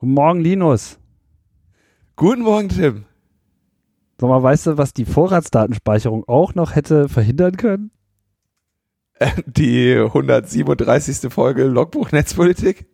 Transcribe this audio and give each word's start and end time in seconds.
Guten 0.00 0.14
Morgen, 0.14 0.40
Linus. 0.40 1.00
Guten 2.14 2.42
Morgen, 2.42 2.68
Tim. 2.68 3.04
Sag 4.20 4.28
mal, 4.30 4.40
weißt 4.40 4.68
du, 4.68 4.78
was 4.78 4.92
die 4.92 5.04
Vorratsdatenspeicherung 5.04 6.22
auch 6.28 6.54
noch 6.54 6.76
hätte 6.76 7.08
verhindern 7.08 7.56
können? 7.56 7.90
Die 9.46 9.96
137. 9.96 11.32
Folge 11.32 11.64
Logbuch 11.64 12.12
Netzpolitik. 12.12 12.86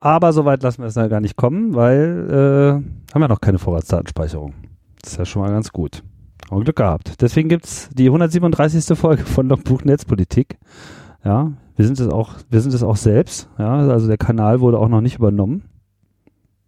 Aber 0.00 0.32
soweit 0.32 0.62
lassen 0.62 0.82
wir 0.82 0.86
es 0.86 0.94
ja 0.94 1.08
gar 1.08 1.20
nicht 1.20 1.36
kommen, 1.36 1.74
weil 1.74 2.28
äh, 2.30 3.12
haben 3.12 3.20
wir 3.20 3.28
noch 3.28 3.40
keine 3.40 3.58
Vorratsdatenspeicherung. 3.58 4.54
Das 5.02 5.12
ist 5.12 5.18
ja 5.18 5.24
schon 5.24 5.42
mal 5.42 5.50
ganz 5.50 5.72
gut. 5.72 6.02
Haben 6.50 6.64
Glück 6.64 6.76
gehabt. 6.76 7.20
Deswegen 7.20 7.48
gibt's 7.48 7.90
die 7.92 8.06
137. 8.06 8.96
Folge 8.96 9.24
von 9.24 9.48
Logbuch 9.48 9.84
Netzpolitik. 9.84 10.58
Ja, 11.24 11.52
wir 11.76 11.86
sind 11.86 11.98
es 11.98 12.08
auch, 12.08 12.34
wir 12.48 12.60
sind 12.60 12.74
es 12.74 12.82
auch 12.82 12.96
selbst. 12.96 13.48
Ja, 13.58 13.76
also 13.88 14.06
der 14.06 14.18
Kanal 14.18 14.60
wurde 14.60 14.78
auch 14.78 14.88
noch 14.88 15.00
nicht 15.00 15.16
übernommen. 15.16 15.64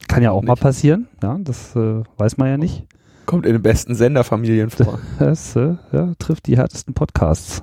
Kann 0.08 0.22
ja 0.22 0.32
auch 0.32 0.40
Nicht. 0.42 0.48
mal 0.48 0.56
passieren. 0.56 1.08
Ja, 1.22 1.38
das 1.40 1.76
äh, 1.76 2.02
weiß 2.16 2.36
man 2.36 2.48
ja 2.48 2.56
nicht. 2.56 2.86
Kommt 3.26 3.46
in 3.46 3.52
den 3.52 3.62
besten 3.62 3.94
Senderfamilien 3.94 4.70
vor. 4.70 4.98
Das 5.18 5.54
äh, 5.54 5.76
ja, 5.92 6.12
trifft 6.18 6.46
die 6.46 6.56
härtesten 6.56 6.94
Podcasts. 6.94 7.62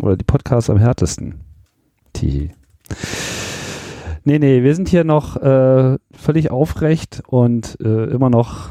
Oder 0.00 0.16
die 0.16 0.24
Podcasts 0.24 0.70
am 0.70 0.78
härtesten. 0.78 1.40
Die. 2.16 2.52
Nee, 4.24 4.38
nee, 4.38 4.62
wir 4.62 4.74
sind 4.74 4.88
hier 4.88 5.04
noch 5.04 5.36
äh, 5.36 5.98
völlig 6.12 6.50
aufrecht 6.50 7.22
und 7.26 7.78
äh, 7.82 8.04
immer 8.04 8.30
noch 8.30 8.70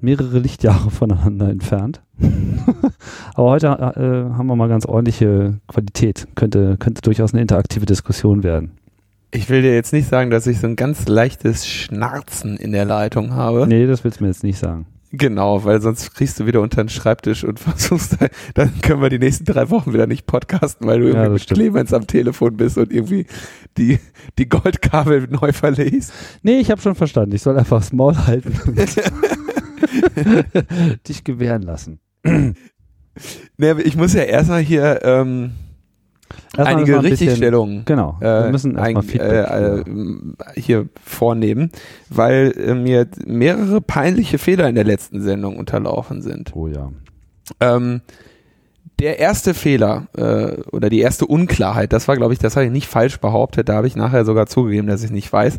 mehrere 0.00 0.38
Lichtjahre 0.38 0.90
voneinander 0.90 1.48
entfernt. 1.48 2.02
Aber 3.34 3.50
heute 3.50 3.66
äh, 3.66 4.36
haben 4.36 4.46
wir 4.46 4.56
mal 4.56 4.68
ganz 4.68 4.86
ordentliche 4.86 5.58
Qualität. 5.68 6.28
Könnte, 6.34 6.76
könnte 6.78 7.02
durchaus 7.02 7.32
eine 7.32 7.42
interaktive 7.42 7.86
Diskussion 7.86 8.42
werden. 8.42 8.72
Ich 9.32 9.48
will 9.48 9.62
dir 9.62 9.74
jetzt 9.74 9.92
nicht 9.92 10.08
sagen, 10.08 10.30
dass 10.30 10.46
ich 10.46 10.58
so 10.58 10.66
ein 10.66 10.74
ganz 10.76 11.06
leichtes 11.06 11.66
Schnarzen 11.66 12.56
in 12.56 12.72
der 12.72 12.84
Leitung 12.84 13.32
habe. 13.32 13.66
Nee, 13.68 13.86
das 13.86 14.02
willst 14.02 14.18
du 14.18 14.24
mir 14.24 14.30
jetzt 14.30 14.42
nicht 14.42 14.58
sagen. 14.58 14.86
Genau, 15.12 15.64
weil 15.64 15.80
sonst 15.80 16.14
kriegst 16.14 16.38
du 16.38 16.46
wieder 16.46 16.60
unter 16.60 16.84
den 16.84 16.88
Schreibtisch 16.88 17.42
und 17.44 17.58
versuchst, 17.60 18.16
dann 18.54 18.80
können 18.80 19.02
wir 19.02 19.08
die 19.10 19.18
nächsten 19.18 19.44
drei 19.44 19.68
Wochen 19.70 19.92
wieder 19.92 20.06
nicht 20.06 20.26
podcasten, 20.26 20.86
weil 20.86 21.00
du 21.00 21.06
Ja, 21.06 21.10
irgendwie 21.10 21.24
das 21.24 21.32
mit 21.32 21.42
stimmt. 21.42 21.58
Clemens 21.60 21.92
am 21.92 22.06
Telefon 22.06 22.56
bist 22.56 22.78
und 22.78 22.92
irgendwie 22.92 23.26
die, 23.76 23.98
die 24.38 24.48
Goldkabel 24.48 25.26
neu 25.28 25.52
verlegst. 25.52 26.12
Nee, 26.42 26.60
ich 26.60 26.70
habe 26.70 26.80
schon 26.80 26.94
verstanden. 26.94 27.34
Ich 27.34 27.42
soll 27.42 27.58
einfach 27.58 27.78
das 27.80 27.92
Maul 27.92 28.16
halten 28.16 28.54
und 28.66 28.78
dich 31.08 31.24
gewähren 31.24 31.62
lassen. 31.62 31.98
Nee, 32.22 33.72
ich 33.82 33.96
muss 33.96 34.14
ja 34.14 34.22
erstmal 34.22 34.60
hier 34.60 35.00
ähm, 35.02 35.52
Erstmal 36.56 36.76
einige 36.76 37.02
Richtigstellungen 37.02 37.84
Genau. 37.84 38.16
Wir 38.20 38.46
äh, 38.46 38.50
müssen 38.50 38.76
ein, 38.76 38.96
äh, 38.96 39.78
äh, 39.78 39.84
hier 40.56 40.88
vornehmen, 41.04 41.70
weil 42.08 42.52
äh, 42.56 42.74
mir 42.74 43.06
mehrere 43.26 43.80
peinliche 43.80 44.38
Fehler 44.38 44.68
in 44.68 44.74
der 44.74 44.84
letzten 44.84 45.20
Sendung 45.22 45.56
unterlaufen 45.56 46.22
sind. 46.22 46.52
oh 46.54 46.66
ja. 46.68 46.90
Ähm, 47.60 48.00
der 48.98 49.18
erste 49.18 49.54
Fehler 49.54 50.08
äh, 50.14 50.60
oder 50.72 50.90
die 50.90 51.00
erste 51.00 51.24
Unklarheit, 51.24 51.92
das 51.92 52.06
war, 52.06 52.16
glaube 52.16 52.34
ich, 52.34 52.38
das 52.38 52.56
habe 52.56 52.66
ich 52.66 52.72
nicht 52.72 52.86
falsch 52.86 53.18
behauptet, 53.18 53.68
da 53.70 53.74
habe 53.76 53.86
ich 53.86 53.96
nachher 53.96 54.26
sogar 54.26 54.46
zugegeben, 54.46 54.88
dass 54.88 55.02
ich 55.02 55.10
nicht 55.10 55.32
weiß. 55.32 55.58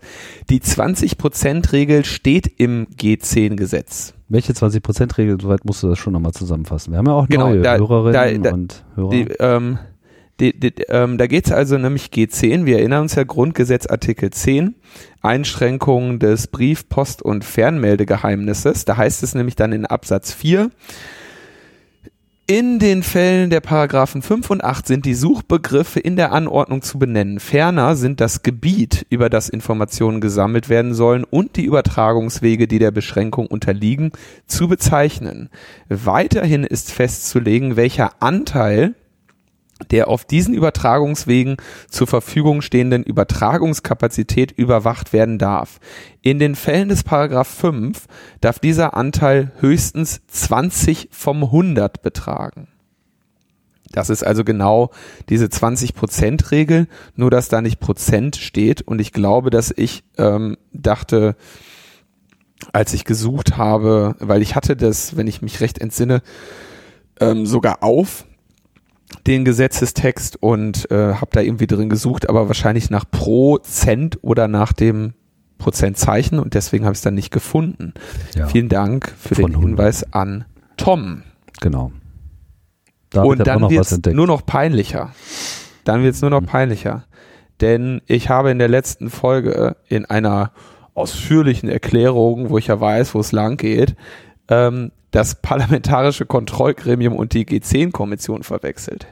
Die 0.51 0.59
20%-Regel 0.61 2.05
steht 2.05 2.45
im 2.59 2.85
G10-Gesetz. 2.99 4.13
Welche 4.29 4.53
20%-Regel, 4.53 5.41
soweit 5.41 5.65
musst 5.65 5.81
du 5.83 5.87
das 5.89 5.97
schon 5.97 6.13
nochmal 6.13 6.33
zusammenfassen. 6.33 6.91
Wir 6.93 6.99
haben 6.99 7.07
ja 7.07 7.13
auch 7.13 7.27
Genau, 7.27 7.49
neue 7.49 7.61
da- 7.61 7.77
Hörerinnen 7.77 8.43
da- 8.43 8.49
da- 8.49 8.55
und 8.55 8.83
Hörer. 8.95 9.09
Die, 9.09 9.27
ähm, 9.39 9.79
die, 10.41 10.59
die, 10.59 10.73
ähm, 10.89 11.17
da 11.17 11.27
geht 11.27 11.45
es 11.45 11.51
also 11.51 11.77
nämlich 11.77 12.07
G10, 12.07 12.65
wir 12.65 12.79
erinnern 12.79 13.03
uns 13.03 13.15
ja 13.15 13.23
Grundgesetz 13.23 13.85
Artikel 13.85 14.31
10, 14.31 14.75
Einschränkungen 15.21 16.19
des 16.19 16.47
Brief-, 16.47 16.89
Post- 16.89 17.21
und 17.21 17.45
Fernmeldegeheimnisses. 17.45 18.85
Da 18.85 18.97
heißt 18.97 19.21
es 19.23 19.35
nämlich 19.35 19.55
dann 19.55 19.71
in 19.71 19.85
Absatz 19.85 20.33
4, 20.33 20.71
in 22.47 22.79
den 22.79 23.01
Fällen 23.01 23.49
der 23.49 23.61
Paragraphen 23.61 24.21
5 24.21 24.49
und 24.49 24.61
8 24.61 24.85
sind 24.85 25.05
die 25.05 25.13
Suchbegriffe 25.13 26.01
in 26.01 26.17
der 26.17 26.33
Anordnung 26.33 26.81
zu 26.81 26.99
benennen. 26.99 27.39
Ferner 27.39 27.95
sind 27.95 28.19
das 28.19 28.43
Gebiet, 28.43 29.05
über 29.09 29.29
das 29.29 29.47
Informationen 29.47 30.19
gesammelt 30.19 30.67
werden 30.67 30.93
sollen 30.93 31.23
und 31.23 31.55
die 31.55 31.63
Übertragungswege, 31.63 32.67
die 32.67 32.79
der 32.79 32.91
Beschränkung 32.91 33.47
unterliegen, 33.47 34.11
zu 34.47 34.67
bezeichnen. 34.67 35.49
Weiterhin 35.87 36.65
ist 36.65 36.91
festzulegen, 36.91 37.77
welcher 37.77 38.21
Anteil 38.21 38.95
der 39.89 40.07
auf 40.07 40.25
diesen 40.25 40.53
Übertragungswegen 40.53 41.57
zur 41.89 42.07
Verfügung 42.07 42.61
stehenden 42.61 43.03
Übertragungskapazität 43.03 44.51
überwacht 44.51 45.13
werden 45.13 45.37
darf. 45.37 45.79
In 46.21 46.39
den 46.39 46.55
Fällen 46.55 46.89
des 46.89 47.03
Paragraph 47.03 47.47
5 47.47 48.05
darf 48.41 48.59
dieser 48.59 48.95
Anteil 48.95 49.51
höchstens 49.59 50.21
20 50.27 51.09
vom 51.11 51.43
100 51.43 52.01
betragen. 52.01 52.67
Das 53.91 54.09
ist 54.09 54.23
also 54.23 54.43
genau 54.43 54.91
diese 55.29 55.47
20-Prozent-Regel, 55.47 56.87
nur 57.15 57.29
dass 57.29 57.49
da 57.49 57.61
nicht 57.61 57.79
Prozent 57.79 58.37
steht. 58.37 58.81
Und 58.81 59.01
ich 59.01 59.11
glaube, 59.11 59.49
dass 59.49 59.73
ich 59.75 60.03
ähm, 60.17 60.57
dachte, 60.71 61.35
als 62.71 62.93
ich 62.93 63.05
gesucht 63.05 63.57
habe, 63.57 64.15
weil 64.19 64.41
ich 64.41 64.55
hatte 64.55 64.75
das, 64.75 65.17
wenn 65.17 65.27
ich 65.27 65.41
mich 65.41 65.59
recht 65.59 65.79
entsinne, 65.79 66.21
ähm, 67.19 67.45
sogar 67.45 67.83
auf 67.83 68.25
den 69.27 69.45
Gesetzestext 69.45 70.41
und 70.41 70.89
äh, 70.91 71.13
habe 71.15 71.29
da 71.31 71.41
irgendwie 71.41 71.67
drin 71.67 71.89
gesucht, 71.89 72.27
aber 72.29 72.47
wahrscheinlich 72.47 72.89
nach 72.89 73.05
Prozent 73.09 74.19
oder 74.21 74.47
nach 74.47 74.73
dem 74.73 75.13
Prozentzeichen 75.57 76.39
und 76.39 76.53
deswegen 76.55 76.85
habe 76.85 76.93
ich 76.93 76.97
es 76.99 77.03
dann 77.03 77.13
nicht 77.13 77.31
gefunden. 77.31 77.93
ja, 78.35 78.47
Vielen 78.47 78.67
Dank 78.69 79.13
für 79.19 79.35
Von 79.35 79.45
den 79.51 79.55
100. 79.55 79.69
Hinweis 79.69 80.13
an 80.13 80.45
Tom. 80.77 81.23
genau. 81.61 81.91
David 83.11 83.29
und 83.29 83.47
dann 83.47 83.69
wird 83.69 83.85
es 83.91 83.99
nur 84.13 84.25
noch 84.27 84.45
peinlicher. 84.45 85.13
Dann 85.83 86.01
wird 86.03 86.15
es 86.15 86.21
nur 86.21 86.31
noch 86.31 86.41
Mhm. 86.41 86.45
peinlicher. 86.45 87.03
Denn 87.59 88.01
ich 88.07 88.29
habe 88.29 88.49
in 88.51 88.57
der 88.57 88.69
letzten 88.69 89.09
Folge 89.09 89.75
in 89.87 90.05
einer 90.05 90.51
ausführlichen 90.93 91.69
Erklärung, 91.69 92.49
wo 92.49 92.57
ich 92.57 92.67
ja 92.67 92.79
weiß, 92.79 93.13
wo 93.13 93.19
es 93.19 93.31
lang 93.31 93.57
geht, 93.57 93.95
ähm, 94.47 94.91
das 95.11 95.35
Parlamentarische 95.41 96.25
Kontrollgremium 96.25 97.15
und 97.15 97.33
die 97.33 97.45
G10-Kommission 97.45 98.43
verwechselt. 98.43 99.07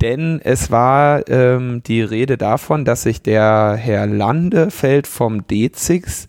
Denn 0.00 0.40
es 0.42 0.70
war 0.70 1.28
ähm, 1.28 1.82
die 1.84 2.02
Rede 2.02 2.36
davon, 2.36 2.84
dass 2.84 3.02
sich 3.02 3.22
der 3.22 3.76
Herr 3.78 4.06
Landefeld 4.06 5.06
vom 5.06 5.46
DZIX 5.46 6.26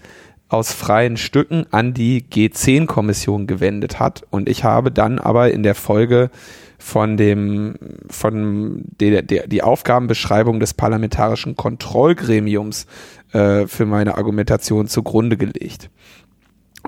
aus 0.48 0.72
freien 0.72 1.18
Stücken 1.18 1.66
an 1.72 1.94
die 1.94 2.24
G10-Kommission 2.24 3.48
gewendet 3.48 4.00
hat. 4.00 4.24
Und 4.30 4.48
ich 4.48 4.64
habe 4.64 4.92
dann 4.92 5.20
aber 5.20 5.52
in 5.52 5.64
der 5.64 5.76
Folge 5.76 6.30
von 6.78 7.18
dem, 7.18 7.76
von 8.10 8.84
der, 9.00 9.24
der, 9.24 9.48
die 9.48 9.64
Aufgabenbeschreibung 9.64 10.60
des 10.60 10.74
parlamentarischen 10.74 11.56
Kontrollgremiums 11.56 12.86
äh, 13.34 13.66
für 13.66 13.86
meine 13.86 14.18
Argumentation 14.18 14.88
zugrunde 14.88 15.36
gelegt. 15.36 15.90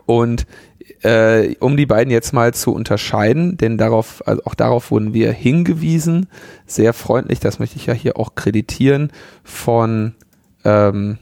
Und 0.05 0.45
äh, 1.07 1.55
um 1.61 1.77
die 1.77 1.85
beiden 1.85 2.11
jetzt 2.11 2.33
mal 2.33 2.53
zu 2.53 2.73
unterscheiden, 2.73 3.55
denn 3.55 3.77
darauf, 3.77 4.27
also 4.27 4.41
auch 4.43 4.55
darauf 4.55 4.91
wurden 4.91 5.13
wir 5.13 5.31
hingewiesen, 5.31 6.27
sehr 6.65 6.91
freundlich, 6.91 7.39
das 7.39 7.59
möchte 7.59 7.77
ich 7.77 7.85
ja 7.85 7.93
hier 7.93 8.17
auch 8.17 8.35
kreditieren, 8.35 9.13
von 9.41 10.15
ähm, 10.65 11.17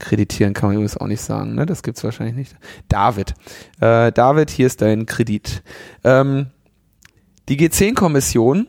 kreditieren 0.00 0.52
kann 0.52 0.70
man 0.70 0.76
übrigens 0.76 0.96
auch 0.96 1.06
nicht 1.06 1.20
sagen, 1.20 1.54
ne? 1.54 1.64
Das 1.64 1.84
gibt's 1.84 2.02
wahrscheinlich 2.02 2.34
nicht. 2.34 2.56
David. 2.88 3.34
Äh, 3.80 4.10
David, 4.10 4.50
hier 4.50 4.66
ist 4.66 4.82
dein 4.82 5.06
Kredit. 5.06 5.62
Ähm, 6.02 6.46
die 7.48 7.56
G10-Kommission 7.56 8.66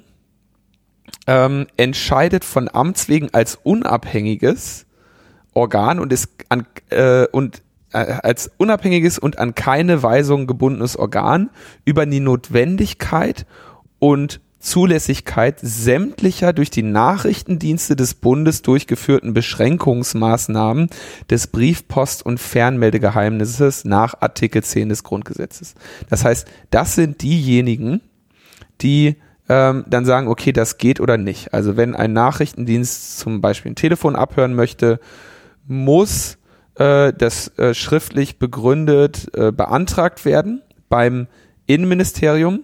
ähm, 1.26 1.68
entscheidet 1.76 2.46
von 2.46 2.70
Amts 2.72 3.10
wegen 3.10 3.34
als 3.34 3.58
unabhängiges 3.62 4.86
Organ 5.54 6.00
und 6.00 6.14
ist 6.14 6.30
an 6.50 6.68
äh, 6.90 7.26
und 7.32 7.64
als 7.92 8.52
unabhängiges 8.58 9.20
und 9.20 9.40
an 9.40 9.56
keine 9.56 10.04
Weisung 10.04 10.48
gebundenes 10.48 10.98
Organ 10.98 11.50
über 11.86 12.06
die 12.06 12.20
Notwendigkeit 12.20 13.46
und 14.00 14.42
Zulässigkeit 14.60 15.58
sämtlicher 15.62 16.52
durch 16.52 16.70
die 16.70 16.84
Nachrichtendienste 16.84 17.96
des 17.96 18.14
Bundes 18.14 18.62
durchgeführten 18.62 19.34
Beschränkungsmaßnahmen 19.34 20.90
des 21.30 21.48
Brief-, 21.48 21.88
Post- 21.88 22.26
und 22.26 22.40
Fernmeldegeheimnisses 22.40 23.86
nach 23.86 24.16
Artikel 24.20 24.62
10 24.62 24.90
des 24.90 25.04
Grundgesetzes. 25.04 25.76
Das 26.10 26.26
heißt, 26.26 26.46
das 26.72 26.96
sind 26.96 27.22
diejenigen, 27.22 28.02
die 28.82 29.16
ähm, 29.48 29.86
dann 29.88 30.06
sagen, 30.06 30.28
okay, 30.28 30.52
das 30.52 30.78
geht 30.78 31.00
oder 31.00 31.18
nicht. 31.18 31.54
Also 31.54 31.78
wenn 31.78 31.96
ein 31.96 32.12
Nachrichtendienst 32.12 33.18
zum 33.18 33.40
Beispiel 33.40 33.72
ein 33.72 33.76
Telefon 33.76 34.16
abhören 34.18 34.54
möchte, 34.56 35.00
muss 35.68 36.39
äh, 36.80 37.14
das 37.14 37.56
äh, 37.58 37.74
schriftlich 37.74 38.40
begründet 38.40 39.30
äh, 39.36 39.52
beantragt 39.52 40.26
werden 40.26 40.62
beim 40.88 41.28
Innenministerium. 41.68 42.62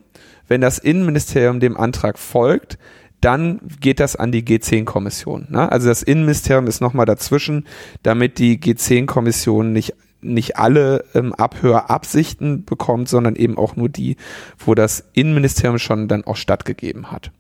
Wenn 0.48 0.62
das 0.62 0.80
Innenministerium 0.80 1.60
dem 1.60 1.78
Antrag 1.78 2.18
folgt, 2.18 2.78
dann 3.20 3.60
geht 3.80 4.00
das 4.00 4.16
an 4.16 4.32
die 4.32 4.44
G10-Kommission. 4.44 5.48
Ne? 5.50 5.72
Also 5.72 5.88
das 5.88 6.04
Innenministerium 6.04 6.68
ist 6.68 6.82
nochmal 6.82 7.06
dazwischen, 7.06 7.66
damit 8.04 8.40
die 8.40 8.60
G10-Kommission 8.60 9.74
nicht 9.74 9.94
nicht 10.22 10.58
alle 10.58 11.06
ähm, 11.14 11.34
Abhörabsichten 11.34 12.66
bekommt, 12.66 13.10
sondern 13.10 13.36
eben 13.36 13.60
auch 13.60 13.76
nur 13.76 13.90
die, 13.90 14.16
wo 14.58 14.74
das 14.74 15.04
Innenministerium 15.14 15.78
schon 15.78 16.08
dann 16.08 16.24
auch 16.24 16.36
stattgegeben 16.36 17.12
hat. 17.12 17.32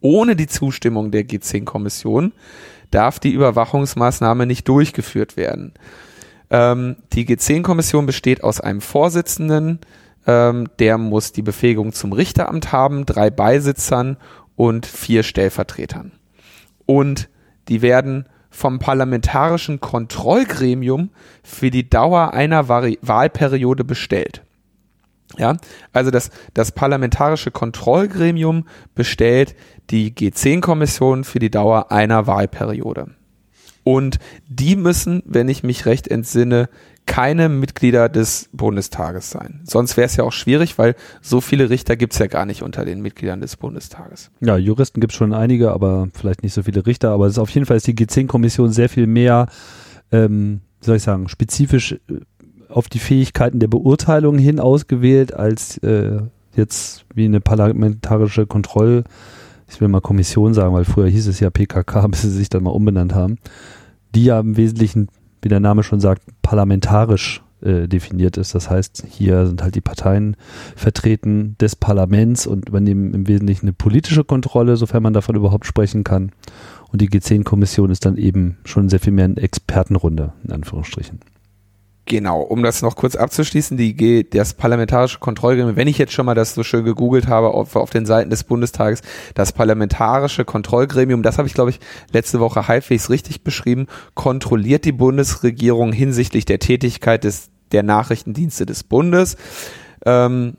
Ohne 0.00 0.36
die 0.36 0.46
Zustimmung 0.46 1.10
der 1.10 1.26
G10-Kommission 1.26 2.32
darf 2.90 3.18
die 3.18 3.32
Überwachungsmaßnahme 3.32 4.46
nicht 4.46 4.68
durchgeführt 4.68 5.36
werden. 5.36 5.74
Ähm, 6.50 6.96
die 7.12 7.26
G10-Kommission 7.26 8.06
besteht 8.06 8.42
aus 8.42 8.60
einem 8.60 8.80
Vorsitzenden, 8.80 9.80
ähm, 10.26 10.68
der 10.78 10.98
muss 10.98 11.32
die 11.32 11.42
Befähigung 11.42 11.92
zum 11.92 12.12
Richteramt 12.12 12.72
haben, 12.72 13.06
drei 13.06 13.30
Beisitzern 13.30 14.16
und 14.56 14.86
vier 14.86 15.22
Stellvertretern. 15.22 16.12
Und 16.86 17.28
die 17.68 17.82
werden 17.82 18.26
vom 18.50 18.78
parlamentarischen 18.78 19.80
Kontrollgremium 19.80 21.10
für 21.42 21.70
die 21.70 21.88
Dauer 21.88 22.32
einer 22.32 22.68
Vari 22.68 22.98
Wahlperiode 23.02 23.84
bestellt. 23.84 24.42
Ja, 25.36 25.56
also 25.92 26.10
das, 26.10 26.30
das 26.54 26.72
parlamentarische 26.72 27.50
Kontrollgremium 27.50 28.66
bestellt 28.94 29.54
die 29.90 30.12
G10-Kommission 30.12 31.24
für 31.24 31.38
die 31.38 31.50
Dauer 31.50 31.90
einer 31.90 32.26
Wahlperiode. 32.26 33.08
Und 33.84 34.18
die 34.48 34.76
müssen, 34.76 35.22
wenn 35.24 35.48
ich 35.48 35.62
mich 35.62 35.86
recht 35.86 36.08
entsinne, 36.08 36.68
keine 37.06 37.48
Mitglieder 37.48 38.10
des 38.10 38.50
Bundestages 38.52 39.30
sein. 39.30 39.62
Sonst 39.64 39.96
wäre 39.96 40.04
es 40.04 40.16
ja 40.16 40.24
auch 40.24 40.32
schwierig, 40.32 40.76
weil 40.76 40.94
so 41.22 41.40
viele 41.40 41.70
Richter 41.70 41.96
gibt 41.96 42.12
es 42.12 42.18
ja 42.18 42.26
gar 42.26 42.44
nicht 42.44 42.62
unter 42.62 42.84
den 42.84 43.00
Mitgliedern 43.00 43.40
des 43.40 43.56
Bundestages. 43.56 44.30
Ja, 44.40 44.58
Juristen 44.58 45.00
gibt 45.00 45.14
es 45.14 45.16
schon 45.16 45.32
einige, 45.32 45.72
aber 45.72 46.08
vielleicht 46.12 46.42
nicht 46.42 46.52
so 46.52 46.62
viele 46.62 46.84
Richter. 46.84 47.12
Aber 47.12 47.26
ist 47.26 47.38
auf 47.38 47.48
jeden 47.48 47.64
Fall 47.64 47.78
ist 47.78 47.86
die 47.86 47.94
G10-Kommission 47.94 48.72
sehr 48.72 48.90
viel 48.90 49.06
mehr, 49.06 49.46
ähm, 50.12 50.60
wie 50.80 50.86
soll 50.86 50.96
ich 50.96 51.02
sagen, 51.02 51.28
spezifisch 51.28 51.92
äh, 51.92 51.98
auf 52.68 52.90
die 52.90 52.98
Fähigkeiten 52.98 53.58
der 53.58 53.68
Beurteilung 53.68 54.36
hin 54.36 54.60
ausgewählt, 54.60 55.32
als 55.32 55.78
äh, 55.78 56.18
jetzt 56.54 57.06
wie 57.14 57.24
eine 57.24 57.40
parlamentarische 57.40 58.46
Kontroll, 58.46 59.04
ich 59.68 59.80
will 59.80 59.88
mal 59.88 60.00
Kommission 60.00 60.54
sagen, 60.54 60.74
weil 60.74 60.84
früher 60.84 61.08
hieß 61.08 61.26
es 61.26 61.40
ja 61.40 61.50
PKK, 61.50 62.06
bis 62.08 62.22
sie 62.22 62.30
sich 62.30 62.48
dann 62.48 62.62
mal 62.62 62.70
umbenannt 62.70 63.14
haben, 63.14 63.38
die 64.14 64.24
ja 64.24 64.40
im 64.40 64.56
Wesentlichen 64.56 65.08
wie 65.42 65.48
der 65.48 65.60
Name 65.60 65.82
schon 65.82 66.00
sagt, 66.00 66.22
parlamentarisch 66.42 67.42
äh, 67.60 67.88
definiert 67.88 68.36
ist. 68.36 68.54
Das 68.54 68.70
heißt, 68.70 69.04
hier 69.08 69.46
sind 69.46 69.62
halt 69.62 69.74
die 69.74 69.80
Parteien 69.80 70.36
vertreten 70.76 71.56
des 71.60 71.76
Parlaments 71.76 72.46
und 72.46 72.68
übernehmen 72.68 73.14
im 73.14 73.28
Wesentlichen 73.28 73.66
eine 73.66 73.72
politische 73.72 74.24
Kontrolle, 74.24 74.76
sofern 74.76 75.02
man 75.02 75.12
davon 75.12 75.36
überhaupt 75.36 75.66
sprechen 75.66 76.04
kann. 76.04 76.32
Und 76.90 77.00
die 77.02 77.08
G10-Kommission 77.08 77.90
ist 77.90 78.06
dann 78.06 78.16
eben 78.16 78.58
schon 78.64 78.88
sehr 78.88 79.00
viel 79.00 79.12
mehr 79.12 79.26
eine 79.26 79.36
Expertenrunde, 79.36 80.32
in 80.44 80.52
Anführungsstrichen. 80.52 81.20
Genau, 82.08 82.40
um 82.40 82.62
das 82.62 82.80
noch 82.80 82.96
kurz 82.96 83.16
abzuschließen, 83.16 83.76
die, 83.76 84.28
das 84.30 84.54
parlamentarische 84.54 85.18
Kontrollgremium, 85.18 85.76
wenn 85.76 85.88
ich 85.88 85.98
jetzt 85.98 86.14
schon 86.14 86.24
mal 86.24 86.34
das 86.34 86.54
so 86.54 86.62
schön 86.62 86.86
gegoogelt 86.86 87.28
habe 87.28 87.48
auf, 87.48 87.76
auf 87.76 87.90
den 87.90 88.06
Seiten 88.06 88.30
des 88.30 88.44
Bundestages, 88.44 89.02
das 89.34 89.52
parlamentarische 89.52 90.46
Kontrollgremium, 90.46 91.22
das 91.22 91.36
habe 91.36 91.48
ich 91.48 91.54
glaube 91.54 91.68
ich 91.68 91.80
letzte 92.10 92.40
Woche 92.40 92.66
halbwegs 92.66 93.10
richtig 93.10 93.44
beschrieben, 93.44 93.88
kontrolliert 94.14 94.86
die 94.86 94.92
Bundesregierung 94.92 95.92
hinsichtlich 95.92 96.46
der 96.46 96.60
Tätigkeit 96.60 97.24
des, 97.24 97.50
der 97.72 97.82
Nachrichtendienste 97.82 98.64
des 98.64 98.84
Bundes. 98.84 99.36
Ähm, 100.06 100.54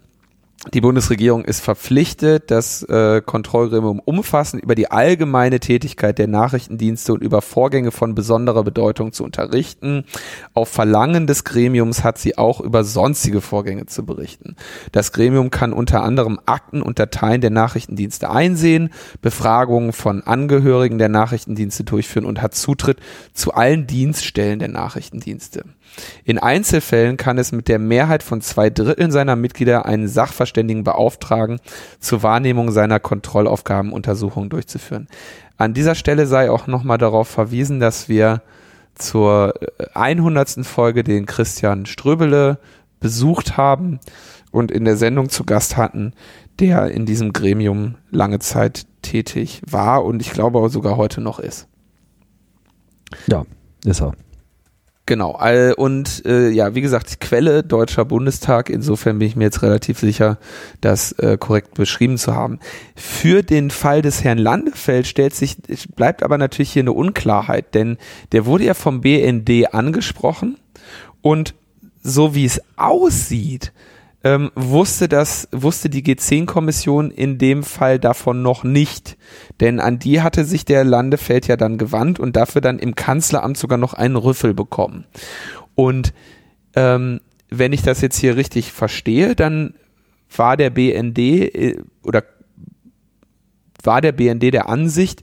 die 0.73 0.81
Bundesregierung 0.81 1.45
ist 1.45 1.61
verpflichtet, 1.61 2.51
das 2.51 2.83
äh, 2.83 3.21
Kontrollgremium 3.25 4.01
umfassend 4.03 4.61
über 4.61 4.75
die 4.75 4.91
allgemeine 4.91 5.61
Tätigkeit 5.61 6.19
der 6.19 6.27
Nachrichtendienste 6.27 7.13
und 7.13 7.23
über 7.23 7.41
Vorgänge 7.41 7.91
von 7.91 8.13
besonderer 8.13 8.65
Bedeutung 8.65 9.13
zu 9.13 9.23
unterrichten. 9.23 10.03
Auf 10.53 10.67
Verlangen 10.67 11.27
des 11.27 11.45
Gremiums 11.45 12.03
hat 12.03 12.17
sie 12.17 12.37
auch 12.37 12.59
über 12.59 12.83
sonstige 12.83 13.39
Vorgänge 13.39 13.85
zu 13.85 14.05
berichten. 14.05 14.57
Das 14.91 15.13
Gremium 15.13 15.49
kann 15.49 15.71
unter 15.71 16.03
anderem 16.03 16.41
Akten 16.45 16.81
und 16.81 16.99
Dateien 16.99 17.39
der 17.39 17.51
Nachrichtendienste 17.51 18.29
einsehen, 18.29 18.89
Befragungen 19.21 19.93
von 19.93 20.23
Angehörigen 20.23 20.97
der 20.97 21.09
Nachrichtendienste 21.09 21.85
durchführen 21.85 22.25
und 22.25 22.41
hat 22.41 22.53
Zutritt 22.53 22.97
zu 23.33 23.53
allen 23.53 23.87
Dienststellen 23.87 24.59
der 24.59 24.67
Nachrichtendienste. 24.67 25.63
In 26.23 26.37
Einzelfällen 26.39 27.17
kann 27.17 27.37
es 27.37 27.51
mit 27.51 27.67
der 27.67 27.79
Mehrheit 27.79 28.23
von 28.23 28.41
zwei 28.41 28.69
Dritteln 28.69 29.11
seiner 29.11 29.35
Mitglieder 29.35 29.85
einen 29.85 30.07
Sachverständigen 30.07 30.83
beauftragen, 30.83 31.59
zur 31.99 32.23
Wahrnehmung 32.23 32.71
seiner 32.71 32.99
Kontrollaufgaben 32.99 33.91
Untersuchungen 33.91 34.49
durchzuführen. 34.49 35.07
An 35.57 35.73
dieser 35.73 35.95
Stelle 35.95 36.25
sei 36.25 36.49
auch 36.49 36.67
nochmal 36.67 36.97
darauf 36.97 37.27
verwiesen, 37.27 37.79
dass 37.79 38.07
wir 38.07 38.41
zur 38.95 39.53
100. 39.93 40.57
Äh, 40.57 40.63
Folge 40.63 41.03
den 41.03 41.25
Christian 41.25 41.85
Ströbele 41.85 42.59
besucht 42.99 43.57
haben 43.57 43.99
und 44.51 44.71
in 44.71 44.85
der 44.85 44.97
Sendung 44.97 45.29
zu 45.29 45.43
Gast 45.45 45.77
hatten, 45.77 46.13
der 46.59 46.91
in 46.91 47.05
diesem 47.05 47.33
Gremium 47.33 47.95
lange 48.11 48.39
Zeit 48.39 48.85
tätig 49.01 49.61
war 49.65 50.03
und 50.03 50.21
ich 50.21 50.31
glaube 50.31 50.67
sogar 50.69 50.97
heute 50.97 51.21
noch 51.21 51.39
ist. 51.39 51.67
Ja, 53.27 53.45
ist 53.85 54.01
er. 54.01 54.13
Genau, 55.09 55.39
und 55.77 56.23
äh, 56.27 56.49
ja, 56.49 56.75
wie 56.75 56.81
gesagt, 56.81 57.19
Quelle 57.19 57.63
Deutscher 57.63 58.05
Bundestag, 58.05 58.69
insofern 58.69 59.17
bin 59.17 59.27
ich 59.27 59.35
mir 59.35 59.45
jetzt 59.45 59.63
relativ 59.63 59.97
sicher, 59.97 60.37
das 60.81 61.13
äh, 61.13 61.35
korrekt 61.35 61.73
beschrieben 61.73 62.19
zu 62.19 62.35
haben. 62.35 62.59
Für 62.95 63.41
den 63.41 63.71
Fall 63.71 64.03
des 64.03 64.23
Herrn 64.23 64.37
Landefeld 64.37 65.07
stellt 65.07 65.33
sich, 65.33 65.57
bleibt 65.95 66.21
aber 66.21 66.37
natürlich 66.37 66.71
hier 66.73 66.83
eine 66.83 66.91
Unklarheit, 66.91 67.73
denn 67.73 67.97
der 68.33 68.45
wurde 68.45 68.65
ja 68.65 68.75
vom 68.75 69.01
BND 69.01 69.73
angesprochen 69.73 70.57
und 71.23 71.55
so 72.03 72.35
wie 72.35 72.45
es 72.45 72.61
aussieht, 72.75 73.73
ähm, 74.23 74.51
wusste 74.55 75.07
das, 75.07 75.47
wusste 75.51 75.89
die 75.89 76.03
G10-Kommission 76.03 77.09
in 77.11 77.37
dem 77.37 77.63
Fall 77.63 77.99
davon 77.99 78.41
noch 78.41 78.63
nicht. 78.63 79.17
Denn 79.59 79.79
an 79.79 79.99
die 79.99 80.21
hatte 80.21 80.43
sich 80.43 80.65
der 80.65 80.83
Landefeld 80.83 81.47
ja 81.47 81.55
dann 81.55 81.77
gewandt 81.77 82.19
und 82.19 82.35
dafür 82.35 82.61
dann 82.61 82.79
im 82.79 82.95
Kanzleramt 82.95 83.57
sogar 83.57 83.77
noch 83.77 83.93
einen 83.93 84.17
Rüffel 84.17 84.53
bekommen. 84.53 85.05
Und 85.75 86.13
ähm, 86.75 87.21
wenn 87.49 87.71
ich 87.73 87.81
das 87.81 88.01
jetzt 88.01 88.17
hier 88.17 88.35
richtig 88.35 88.71
verstehe, 88.71 89.35
dann 89.35 89.73
war 90.35 90.57
der 90.57 90.69
BND 90.69 91.17
äh, 91.17 91.81
oder 92.03 92.23
war 93.81 94.01
der 94.01 94.11
BND 94.11 94.53
der 94.53 94.67
Ansicht, 94.67 95.21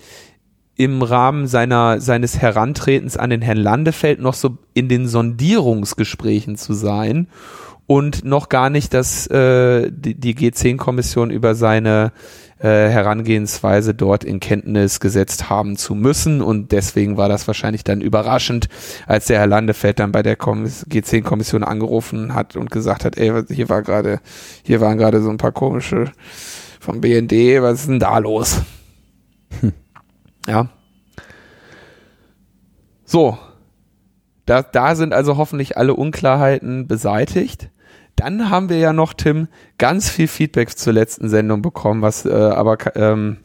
im 0.78 1.00
Rahmen 1.02 1.46
seiner, 1.46 2.00
seines 2.00 2.38
Herantretens 2.38 3.16
an 3.16 3.30
den 3.30 3.40
Herrn 3.40 3.56
Landefeld 3.56 4.20
noch 4.20 4.34
so 4.34 4.58
in 4.74 4.90
den 4.90 5.08
Sondierungsgesprächen 5.08 6.56
zu 6.56 6.74
sein 6.74 7.28
und 7.86 8.24
noch 8.24 8.48
gar 8.48 8.70
nicht, 8.70 8.94
dass 8.94 9.26
äh, 9.28 9.90
die, 9.90 10.14
die 10.14 10.34
G10-Kommission 10.34 11.30
über 11.30 11.54
seine 11.54 12.12
äh, 12.58 12.88
Herangehensweise 12.88 13.94
dort 13.94 14.24
in 14.24 14.40
Kenntnis 14.40 14.98
gesetzt 14.98 15.50
haben 15.50 15.76
zu 15.76 15.94
müssen. 15.94 16.42
Und 16.42 16.72
deswegen 16.72 17.16
war 17.16 17.28
das 17.28 17.46
wahrscheinlich 17.46 17.84
dann 17.84 18.00
überraschend, 18.00 18.68
als 19.06 19.26
der 19.26 19.38
Herr 19.38 19.46
Landefeld 19.46 19.98
dann 20.00 20.10
bei 20.10 20.22
der 20.22 20.38
G10-Kommission 20.38 21.62
angerufen 21.62 22.34
hat 22.34 22.56
und 22.56 22.70
gesagt 22.70 23.04
hat, 23.04 23.18
ey, 23.18 23.44
hier 23.48 23.68
war 23.68 23.82
gerade, 23.82 24.20
hier 24.64 24.80
waren 24.80 24.98
gerade 24.98 25.22
so 25.22 25.30
ein 25.30 25.36
paar 25.36 25.52
komische 25.52 26.10
vom 26.80 27.00
BND, 27.00 27.60
was 27.62 27.80
ist 27.80 27.88
denn 27.88 28.00
da 28.00 28.18
los? 28.18 28.62
Hm. 29.60 29.72
Ja. 30.46 30.68
So. 33.04 33.38
Da, 34.44 34.62
da 34.62 34.94
sind 34.94 35.12
also 35.12 35.36
hoffentlich 35.36 35.76
alle 35.76 35.94
Unklarheiten 35.94 36.86
beseitigt. 36.86 37.68
Dann 38.16 38.50
haben 38.50 38.68
wir 38.70 38.78
ja 38.78 38.92
noch, 38.92 39.12
Tim, 39.12 39.48
ganz 39.78 40.08
viel 40.08 40.26
Feedback 40.26 40.76
zur 40.76 40.94
letzten 40.94 41.28
Sendung 41.28 41.62
bekommen, 41.62 42.02
was 42.02 42.24
äh, 42.24 42.32
aber 42.32 42.78
ähm, 42.96 43.38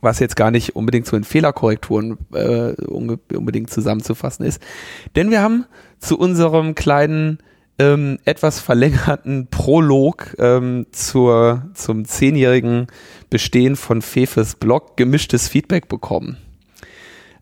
was 0.00 0.18
jetzt 0.18 0.36
gar 0.36 0.50
nicht 0.50 0.76
unbedingt 0.76 1.06
zu 1.06 1.16
den 1.16 1.24
Fehlerkorrekturen 1.24 2.16
äh, 2.32 2.72
unbedingt 2.86 3.70
zusammenzufassen 3.70 4.44
ist. 4.44 4.62
Denn 5.14 5.30
wir 5.30 5.42
haben 5.42 5.66
zu 5.98 6.18
unserem 6.18 6.74
kleinen 6.74 7.38
ähm, 7.78 8.18
etwas 8.24 8.60
verlängerten 8.60 9.48
Prolog 9.48 10.34
ähm, 10.38 10.86
zur, 10.92 11.68
zum 11.74 12.04
zehnjährigen 12.04 12.86
Bestehen 13.30 13.76
von 13.76 14.02
Fefes 14.02 14.54
Blog 14.54 14.96
gemischtes 14.96 15.48
Feedback 15.48 15.88
bekommen. 15.88 16.38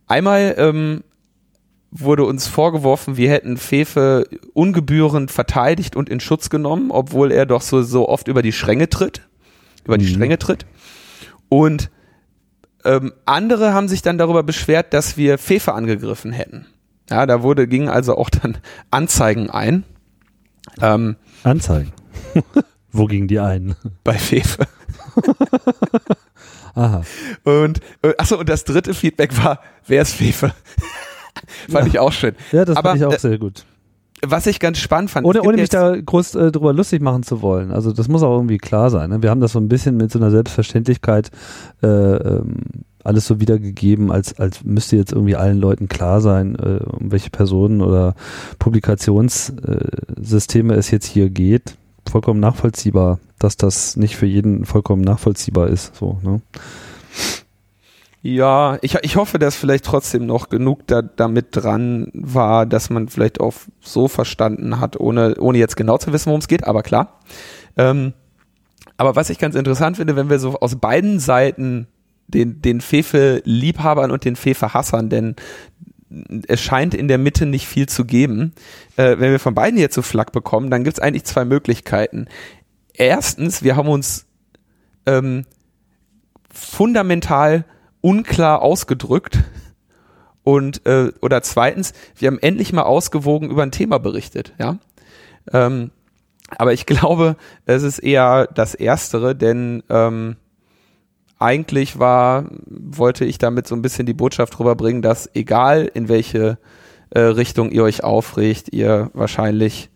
Einmal 0.07 0.55
ähm, 0.59 1.05
wurde 1.97 2.25
uns 2.25 2.47
vorgeworfen, 2.49 3.17
wir 3.17 3.31
hätten 3.31 3.57
Fefe 3.57 4.27
ungebührend 4.53 5.31
verteidigt 5.31 5.95
und 5.97 6.09
in 6.09 6.19
Schutz 6.21 6.51
genommen, 6.51 6.91
obwohl 6.91 7.31
er 7.31 7.47
doch 7.47 7.63
so, 7.63 7.83
so 7.83 8.09
oft 8.09 8.27
über 8.29 8.43
die 8.43 8.53
Schränke 8.53 8.89
tritt. 8.91 9.23
über 9.85 9.97
die 9.99 10.07
Mhm. 10.07 10.15
Stränge 10.15 10.39
tritt. 10.39 10.67
Und 11.51 11.91
ähm, 12.85 13.13
andere 13.27 13.73
haben 13.75 13.87
sich 13.89 14.03
dann 14.03 14.19
darüber 14.19 14.43
beschwert, 14.43 14.93
dass 14.95 15.17
wir 15.17 15.37
Fefe 15.39 15.73
angegriffen 15.75 16.33
hätten. 16.33 16.67
Ja, 17.11 17.27
da 17.27 17.43
wurde, 17.43 17.69
gingen 17.69 17.89
also 17.89 18.17
auch 18.17 18.31
dann 18.31 18.59
Anzeigen 18.91 19.51
ein. 19.51 19.85
Ähm, 20.81 21.17
Anzeigen. 21.43 21.93
Wo 22.93 23.07
gingen 23.07 23.29
die 23.29 23.39
ein? 23.41 23.77
bei 24.05 24.15
Fefe. 24.15 24.67
Aha. 26.75 27.03
Und 27.45 27.81
äh, 28.03 28.15
achso, 28.19 28.39
und 28.39 28.49
das 28.49 28.65
dritte 28.65 28.95
Feedback 28.95 29.37
war, 29.45 29.61
wer 29.87 30.03
ist 30.03 30.15
Fefe? 30.15 30.53
fand 31.69 31.87
Ja. 31.87 31.93
ich 31.93 31.99
auch 31.99 32.13
schön. 32.13 32.35
Ja, 32.53 32.65
das 32.65 32.77
Aber, 32.77 32.91
fand 32.91 33.01
ich 33.01 33.07
auch 33.07 33.15
äh, 33.15 33.19
sehr 33.19 33.39
gut. 33.39 33.65
Was 34.27 34.47
ich 34.47 34.59
ganz 34.61 34.79
spannend 34.79 35.11
fand. 35.11 35.27
Ohne, 35.27 35.43
ohne 35.43 35.57
mich 35.59 35.69
da 35.69 35.95
groß 36.01 36.35
äh, 36.37 36.51
drüber 36.53 36.73
lustig 36.73 37.03
machen 37.03 37.25
zu 37.25 37.43
wollen. 37.43 37.71
Also 37.73 37.93
das 37.93 38.09
muss 38.09 38.23
auch 38.23 38.35
irgendwie 38.35 38.57
klar 38.59 38.89
sein. 38.91 39.11
Ne? 39.11 39.23
Wir 39.23 39.29
haben 39.31 39.41
das 39.41 39.53
so 39.53 39.59
ein 39.59 39.69
bisschen 39.69 39.97
mit 39.99 40.11
so 40.11 40.19
einer 40.19 40.31
Selbstverständlichkeit 40.31 41.31
äh, 41.83 41.87
ähm, 41.87 42.55
alles 43.03 43.27
so 43.27 43.39
wiedergegeben, 43.39 44.11
als, 44.11 44.39
als 44.41 44.65
müsste 44.65 44.97
jetzt 44.97 45.13
irgendwie 45.13 45.37
allen 45.37 45.59
Leuten 45.59 45.89
klar 45.89 46.23
sein, 46.23 46.57
äh, 46.57 46.81
um 46.85 47.13
welche 47.13 47.29
Personen 47.29 47.83
oder 47.83 48.15
Publikationssysteme 48.59 50.75
äh, 50.75 50.79
es 50.79 50.91
jetzt 50.91 51.05
hier 51.07 51.29
geht. 51.29 51.77
Vollkommen 52.09 52.41
nachvollziehbar, 52.41 53.19
dass 53.39 53.59
das 53.59 53.97
nicht 53.97 54.17
für 54.17 54.25
jeden 54.27 54.65
vollkommen 54.65 55.03
nachvollziehbar 55.03 55.69
ist. 55.69 55.95
So, 55.97 56.19
ne? 56.23 56.41
Ja, 58.27 58.79
ich, 58.81 58.95
ich 59.03 59.17
hoffe, 59.17 59.39
dass 59.39 59.55
vielleicht 59.55 59.85
trotzdem 59.85 60.25
noch 60.25 60.49
genug 60.49 60.87
da, 60.87 61.03
damit 61.03 61.49
dran 61.51 62.09
war, 62.15 62.65
dass 62.65 62.89
man 62.89 63.09
vielleicht 63.09 63.39
auch 63.39 63.53
so 63.83 64.09
verstanden 64.09 64.81
hat, 64.81 64.99
ohne, 64.99 65.35
ohne 65.39 65.59
jetzt 65.59 65.77
genau 65.77 65.99
zu 65.99 66.11
wissen, 66.11 66.29
worum 66.29 66.41
es 66.41 66.49
geht, 66.49 66.65
aber 66.67 66.83
klar. 66.83 67.21
Ähm, 67.77 68.15
aber 68.97 69.15
was 69.15 69.29
ich 69.29 69.39
ganz 69.39 69.57
interessant 69.57 69.99
finde, 69.99 70.17
wenn 70.17 70.31
wir 70.31 70.39
so 70.39 70.59
aus 70.59 70.77
beiden 70.77 71.21
Seiten 71.21 71.87
den, 72.27 72.63
den 72.63 72.81
Fefe-Liebhabern 72.81 74.11
und 74.11 74.25
den 74.25 74.37
Fefe-Hassern, 74.37 75.11
denn 75.11 75.37
es 76.49 76.63
scheint 76.63 76.95
in 76.95 77.09
der 77.09 77.19
Mitte 77.19 77.45
nicht 77.45 77.67
viel 77.67 77.91
zu 77.91 78.07
geben. 78.07 78.55
Äh, 78.97 79.19
wenn 79.19 79.33
wir 79.33 79.39
von 79.39 79.55
beiden 79.55 79.79
jetzt 79.79 79.97
so 79.97 80.01
Flack 80.01 80.33
bekommen, 80.33 80.71
dann 80.71 80.83
gibt 80.83 80.97
es 80.97 81.03
eigentlich 81.03 81.25
zwei 81.25 81.45
Möglichkeiten. 81.45 82.29
Erstens, 82.95 83.63
wir 83.63 83.77
haben 83.77 83.89
uns 83.89 84.25
ähm, 85.05 85.45
fundamental 86.51 87.67
unklar 88.05 88.61
ausgedrückt 88.61 89.39
und 90.43 90.85
äh, 90.85 91.11
oder 91.23 91.41
zweitens, 91.41 91.95
wir 92.17 92.29
haben 92.29 92.39
endlich 92.39 92.75
mal 92.75 92.83
ausgewogen 92.83 93.51
über 93.51 93.63
ein 93.63 93.71
Thema 93.71 93.99
berichtet, 93.99 94.53
ja. 94.59 94.77
Ähm, 95.53 95.91
aber 96.59 96.75
ich 96.75 96.85
glaube, 96.85 97.37
es 97.65 97.83
ist 97.83 97.99
eher 98.01 98.47
das 98.55 98.75
Erstere, 98.75 99.35
denn 99.35 99.83
ähm, 99.89 100.37
eigentlich 101.39 101.99
war, 101.99 102.45
wollte 102.67 103.25
ich 103.25 103.39
damit 103.39 103.67
so 103.67 103.75
ein 103.75 103.83
bisschen 103.83 104.05
die 104.05 104.13
Botschaft 104.13 104.61
rüberbringen, 104.61 105.01
dass 105.01 105.35
egal 105.35 105.91
in 105.95 106.11
welche 106.11 106.59
äh, 107.09 107.21
Richtung 107.21 107.71
ihr 107.71 107.85
euch 107.85 108.05
aufregt, 108.05 108.69
ihr 108.71 109.11
wahrscheinlich 109.15 109.89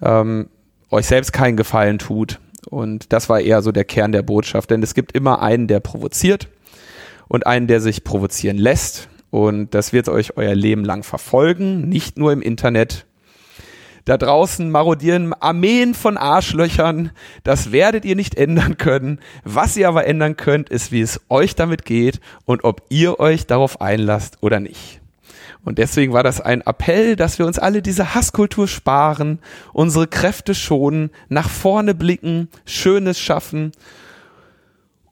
ähm, 0.00 0.48
euch 0.90 1.06
selbst 1.06 1.34
keinen 1.34 1.58
Gefallen 1.58 1.98
tut. 1.98 2.40
Und 2.70 3.12
das 3.12 3.28
war 3.28 3.40
eher 3.40 3.60
so 3.60 3.72
der 3.72 3.84
Kern 3.84 4.12
der 4.12 4.22
Botschaft, 4.22 4.70
denn 4.70 4.82
es 4.82 4.94
gibt 4.94 5.12
immer 5.12 5.42
einen, 5.42 5.66
der 5.66 5.80
provoziert 5.80 6.48
und 7.28 7.46
einen, 7.46 7.66
der 7.66 7.80
sich 7.80 8.04
provozieren 8.04 8.58
lässt. 8.58 9.08
Und 9.30 9.74
das 9.74 9.92
wird 9.92 10.08
euch 10.08 10.36
euer 10.36 10.54
Leben 10.54 10.84
lang 10.84 11.02
verfolgen, 11.02 11.88
nicht 11.88 12.18
nur 12.18 12.32
im 12.32 12.42
Internet. 12.42 13.06
Da 14.04 14.18
draußen 14.18 14.70
marodieren 14.70 15.32
Armeen 15.32 15.94
von 15.94 16.16
Arschlöchern. 16.16 17.12
Das 17.44 17.70
werdet 17.70 18.04
ihr 18.04 18.16
nicht 18.16 18.34
ändern 18.34 18.76
können. 18.76 19.20
Was 19.44 19.76
ihr 19.76 19.88
aber 19.88 20.06
ändern 20.06 20.36
könnt, 20.36 20.68
ist, 20.68 20.90
wie 20.90 21.00
es 21.00 21.20
euch 21.28 21.54
damit 21.54 21.84
geht 21.84 22.20
und 22.44 22.64
ob 22.64 22.82
ihr 22.88 23.20
euch 23.20 23.46
darauf 23.46 23.80
einlasst 23.80 24.38
oder 24.40 24.60
nicht. 24.60 25.00
Und 25.64 25.78
deswegen 25.78 26.12
war 26.12 26.24
das 26.24 26.40
ein 26.40 26.60
Appell, 26.62 27.14
dass 27.14 27.38
wir 27.38 27.46
uns 27.46 27.60
alle 27.60 27.82
diese 27.82 28.14
Hasskultur 28.16 28.66
sparen, 28.66 29.38
unsere 29.72 30.08
Kräfte 30.08 30.56
schonen, 30.56 31.10
nach 31.28 31.48
vorne 31.48 31.94
blicken, 31.94 32.48
Schönes 32.64 33.20
schaffen 33.20 33.70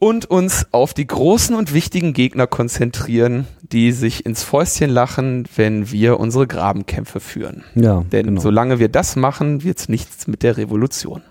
und 0.00 0.24
uns 0.28 0.66
auf 0.72 0.94
die 0.94 1.06
großen 1.06 1.54
und 1.54 1.72
wichtigen 1.72 2.12
Gegner 2.14 2.48
konzentrieren, 2.48 3.46
die 3.70 3.92
sich 3.92 4.26
ins 4.26 4.42
Fäustchen 4.42 4.90
lachen, 4.90 5.44
wenn 5.54 5.92
wir 5.92 6.18
unsere 6.18 6.46
Grabenkämpfe 6.46 7.20
führen. 7.20 7.62
Ja, 7.76 8.02
Denn 8.10 8.26
genau. 8.26 8.40
solange 8.40 8.80
wir 8.80 8.88
das 8.88 9.14
machen, 9.14 9.62
wird's 9.62 9.88
nichts 9.88 10.26
mit 10.26 10.42
der 10.42 10.56
Revolution. 10.56 11.22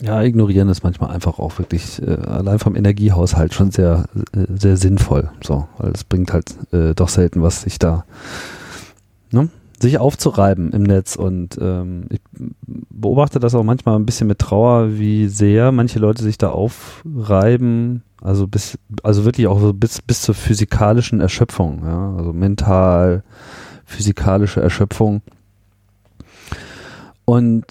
Ja, 0.00 0.22
ignorieren 0.22 0.68
ist 0.68 0.84
manchmal 0.84 1.10
einfach 1.10 1.38
auch 1.40 1.58
wirklich 1.58 2.00
äh, 2.00 2.10
allein 2.10 2.60
vom 2.60 2.76
Energiehaushalt 2.76 3.52
schon 3.54 3.72
sehr, 3.72 4.04
äh, 4.32 4.44
sehr 4.54 4.76
sinnvoll. 4.76 5.30
So, 5.42 5.66
weil 5.78 5.90
es 5.90 6.04
bringt 6.04 6.32
halt 6.32 6.54
äh, 6.72 6.94
doch 6.94 7.08
selten 7.08 7.42
was, 7.42 7.62
sich 7.62 7.78
da, 7.78 8.04
ne, 9.32 9.48
sich 9.82 9.98
aufzureiben 9.98 10.72
im 10.72 10.82
Netz. 10.82 11.16
Und 11.16 11.58
ähm, 11.60 12.06
ich 12.10 12.20
beobachte 12.66 13.40
das 13.40 13.54
auch 13.54 13.64
manchmal 13.64 13.96
ein 13.96 14.06
bisschen 14.06 14.26
mit 14.26 14.38
Trauer, 14.38 14.98
wie 14.98 15.28
sehr 15.28 15.72
manche 15.72 15.98
Leute 15.98 16.22
sich 16.22 16.38
da 16.38 16.50
aufreiben. 16.50 18.02
Also 18.20 18.48
bis, 18.48 18.78
also 19.02 19.24
wirklich 19.24 19.46
auch 19.46 19.60
so 19.60 19.72
bis, 19.72 20.02
bis 20.02 20.22
zur 20.22 20.34
physikalischen 20.34 21.20
Erschöpfung, 21.20 21.82
ja, 21.84 22.16
also 22.16 22.32
mental, 22.32 23.22
physikalische 23.84 24.60
Erschöpfung. 24.60 25.22
Und 27.24 27.64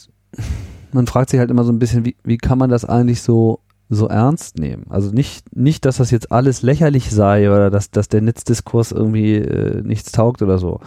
man 0.93 1.07
fragt 1.07 1.31
sich 1.31 1.39
halt 1.39 1.51
immer 1.51 1.63
so 1.63 1.71
ein 1.71 1.79
bisschen, 1.79 2.05
wie, 2.05 2.15
wie 2.23 2.37
kann 2.37 2.57
man 2.57 2.69
das 2.69 2.85
eigentlich 2.85 3.21
so, 3.21 3.59
so 3.89 4.07
ernst 4.07 4.57
nehmen? 4.57 4.85
Also 4.89 5.11
nicht, 5.11 5.53
nicht, 5.55 5.83
dass 5.83 5.97
das 5.97 6.11
jetzt 6.11 6.31
alles 6.31 6.61
lächerlich 6.61 7.11
sei 7.11 7.49
oder 7.49 7.69
dass, 7.69 7.91
dass 7.91 8.07
der 8.07 8.21
Netzdiskurs 8.21 8.91
irgendwie 8.91 9.35
äh, 9.35 9.81
nichts 9.81 10.11
taugt 10.13 10.41
oder 10.41 10.59
so. 10.59 10.79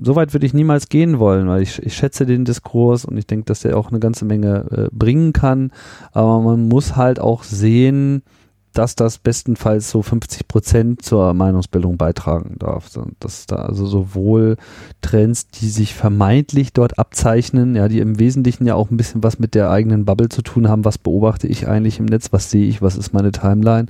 Soweit 0.00 0.32
würde 0.32 0.46
ich 0.46 0.54
niemals 0.54 0.88
gehen 0.88 1.18
wollen, 1.18 1.48
weil 1.48 1.62
ich, 1.62 1.80
ich 1.82 1.94
schätze 1.94 2.26
den 2.26 2.44
Diskurs 2.44 3.04
und 3.04 3.16
ich 3.16 3.26
denke, 3.26 3.46
dass 3.46 3.60
der 3.60 3.76
auch 3.76 3.90
eine 3.90 4.00
ganze 4.00 4.24
Menge 4.24 4.66
äh, 4.70 4.88
bringen 4.92 5.32
kann. 5.32 5.72
Aber 6.12 6.40
man 6.40 6.68
muss 6.68 6.96
halt 6.96 7.20
auch 7.20 7.44
sehen, 7.44 8.22
dass 8.74 8.96
das 8.96 9.18
bestenfalls 9.18 9.88
so 9.88 10.02
50 10.02 10.48
Prozent 10.48 11.02
zur 11.02 11.32
Meinungsbildung 11.32 11.96
beitragen 11.96 12.56
darf. 12.58 12.88
So, 12.88 13.06
Dass 13.20 13.46
da 13.46 13.56
also 13.56 13.86
sowohl 13.86 14.56
Trends, 15.00 15.46
die 15.46 15.68
sich 15.68 15.94
vermeintlich 15.94 16.72
dort 16.72 16.98
abzeichnen, 16.98 17.76
ja, 17.76 17.88
die 17.88 18.00
im 18.00 18.18
Wesentlichen 18.18 18.66
ja 18.66 18.74
auch 18.74 18.90
ein 18.90 18.96
bisschen 18.96 19.22
was 19.22 19.38
mit 19.38 19.54
der 19.54 19.70
eigenen 19.70 20.04
Bubble 20.04 20.28
zu 20.28 20.42
tun 20.42 20.68
haben. 20.68 20.84
Was 20.84 20.98
beobachte 20.98 21.46
ich 21.46 21.68
eigentlich 21.68 22.00
im 22.00 22.06
Netz? 22.06 22.32
Was 22.32 22.50
sehe 22.50 22.66
ich? 22.66 22.82
Was 22.82 22.96
ist 22.96 23.12
meine 23.12 23.30
Timeline? 23.30 23.86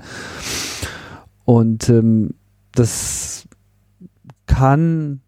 Und 1.46 1.88
ähm, 1.88 2.34
das 2.72 3.48
kann 4.46 5.20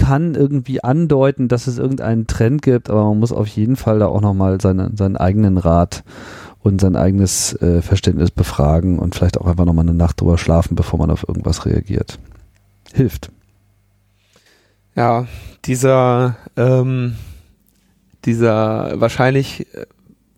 kann 0.00 0.34
irgendwie 0.34 0.82
andeuten, 0.82 1.48
dass 1.48 1.66
es 1.66 1.78
irgendeinen 1.78 2.26
Trend 2.26 2.62
gibt, 2.62 2.88
aber 2.88 3.04
man 3.04 3.18
muss 3.18 3.32
auf 3.32 3.46
jeden 3.46 3.76
Fall 3.76 3.98
da 3.98 4.06
auch 4.06 4.22
nochmal 4.22 4.58
seine, 4.60 4.90
seinen 4.96 5.18
eigenen 5.18 5.58
Rat 5.58 6.04
und 6.62 6.80
sein 6.80 6.96
eigenes 6.96 7.52
äh, 7.60 7.82
Verständnis 7.82 8.30
befragen 8.30 8.98
und 8.98 9.14
vielleicht 9.14 9.38
auch 9.38 9.46
einfach 9.46 9.66
nochmal 9.66 9.86
eine 9.86 9.96
Nacht 9.96 10.20
drüber 10.20 10.38
schlafen, 10.38 10.74
bevor 10.74 10.98
man 10.98 11.10
auf 11.10 11.28
irgendwas 11.28 11.66
reagiert. 11.66 12.18
Hilft. 12.94 13.30
Ja, 14.96 15.26
dieser, 15.66 16.36
ähm, 16.56 17.16
dieser 18.24 19.00
wahrscheinlich 19.00 19.66
äh, 19.74 19.84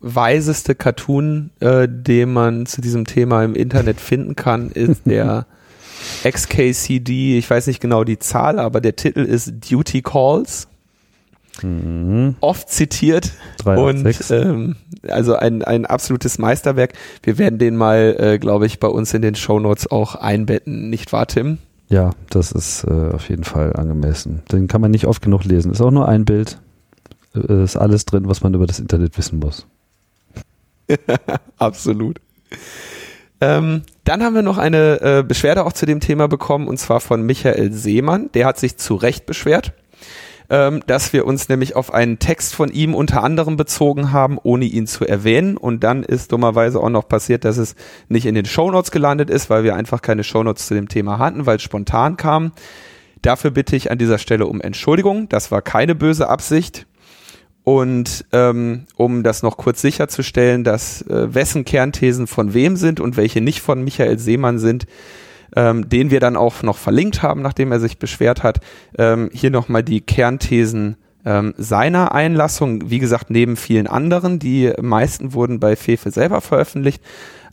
weiseste 0.00 0.74
Cartoon, 0.74 1.50
äh, 1.60 1.86
den 1.88 2.32
man 2.32 2.66
zu 2.66 2.80
diesem 2.80 3.04
Thema 3.04 3.44
im 3.44 3.54
Internet 3.54 4.00
finden 4.00 4.34
kann, 4.34 4.70
ist 4.70 5.02
der 5.06 5.46
XKCD, 6.24 7.38
ich 7.38 7.48
weiß 7.48 7.66
nicht 7.66 7.80
genau 7.80 8.04
die 8.04 8.18
Zahl, 8.18 8.58
aber 8.58 8.80
der 8.80 8.96
Titel 8.96 9.20
ist 9.20 9.52
Duty 9.70 10.02
Calls, 10.02 10.68
Mhm. 11.60 12.36
oft 12.40 12.70
zitiert 12.70 13.30
Drei, 13.58 13.76
und 13.76 13.98
sechs. 14.04 14.30
ähm, 14.30 14.76
also 15.06 15.34
ein, 15.36 15.62
ein 15.62 15.84
absolutes 15.84 16.38
Meisterwerk. 16.38 16.94
Wir 17.22 17.36
werden 17.36 17.58
den 17.58 17.76
mal, 17.76 18.16
äh, 18.18 18.38
glaube 18.38 18.64
ich, 18.64 18.80
bei 18.80 18.88
uns 18.88 19.12
in 19.12 19.20
den 19.20 19.34
Shownotes 19.34 19.90
auch 19.90 20.14
einbetten, 20.14 20.88
nicht 20.88 21.12
wahr, 21.12 21.26
Tim? 21.26 21.58
Ja, 21.90 22.12
das 22.30 22.52
ist 22.52 22.84
äh, 22.84 23.10
auf 23.12 23.28
jeden 23.28 23.44
Fall 23.44 23.74
angemessen. 23.74 24.42
Den 24.50 24.66
kann 24.66 24.80
man 24.80 24.90
nicht 24.90 25.06
oft 25.06 25.20
genug 25.20 25.44
lesen. 25.44 25.72
Ist 25.72 25.82
auch 25.82 25.90
nur 25.90 26.08
ein 26.08 26.24
Bild. 26.24 26.58
Äh, 27.34 27.64
Ist 27.64 27.76
alles 27.76 28.06
drin, 28.06 28.28
was 28.28 28.42
man 28.42 28.54
über 28.54 28.66
das 28.66 28.80
Internet 28.80 29.18
wissen 29.18 29.38
muss. 29.38 29.66
Absolut. 31.58 32.18
Ähm, 33.42 33.82
dann 34.04 34.22
haben 34.22 34.36
wir 34.36 34.42
noch 34.42 34.56
eine 34.56 35.00
äh, 35.00 35.24
Beschwerde 35.26 35.66
auch 35.66 35.72
zu 35.72 35.84
dem 35.84 35.98
Thema 35.98 36.28
bekommen, 36.28 36.68
und 36.68 36.78
zwar 36.78 37.00
von 37.00 37.22
Michael 37.22 37.72
Seemann. 37.72 38.30
Der 38.34 38.46
hat 38.46 38.56
sich 38.56 38.76
zu 38.76 38.94
Recht 38.94 39.26
beschwert, 39.26 39.72
ähm, 40.48 40.84
dass 40.86 41.12
wir 41.12 41.26
uns 41.26 41.48
nämlich 41.48 41.74
auf 41.74 41.92
einen 41.92 42.20
Text 42.20 42.54
von 42.54 42.70
ihm 42.70 42.94
unter 42.94 43.24
anderem 43.24 43.56
bezogen 43.56 44.12
haben, 44.12 44.38
ohne 44.40 44.66
ihn 44.66 44.86
zu 44.86 45.04
erwähnen. 45.04 45.56
Und 45.56 45.82
dann 45.82 46.04
ist 46.04 46.30
dummerweise 46.30 46.78
auch 46.78 46.88
noch 46.88 47.08
passiert, 47.08 47.44
dass 47.44 47.56
es 47.56 47.74
nicht 48.08 48.26
in 48.26 48.36
den 48.36 48.44
Shownotes 48.44 48.92
gelandet 48.92 49.28
ist, 49.28 49.50
weil 49.50 49.64
wir 49.64 49.74
einfach 49.74 50.02
keine 50.02 50.22
Shownotes 50.22 50.68
zu 50.68 50.74
dem 50.74 50.88
Thema 50.88 51.18
hatten, 51.18 51.44
weil 51.44 51.56
es 51.56 51.62
spontan 51.62 52.16
kam. 52.16 52.52
Dafür 53.22 53.50
bitte 53.50 53.74
ich 53.74 53.90
an 53.90 53.98
dieser 53.98 54.18
Stelle 54.18 54.46
um 54.46 54.60
Entschuldigung. 54.60 55.28
Das 55.28 55.50
war 55.50 55.62
keine 55.62 55.96
böse 55.96 56.28
Absicht. 56.28 56.86
Und 57.64 58.24
ähm, 58.32 58.86
um 58.96 59.22
das 59.22 59.42
noch 59.42 59.56
kurz 59.56 59.80
sicherzustellen, 59.80 60.64
dass 60.64 61.02
äh, 61.02 61.32
wessen 61.32 61.64
Kernthesen 61.64 62.26
von 62.26 62.54
wem 62.54 62.76
sind 62.76 62.98
und 62.98 63.16
welche 63.16 63.40
nicht 63.40 63.60
von 63.60 63.84
Michael 63.84 64.18
Seemann 64.18 64.58
sind, 64.58 64.86
ähm, 65.54 65.88
den 65.88 66.10
wir 66.10 66.18
dann 66.18 66.36
auch 66.36 66.62
noch 66.62 66.76
verlinkt 66.76 67.22
haben, 67.22 67.42
nachdem 67.42 67.70
er 67.70 67.78
sich 67.78 67.98
beschwert 67.98 68.42
hat, 68.42 68.60
ähm, 68.98 69.30
hier 69.32 69.50
nochmal 69.50 69.84
die 69.84 70.00
Kernthesen 70.00 70.96
ähm, 71.24 71.54
seiner 71.56 72.12
Einlassung, 72.12 72.90
wie 72.90 72.98
gesagt, 72.98 73.30
neben 73.30 73.56
vielen 73.56 73.86
anderen, 73.86 74.38
die 74.38 74.72
meisten 74.80 75.34
wurden 75.34 75.60
bei 75.60 75.76
Fefe 75.76 76.10
selber 76.10 76.40
veröffentlicht, 76.40 77.02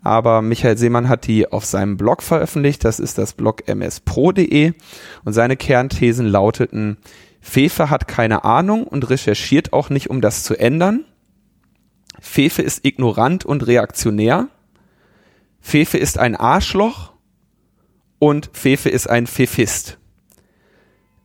aber 0.02 0.42
Michael 0.42 0.78
Seemann 0.78 1.10
hat 1.10 1.28
die 1.28 1.52
auf 1.52 1.66
seinem 1.66 1.98
Blog 1.98 2.24
veröffentlicht, 2.24 2.84
das 2.86 3.00
ist 3.00 3.18
das 3.18 3.34
Blog 3.34 3.64
mspro.de 3.68 4.74
und 5.26 5.34
seine 5.34 5.58
Kernthesen 5.58 6.26
lauteten, 6.26 6.98
Fefe 7.42 7.90
hat 7.90 8.08
keine 8.08 8.44
Ahnung 8.44 8.86
und 8.86 9.10
recherchiert 9.10 9.74
auch 9.74 9.90
nicht, 9.90 10.10
um 10.10 10.22
das 10.22 10.44
zu 10.44 10.56
ändern. 10.56 11.06
Fefe 12.20 12.62
ist 12.62 12.86
ignorant 12.86 13.46
und 13.46 13.66
reaktionär. 13.66 14.50
Fefe 15.62 15.98
ist 15.98 16.18
ein 16.18 16.36
Arschloch 16.36 17.14
und 18.20 18.50
Fefe 18.54 18.90
ist 18.90 19.10
ein 19.10 19.28
Fefist. 19.28 19.98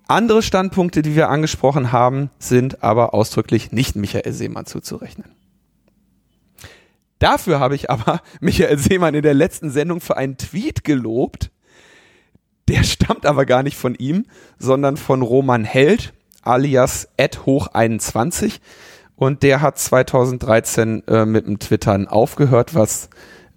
Andere 0.07 0.43
Standpunkte, 0.43 1.03
die 1.03 1.17
wir 1.17 1.31
angesprochen 1.31 1.91
haben, 1.91 2.31
sind 2.39 2.83
aber 2.83 3.15
ausdrücklich 3.15 3.73
nicht 3.73 3.97
Michael 3.97 4.33
Seemann 4.33 4.67
zuzurechnen. 4.67 5.35
Dafür 7.19 7.59
habe 7.59 7.75
ich 7.75 7.91
aber 7.91 8.21
Michael 8.41 8.79
Seemann 8.79 9.15
in 9.15 9.23
der 9.23 9.35
letzten 9.35 9.71
Sendung 9.71 10.01
für 10.01 10.17
einen 10.17 10.37
Tweet 10.37 10.85
gelobt, 10.85 11.51
der 12.69 12.83
stammt 12.83 13.27
aber 13.27 13.47
gar 13.47 13.63
nicht 13.63 13.77
von 13.77 13.95
ihm, 13.95 14.27
sondern 14.59 14.97
von 14.97 15.23
Roman 15.23 15.65
Held, 15.65 16.13
alias 16.43 17.09
hoch21. 17.19 18.61
Und 19.17 19.43
der 19.43 19.61
hat 19.61 19.79
2013 19.79 21.07
äh, 21.07 21.25
mit 21.25 21.47
dem 21.47 21.59
Twittern 21.59 22.09
aufgehört, 22.09 22.75
was, 22.75 23.09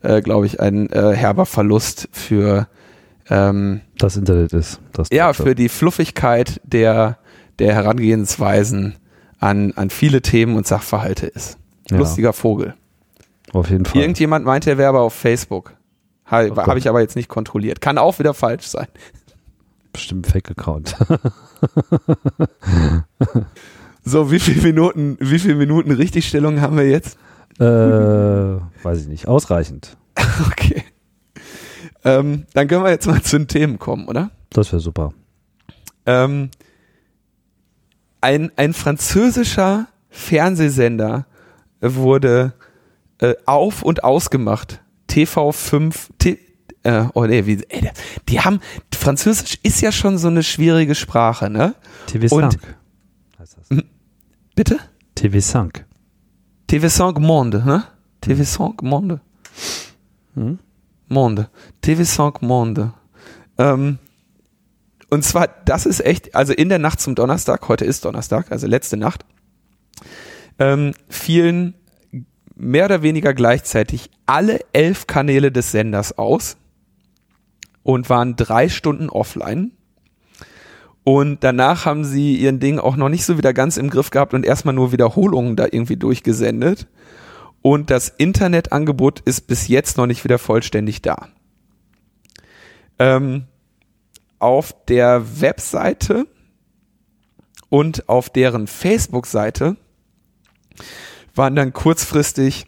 äh, 0.01 0.21
glaube 0.21 0.45
ich, 0.45 0.59
ein 0.59 0.89
äh, 0.91 1.13
herber 1.13 1.45
Verlust 1.45 2.09
für 2.11 2.67
ähm, 3.29 3.81
das 3.97 4.17
Internet 4.17 4.53
ist. 4.53 4.79
Das 4.93 5.09
ja, 5.11 5.33
für 5.33 5.55
die 5.55 5.69
Fluffigkeit 5.69 6.61
der, 6.63 7.17
der 7.59 7.73
Herangehensweisen 7.73 8.95
an, 9.39 9.73
an 9.75 9.89
viele 9.89 10.21
Themen 10.21 10.55
und 10.55 10.67
Sachverhalte 10.67 11.27
ist. 11.27 11.57
Ja. 11.89 11.97
Lustiger 11.97 12.33
Vogel. 12.33 12.75
Auf 13.53 13.69
jeden 13.69 13.85
Fall. 13.85 14.01
Irgendjemand 14.01 14.45
meint, 14.45 14.67
er 14.67 14.77
wäre 14.77 14.89
aber 14.89 15.01
auf 15.01 15.13
Facebook. 15.13 15.73
Habe 16.27 16.51
oh 16.51 16.57
hab 16.57 16.77
ich 16.77 16.87
aber 16.89 17.01
jetzt 17.01 17.15
nicht 17.15 17.29
kontrolliert. 17.29 17.81
Kann 17.81 17.97
auch 17.97 18.19
wieder 18.19 18.33
falsch 18.33 18.67
sein. 18.67 18.87
Bestimmt 19.93 20.27
Fake-Account. 20.27 20.95
so, 24.03 24.29
wie 24.31 24.39
viele 24.39 24.61
Minuten, 24.61 25.17
wie 25.19 25.39
viele 25.39 25.55
Minuten 25.55 25.91
Richtigstellung 25.91 26.61
haben 26.61 26.77
wir 26.77 26.87
jetzt? 26.87 27.17
Äh, 27.59 27.63
weiß 27.63 29.01
ich 29.01 29.07
nicht. 29.07 29.27
Ausreichend. 29.27 29.97
okay. 30.47 30.83
Ähm, 32.03 32.45
dann 32.53 32.67
können 32.67 32.83
wir 32.83 32.91
jetzt 32.91 33.07
mal 33.07 33.21
zu 33.21 33.37
den 33.37 33.47
Themen 33.47 33.79
kommen, 33.79 34.07
oder? 34.07 34.29
Das 34.51 34.71
wäre 34.71 34.81
super. 34.81 35.13
Ähm, 36.05 36.51
ein, 38.21 38.51
ein 38.55 38.73
französischer 38.73 39.87
Fernsehsender 40.09 41.25
wurde 41.81 42.53
äh, 43.19 43.35
auf- 43.45 43.83
und 43.83 44.03
ausgemacht. 44.03 44.81
TV5, 45.09 45.93
T, 46.19 46.39
äh, 46.83 47.05
oh 47.13 47.25
nee, 47.25 47.45
wie, 47.45 47.63
ey, 47.69 47.89
die 48.29 48.41
haben, 48.41 48.59
Französisch 48.93 49.59
ist 49.63 49.81
ja 49.81 49.91
schon 49.91 50.17
so 50.17 50.27
eine 50.27 50.43
schwierige 50.43 50.95
Sprache, 50.95 51.49
ne? 51.49 51.75
TV5 52.07 52.57
heißt 53.39 53.57
das. 53.57 53.83
Bitte? 54.55 54.79
TV5. 55.17 55.83
TV5 56.69 57.19
Monde, 57.19 57.63
ne? 57.65 57.83
TV5 58.23 58.83
Monde. 58.83 59.21
Hm? 60.33 60.59
Monde. 61.07 61.49
TV5 61.83 62.45
Monde. 62.45 62.93
Ähm, 63.57 63.99
und 65.09 65.23
zwar, 65.23 65.47
das 65.65 65.85
ist 65.85 66.05
echt, 66.05 66.35
also 66.35 66.53
in 66.53 66.69
der 66.69 66.79
Nacht 66.79 66.99
zum 66.99 67.15
Donnerstag, 67.15 67.67
heute 67.69 67.85
ist 67.85 68.03
Donnerstag, 68.03 68.51
also 68.51 68.67
letzte 68.67 68.97
Nacht, 68.97 69.25
ähm, 70.59 70.93
fielen 71.07 71.75
mehr 72.57 72.85
oder 72.85 73.03
weniger 73.03 73.33
gleichzeitig 73.33 74.09
alle 74.25 74.59
elf 74.73 75.07
Kanäle 75.07 75.51
des 75.51 75.71
Senders 75.71 76.17
aus 76.17 76.57
und 77.83 78.09
waren 78.09 78.35
drei 78.35 78.67
Stunden 78.67 79.09
offline. 79.09 79.71
Und 81.03 81.43
danach 81.43 81.85
haben 81.85 82.03
sie 82.03 82.35
ihren 82.35 82.59
Ding 82.59 82.79
auch 82.79 82.97
noch 82.97 83.07
nicht 83.07 83.23
so 83.23 83.37
wieder 83.37 83.53
ganz 83.53 83.77
im 83.77 83.89
Griff 83.89 84.09
gehabt 84.09 84.33
und 84.33 84.45
erstmal 84.45 84.75
nur 84.75 84.91
Wiederholungen 84.91 85.55
da 85.55 85.65
irgendwie 85.65 85.95
durchgesendet. 85.95 86.87
Und 87.61 87.89
das 87.89 88.09
Internetangebot 88.09 89.21
ist 89.21 89.47
bis 89.47 89.67
jetzt 89.67 89.97
noch 89.97 90.05
nicht 90.05 90.23
wieder 90.25 90.37
vollständig 90.37 91.01
da. 91.01 91.29
Ähm, 92.99 93.45
auf 94.39 94.75
der 94.87 95.41
Webseite 95.41 96.27
und 97.69 98.09
auf 98.09 98.29
deren 98.29 98.67
Facebook-Seite 98.67 99.77
waren 101.37 101.55
dann 101.55 101.73
kurzfristig 101.73 102.65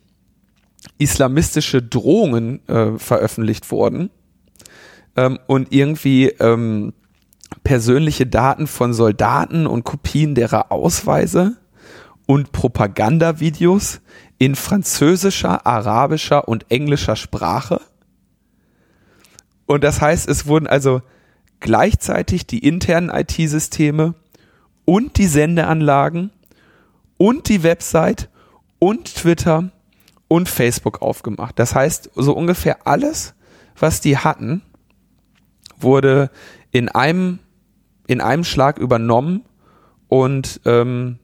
islamistische 0.97 1.81
Drohungen 1.81 2.67
äh, 2.67 2.97
veröffentlicht 2.97 3.71
worden 3.71 4.09
ähm, 5.15 5.39
und 5.47 5.73
irgendwie 5.73 6.27
ähm, 6.27 6.93
persönliche 7.63 8.25
Daten 8.25 8.67
von 8.67 8.93
Soldaten 8.93 9.67
und 9.67 9.83
Kopien 9.83 10.35
derer 10.35 10.71
Ausweise 10.71 11.57
und 12.25 12.51
Propagandavideos 12.51 14.01
in 14.37 14.55
französischer, 14.55 15.65
arabischer 15.65 16.47
und 16.47 16.65
englischer 16.69 17.15
Sprache. 17.15 17.81
Und 19.65 19.83
das 19.83 20.01
heißt, 20.01 20.29
es 20.29 20.45
wurden 20.47 20.67
also 20.67 21.01
gleichzeitig 21.59 22.47
die 22.47 22.59
internen 22.59 23.09
IT-Systeme 23.09 24.15
und 24.85 25.17
die 25.17 25.27
Sendeanlagen 25.27 26.31
und 27.17 27.49
die 27.49 27.63
Website 27.63 28.28
und 28.79 29.15
Twitter 29.15 29.69
und 30.27 30.49
Facebook 30.49 31.01
aufgemacht. 31.01 31.59
Das 31.59 31.75
heißt, 31.75 32.11
so 32.15 32.33
ungefähr 32.33 32.87
alles, 32.87 33.33
was 33.77 34.01
die 34.01 34.17
hatten, 34.17 34.61
wurde 35.77 36.29
in 36.71 36.89
einem, 36.89 37.39
in 38.07 38.21
einem 38.21 38.43
Schlag 38.43 38.77
übernommen 38.77 39.45
und 40.07 40.61
ähm, 40.65 41.19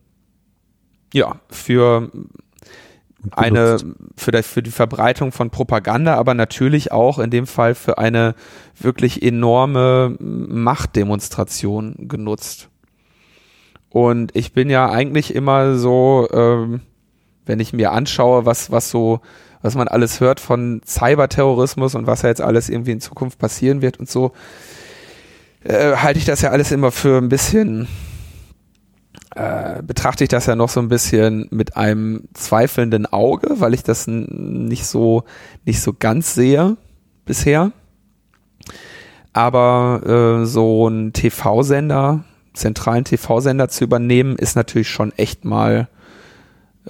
ja, 1.13 1.39
für 1.49 2.11
eine 3.31 3.77
für, 4.15 4.31
die, 4.31 4.43
für 4.43 4.61
die 4.61 4.71
Verbreitung 4.71 5.31
von 5.31 5.49
Propaganda, 5.49 6.15
aber 6.15 6.33
natürlich 6.33 6.91
auch 6.91 7.19
in 7.19 7.29
dem 7.29 7.47
Fall 7.47 7.75
für 7.75 7.97
eine 7.97 8.35
wirklich 8.79 9.23
enorme 9.23 10.15
Machtdemonstration 10.19 12.07
genutzt. 12.07 12.69
Und 13.89 14.35
ich 14.35 14.53
bin 14.53 14.69
ja 14.69 14.89
eigentlich 14.89 15.33
immer 15.33 15.77
so, 15.77 16.27
ähm, 16.31 16.81
wenn 17.45 17.59
ich 17.59 17.73
mir 17.73 17.91
anschaue, 17.91 18.45
was, 18.45 18.71
was 18.71 18.89
so, 18.89 19.21
was 19.61 19.75
man 19.75 19.87
alles 19.87 20.19
hört 20.19 20.39
von 20.39 20.81
Cyberterrorismus 20.85 21.95
und 21.95 22.07
was 22.07 22.21
ja 22.21 22.29
jetzt 22.29 22.41
alles 22.41 22.69
irgendwie 22.69 22.91
in 22.91 23.01
Zukunft 23.01 23.39
passieren 23.39 23.81
wird 23.81 23.99
und 23.99 24.09
so, 24.09 24.31
äh, 25.63 25.95
halte 25.95 26.19
ich 26.19 26.25
das 26.25 26.41
ja 26.41 26.51
alles 26.51 26.71
immer 26.71 26.91
für 26.91 27.17
ein 27.17 27.29
bisschen 27.29 27.87
äh, 29.35 29.83
betrachte 29.83 30.23
ich 30.23 30.29
das 30.29 30.45
ja 30.45 30.55
noch 30.55 30.69
so 30.69 30.79
ein 30.79 30.87
bisschen 30.87 31.47
mit 31.51 31.75
einem 31.75 32.23
zweifelnden 32.33 33.05
Auge, 33.05 33.59
weil 33.59 33.73
ich 33.73 33.83
das 33.83 34.07
nicht 34.07 34.85
so 34.85 35.23
nicht 35.65 35.81
so 35.81 35.93
ganz 35.93 36.33
sehe 36.33 36.77
bisher. 37.25 37.71
Aber 39.33 40.41
äh, 40.41 40.45
so 40.45 40.87
ein 40.87 41.11
TV-Sender, 41.11 42.23
zentralen 42.53 43.03
TV-Sender 43.03 43.67
zu 43.67 43.83
übernehmen, 43.83 44.37
ist 44.37 44.55
natürlich 44.55 44.89
schon 44.89 45.11
echt 45.17 45.43
mal 45.43 45.89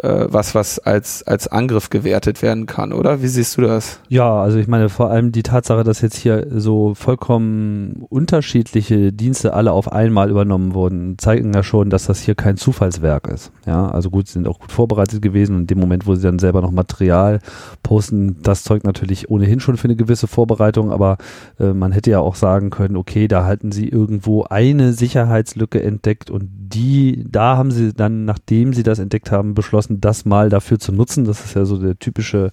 äh, 0.01 0.25
was, 0.29 0.55
was 0.55 0.79
als, 0.79 1.23
als 1.23 1.47
Angriff 1.47 1.89
gewertet 1.89 2.41
werden 2.41 2.65
kann, 2.65 2.93
oder? 2.93 3.21
Wie 3.21 3.27
siehst 3.27 3.57
du 3.57 3.61
das? 3.61 3.99
Ja, 4.09 4.41
also 4.41 4.57
ich 4.57 4.67
meine 4.67 4.89
vor 4.89 5.09
allem 5.09 5.31
die 5.31 5.43
Tatsache, 5.43 5.83
dass 5.83 6.01
jetzt 6.01 6.17
hier 6.17 6.47
so 6.49 6.93
vollkommen 6.95 8.05
unterschiedliche 8.09 9.13
Dienste 9.13 9.53
alle 9.53 9.71
auf 9.71 9.91
einmal 9.91 10.29
übernommen 10.29 10.73
wurden, 10.73 11.17
zeigen 11.17 11.53
ja 11.53 11.63
schon, 11.63 11.89
dass 11.89 12.05
das 12.05 12.21
hier 12.21 12.35
kein 12.35 12.57
Zufallswerk 12.57 13.27
ist. 13.27 13.51
Ja, 13.65 13.89
also 13.89 14.09
gut, 14.09 14.27
sie 14.27 14.33
sind 14.33 14.47
auch 14.47 14.59
gut 14.59 14.71
vorbereitet 14.71 15.21
gewesen 15.21 15.55
und 15.55 15.61
in 15.61 15.67
dem 15.67 15.79
Moment, 15.79 16.07
wo 16.07 16.15
sie 16.15 16.23
dann 16.23 16.39
selber 16.39 16.61
noch 16.61 16.71
Material 16.71 17.39
posten, 17.83 18.41
das 18.41 18.63
zeugt 18.63 18.85
natürlich 18.85 19.29
ohnehin 19.29 19.59
schon 19.59 19.77
für 19.77 19.85
eine 19.85 19.95
gewisse 19.95 20.27
Vorbereitung, 20.27 20.91
aber 20.91 21.17
äh, 21.59 21.73
man 21.73 21.91
hätte 21.91 22.11
ja 22.11 22.19
auch 22.19 22.35
sagen 22.35 22.69
können, 22.69 22.97
okay, 22.97 23.27
da 23.27 23.45
halten 23.45 23.71
sie 23.71 23.87
irgendwo 23.87 24.43
eine 24.43 24.93
Sicherheitslücke 24.93 25.81
entdeckt 25.81 26.29
und 26.29 26.49
die, 26.73 27.25
da 27.29 27.57
haben 27.57 27.71
sie 27.71 27.93
dann, 27.93 28.25
nachdem 28.25 28.73
sie 28.73 28.83
das 28.83 28.99
entdeckt 28.99 29.31
haben, 29.31 29.53
beschlossen, 29.53 29.84
das 29.89 30.25
mal 30.25 30.49
dafür 30.49 30.79
zu 30.79 30.91
nutzen. 30.91 31.25
Das 31.25 31.43
ist 31.43 31.55
ja 31.55 31.65
so 31.65 31.77
der 31.77 31.97
typische 31.97 32.51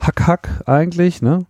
Hack-Hack 0.00 0.62
eigentlich, 0.66 1.22
ne? 1.22 1.46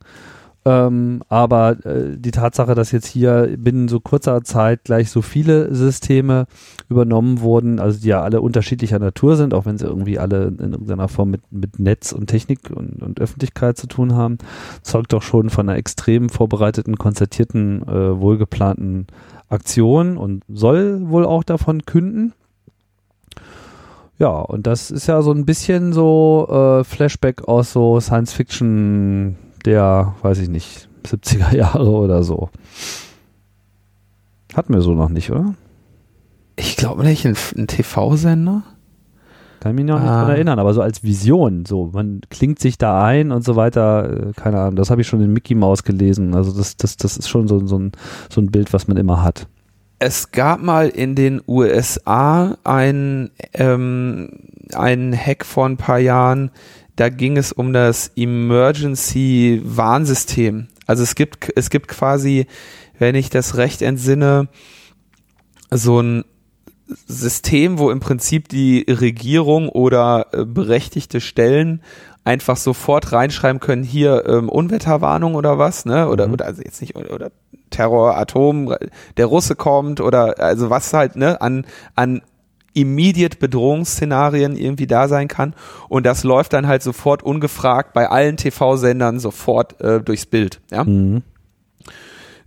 Ähm, 0.66 1.22
aber 1.29 1.85
äh, 1.85 2.16
die 2.16 2.31
Tatsache, 2.31 2.74
dass 2.74 2.90
jetzt 2.90 3.07
hier 3.07 3.55
binnen 3.59 3.87
so 3.88 4.00
kurzer 4.00 4.42
Zeit 4.44 4.85
gleich 4.85 5.11
so 5.11 5.20
viele 5.20 5.74
Systeme 5.74 6.46
übernommen 6.88 7.40
wurden, 7.40 7.79
also 7.79 8.00
die 8.00 8.09
ja 8.09 8.22
alle 8.22 8.40
unterschiedlicher 8.40 8.98
Natur 8.98 9.37
sind, 9.37 9.53
auch 9.53 9.66
wenn 9.66 9.77
sie 9.77 9.85
irgendwie 9.85 10.18
alle 10.18 10.46
in 10.46 10.72
irgendeiner 10.72 11.09
Form 11.09 11.31
mit, 11.31 11.42
mit 11.50 11.79
Netz 11.79 12.12
und 12.12 12.29
Technik 12.29 12.70
und, 12.70 13.03
und 13.03 13.20
Öffentlichkeit 13.20 13.77
zu 13.77 13.87
tun 13.88 14.14
haben, 14.14 14.38
zeugt 14.81 15.12
doch 15.12 15.22
schon 15.22 15.50
von 15.50 15.68
einer 15.68 15.77
extrem 15.77 16.31
vorbereiteten, 16.31 16.96
konzertierten, 16.96 17.83
äh, 17.83 18.18
wohlgeplanten 18.18 19.09
Aktion 19.50 20.16
und 20.16 20.44
soll 20.48 21.11
wohl 21.11 21.27
auch 21.27 21.44
davon 21.44 21.85
künden. 21.85 22.33
Ja, 24.18 24.38
und 24.38 24.66
das 24.66 24.90
ist 24.90 25.07
ja 25.09 25.22
so 25.22 25.33
ein 25.33 25.44
bisschen 25.44 25.92
so 25.92 26.46
äh, 26.50 26.85
Flashback 26.85 27.48
aus 27.48 27.72
so 27.72 27.98
Science 28.00 28.33
Fiction 28.33 29.37
der, 29.64 30.14
weiß 30.22 30.38
ich 30.38 30.48
nicht, 30.48 30.88
70er 31.05 31.55
Jahre 31.57 31.90
oder 31.90 32.22
so. 32.22 32.50
Hatten 34.55 34.72
wir 34.72 34.83
so 34.83 34.94
noch 34.94 35.09
nicht, 35.09 35.31
oder? 35.31 35.55
Ich 36.57 36.77
glaube 36.77 37.03
nicht, 37.03 37.27
ein, 37.27 37.37
ein 37.57 37.66
TV-Sender. 37.66 38.62
Kann 39.59 39.74
mich 39.74 39.87
noch 39.87 39.98
nicht 39.98 40.09
ah. 40.09 40.20
daran 40.20 40.31
erinnern, 40.31 40.59
aber 40.59 40.74
so 40.74 40.83
als 40.83 41.03
Vision, 41.03 41.64
so, 41.64 41.90
man 41.92 42.20
klingt 42.29 42.61
sich 42.61 42.77
da 42.77 43.03
ein 43.03 43.33
und 43.33 43.44
so 43.44 43.57
weiter, 43.57 44.29
äh, 44.29 44.33
keine 44.35 44.61
Ahnung, 44.61 44.77
das 44.77 44.90
habe 44.90 45.00
ich 45.00 45.09
schon 45.09 45.22
in 45.22 45.33
Mickey 45.33 45.55
Mouse 45.55 45.85
gelesen. 45.85 46.35
Also 46.35 46.53
das, 46.53 46.77
das, 46.77 46.98
das 46.98 47.16
ist 47.16 47.29
schon 47.29 47.48
so, 47.48 47.66
so, 47.66 47.79
ein, 47.79 47.92
so 48.31 48.40
ein 48.42 48.50
Bild, 48.50 48.72
was 48.72 48.87
man 48.87 48.98
immer 48.98 49.22
hat. 49.22 49.48
Es 50.06 50.32
gab 50.32 50.60
mal 50.60 50.90
in 50.90 51.14
den 51.14 51.40
USA 51.48 52.58
ein, 52.62 53.30
ähm, 53.54 54.28
einen 54.74 55.16
Hack 55.16 55.46
vor 55.46 55.64
ein 55.64 55.78
paar 55.78 55.98
Jahren, 55.98 56.50
da 56.94 57.08
ging 57.08 57.38
es 57.38 57.52
um 57.52 57.72
das 57.72 58.12
Emergency 58.14 59.62
Warnsystem. 59.64 60.68
Also 60.86 61.02
es 61.02 61.14
gibt, 61.14 61.50
es 61.56 61.70
gibt 61.70 61.88
quasi, 61.88 62.46
wenn 62.98 63.14
ich 63.14 63.30
das 63.30 63.56
recht 63.56 63.80
entsinne, 63.80 64.48
so 65.70 66.02
ein 66.02 66.24
System, 67.06 67.78
wo 67.78 67.90
im 67.90 68.00
Prinzip 68.00 68.50
die 68.50 68.84
Regierung 68.86 69.70
oder 69.70 70.26
äh, 70.32 70.44
berechtigte 70.44 71.22
Stellen 71.22 71.80
einfach 72.24 72.56
sofort 72.56 73.12
reinschreiben 73.12 73.60
können, 73.60 73.82
hier 73.82 74.24
ähm, 74.26 74.48
Unwetterwarnung 74.48 75.34
oder 75.34 75.58
was, 75.58 75.84
ne? 75.84 76.08
Oder, 76.08 76.26
mhm. 76.26 76.34
oder 76.34 76.46
also 76.46 76.62
jetzt 76.62 76.80
nicht, 76.80 76.96
oder 76.96 77.30
Terror, 77.70 78.16
Atom, 78.16 78.74
der 79.16 79.26
Russe 79.26 79.56
kommt 79.56 80.00
oder 80.00 80.40
also 80.40 80.70
was 80.70 80.92
halt, 80.92 81.16
ne, 81.16 81.40
an, 81.40 81.66
an 81.94 82.22
immediate 82.74 83.38
Bedrohungsszenarien 83.38 84.56
irgendwie 84.56 84.87
da 84.87 85.08
sein 85.08 85.28
kann. 85.28 85.54
Und 85.88 86.04
das 86.04 86.24
läuft 86.24 86.52
dann 86.52 86.66
halt 86.66 86.82
sofort 86.82 87.22
ungefragt 87.22 87.92
bei 87.92 88.10
allen 88.10 88.37
TV-Sendern 88.37 89.20
sofort 89.20 89.80
äh, 89.80 90.00
durchs 90.00 90.26
Bild. 90.26 90.60
Ja? 90.70 90.84
Mhm. 90.84 91.22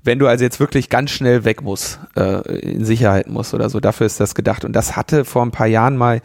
Wenn 0.03 0.19
du 0.19 0.27
also 0.27 0.43
jetzt 0.43 0.59
wirklich 0.59 0.89
ganz 0.89 1.11
schnell 1.11 1.43
weg 1.43 1.61
musst, 1.61 1.99
äh, 2.15 2.59
in 2.59 2.85
Sicherheit 2.85 3.27
musst 3.27 3.53
oder 3.53 3.69
so, 3.69 3.79
dafür 3.79 4.05
ist 4.05 4.19
das 4.19 4.35
gedacht. 4.35 4.63
Und 4.63 4.73
das 4.73 4.95
hatte 4.95 5.25
vor 5.25 5.43
ein 5.43 5.51
paar 5.51 5.67
Jahren 5.67 5.97
mal 5.97 6.21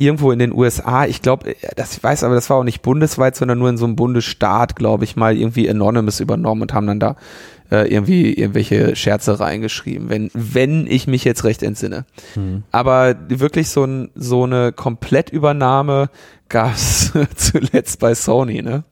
irgendwo 0.00 0.32
in 0.32 0.38
den 0.38 0.52
USA, 0.52 1.04
ich 1.04 1.20
glaube, 1.20 1.54
das 1.76 1.96
ich 1.96 2.02
weiß 2.02 2.24
aber, 2.24 2.34
das 2.34 2.48
war 2.48 2.56
auch 2.56 2.64
nicht 2.64 2.80
bundesweit, 2.80 3.36
sondern 3.36 3.58
nur 3.58 3.68
in 3.68 3.76
so 3.76 3.84
einem 3.84 3.96
Bundesstaat, 3.96 4.74
glaube 4.74 5.04
ich, 5.04 5.14
mal 5.14 5.36
irgendwie 5.36 5.68
Anonymous 5.68 6.20
übernommen 6.20 6.62
und 6.62 6.72
haben 6.72 6.86
dann 6.86 6.98
da 6.98 7.16
äh, 7.70 7.92
irgendwie 7.92 8.32
irgendwelche 8.32 8.96
Scherze 8.96 9.38
reingeschrieben, 9.40 10.08
wenn, 10.08 10.30
wenn 10.32 10.86
ich 10.86 11.06
mich 11.06 11.24
jetzt 11.24 11.44
recht 11.44 11.62
entsinne. 11.62 12.06
Mhm. 12.34 12.62
Aber 12.72 13.14
wirklich 13.28 13.68
so, 13.68 13.84
ein, 13.84 14.10
so 14.14 14.44
eine 14.44 14.72
Komplettübernahme 14.72 16.08
gab 16.48 16.74
es 16.74 17.12
zuletzt 17.36 18.00
bei 18.00 18.14
Sony, 18.14 18.62
ne? 18.62 18.84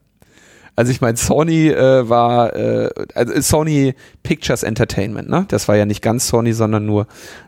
Also 0.77 0.93
ich 0.93 1.01
meine, 1.01 1.17
Sony 1.17 1.71
äh, 1.71 2.09
war, 2.09 2.55
äh, 2.55 2.91
also 3.15 3.41
Sony 3.41 3.95
Pictures 4.23 4.63
Entertainment, 4.63 5.29
ne? 5.29 5.47
Das 5.49 5.67
war 5.67 5.77
ja 5.77 5.87
nicht 5.87 6.03
ganz 6.03 6.29
Sony, 6.29 6.53
sondern 6.53 6.87
nur, 6.87 7.07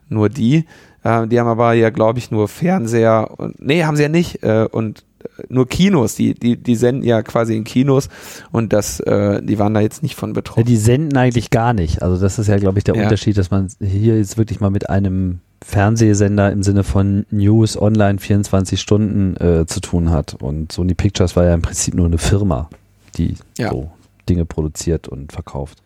nur 0.08 0.30
die. 0.30 0.64
Äh, 1.02 1.26
die 1.28 1.38
haben 1.40 1.48
aber 1.48 1.72
ja, 1.72 1.90
glaube 1.90 2.18
ich, 2.18 2.30
nur 2.30 2.48
Fernseher 2.48 3.30
und 3.36 3.60
nee, 3.60 3.84
haben 3.84 3.96
sie 3.96 4.02
ja 4.02 4.08
nicht. 4.08 4.42
Äh, 4.42 4.66
und 4.70 5.04
nur 5.48 5.68
Kinos, 5.68 6.14
die, 6.14 6.34
die, 6.34 6.56
die 6.56 6.76
senden 6.76 7.04
ja 7.04 7.22
quasi 7.22 7.56
in 7.56 7.64
Kinos 7.64 8.08
und 8.52 8.72
das, 8.72 9.00
äh, 9.00 9.42
die 9.42 9.58
waren 9.58 9.74
da 9.74 9.80
jetzt 9.80 10.02
nicht 10.02 10.14
von 10.14 10.32
betroffen. 10.32 10.60
Ja, 10.60 10.66
die 10.66 10.76
senden 10.76 11.16
eigentlich 11.16 11.50
gar 11.50 11.72
nicht. 11.72 12.02
Also 12.02 12.20
das 12.20 12.38
ist 12.38 12.46
ja, 12.46 12.56
glaube 12.56 12.78
ich, 12.78 12.84
der 12.84 12.94
ja. 12.94 13.02
Unterschied, 13.02 13.36
dass 13.36 13.50
man 13.50 13.68
hier 13.80 14.16
jetzt 14.16 14.38
wirklich 14.38 14.60
mal 14.60 14.70
mit 14.70 14.88
einem 14.88 15.40
Fernsehsender 15.62 16.50
im 16.52 16.62
Sinne 16.62 16.84
von 16.84 17.26
News 17.30 17.80
online 17.80 18.18
24 18.18 18.80
Stunden 18.80 19.36
äh, 19.36 19.66
zu 19.66 19.80
tun 19.80 20.10
hat. 20.10 20.34
Und 20.40 20.72
Sony 20.72 20.94
Pictures 20.94 21.36
war 21.36 21.44
ja 21.44 21.54
im 21.54 21.62
Prinzip 21.62 21.94
nur 21.94 22.06
eine 22.06 22.18
Firma, 22.18 22.70
die 23.16 23.34
ja. 23.58 23.70
so 23.70 23.90
Dinge 24.28 24.46
produziert 24.46 25.06
und 25.08 25.32
verkauft. 25.32 25.78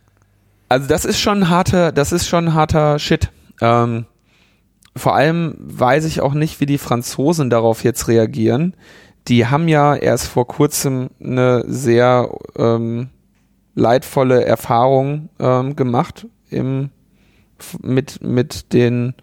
Also 0.69 0.87
das 0.87 1.05
ist 1.05 1.21
schon 1.21 1.49
harter, 1.49 1.93
das 1.93 2.13
ist 2.13 2.29
schon 2.29 2.55
harter 2.55 2.99
Shit. 2.99 3.31
Ähm, 3.61 4.07
vor 4.97 5.15
allem 5.15 5.57
weiß 5.59 6.05
ich 6.05 6.21
auch 6.21 6.35
nicht, 6.35 6.61
wie 6.61 6.67
die 6.67 6.79
Franzosen 6.79 7.51
darauf 7.51 7.85
jetzt 7.85 8.09
reagieren 8.09 8.75
die 9.29 9.47
haben 9.47 9.69
ja 9.69 9.95
erst 9.95 10.27
vor 10.27 10.47
kurzem 10.47 11.09
eine 11.23 11.65
sehr 11.67 12.31
ähm, 12.57 13.09
leidvolle 13.75 14.45
Erfahrung 14.45 15.31
ähm, 15.39 15.77
gemacht 15.77 16.27
im, 16.51 16.91
mit, 17.81 18.23
mit, 18.23 18.73
den, 18.73 19.15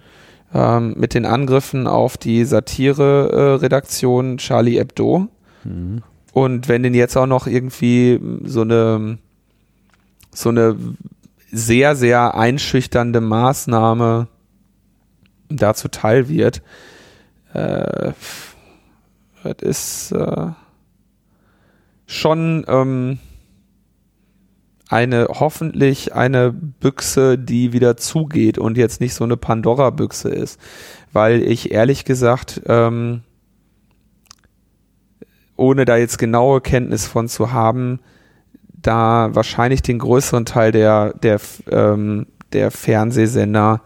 ähm, 0.53 0.95
mit 0.97 1.13
den 1.13 1.25
Angriffen 1.25 1.87
auf 1.87 2.17
die 2.17 2.43
Satire-Redaktion 2.45 4.37
Charlie 4.37 4.79
Hebdo. 4.79 5.27
Mhm. 5.63 6.01
Und 6.33 6.67
wenn 6.67 6.83
denn 6.83 6.93
jetzt 6.93 7.15
auch 7.15 7.27
noch 7.27 7.45
irgendwie 7.45 8.19
so 8.43 8.61
eine, 8.61 9.19
so 10.33 10.49
eine 10.49 10.75
sehr, 11.51 11.95
sehr 11.95 12.35
einschüchternde 12.35 13.21
Maßnahme 13.21 14.27
dazu 15.57 15.87
teil 15.87 16.27
wird, 16.29 16.61
äh, 17.53 18.13
das 19.43 19.55
ist 19.61 20.11
äh, 20.11 20.47
schon 22.05 22.65
ähm, 22.67 23.19
eine 24.91 25.27
hoffentlich 25.29 26.13
eine 26.13 26.51
Büchse, 26.51 27.37
die 27.37 27.71
wieder 27.71 27.95
zugeht 27.95 28.57
und 28.57 28.77
jetzt 28.77 28.99
nicht 28.99 29.13
so 29.13 29.23
eine 29.23 29.37
Pandora-Büchse 29.37 30.29
ist. 30.29 30.59
Weil 31.13 31.41
ich 31.41 31.71
ehrlich 31.71 32.03
gesagt, 32.03 32.61
ähm, 32.65 33.21
ohne 35.55 35.85
da 35.85 35.95
jetzt 35.95 36.17
genaue 36.17 36.59
Kenntnis 36.59 37.07
von 37.07 37.29
zu 37.29 37.53
haben, 37.53 37.99
da 38.73 39.29
wahrscheinlich 39.33 39.81
den 39.81 39.99
größeren 39.99 40.45
Teil 40.45 40.71
der, 40.71 41.13
der, 41.13 41.39
ähm, 41.69 42.27
der 42.51 42.71
Fernsehsender 42.71 43.81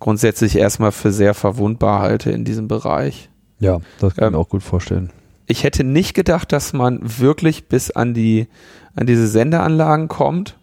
grundsätzlich 0.00 0.56
erstmal 0.56 0.92
für 0.92 1.12
sehr 1.12 1.34
verwundbar 1.34 2.00
halte 2.00 2.30
in 2.30 2.44
diesem 2.44 2.66
Bereich. 2.66 3.30
Ja, 3.60 3.80
das 4.00 4.16
kann 4.16 4.24
ähm, 4.24 4.30
ich 4.30 4.32
mir 4.32 4.38
auch 4.38 4.48
gut 4.48 4.62
vorstellen. 4.62 5.10
Ich 5.46 5.64
hätte 5.64 5.84
nicht 5.84 6.14
gedacht, 6.14 6.52
dass 6.52 6.72
man 6.72 7.00
wirklich 7.02 7.68
bis 7.68 7.90
an 7.90 8.14
die, 8.14 8.48
an 8.96 9.06
diese 9.06 9.28
Sendeanlagen 9.28 10.08
kommt. 10.08 10.56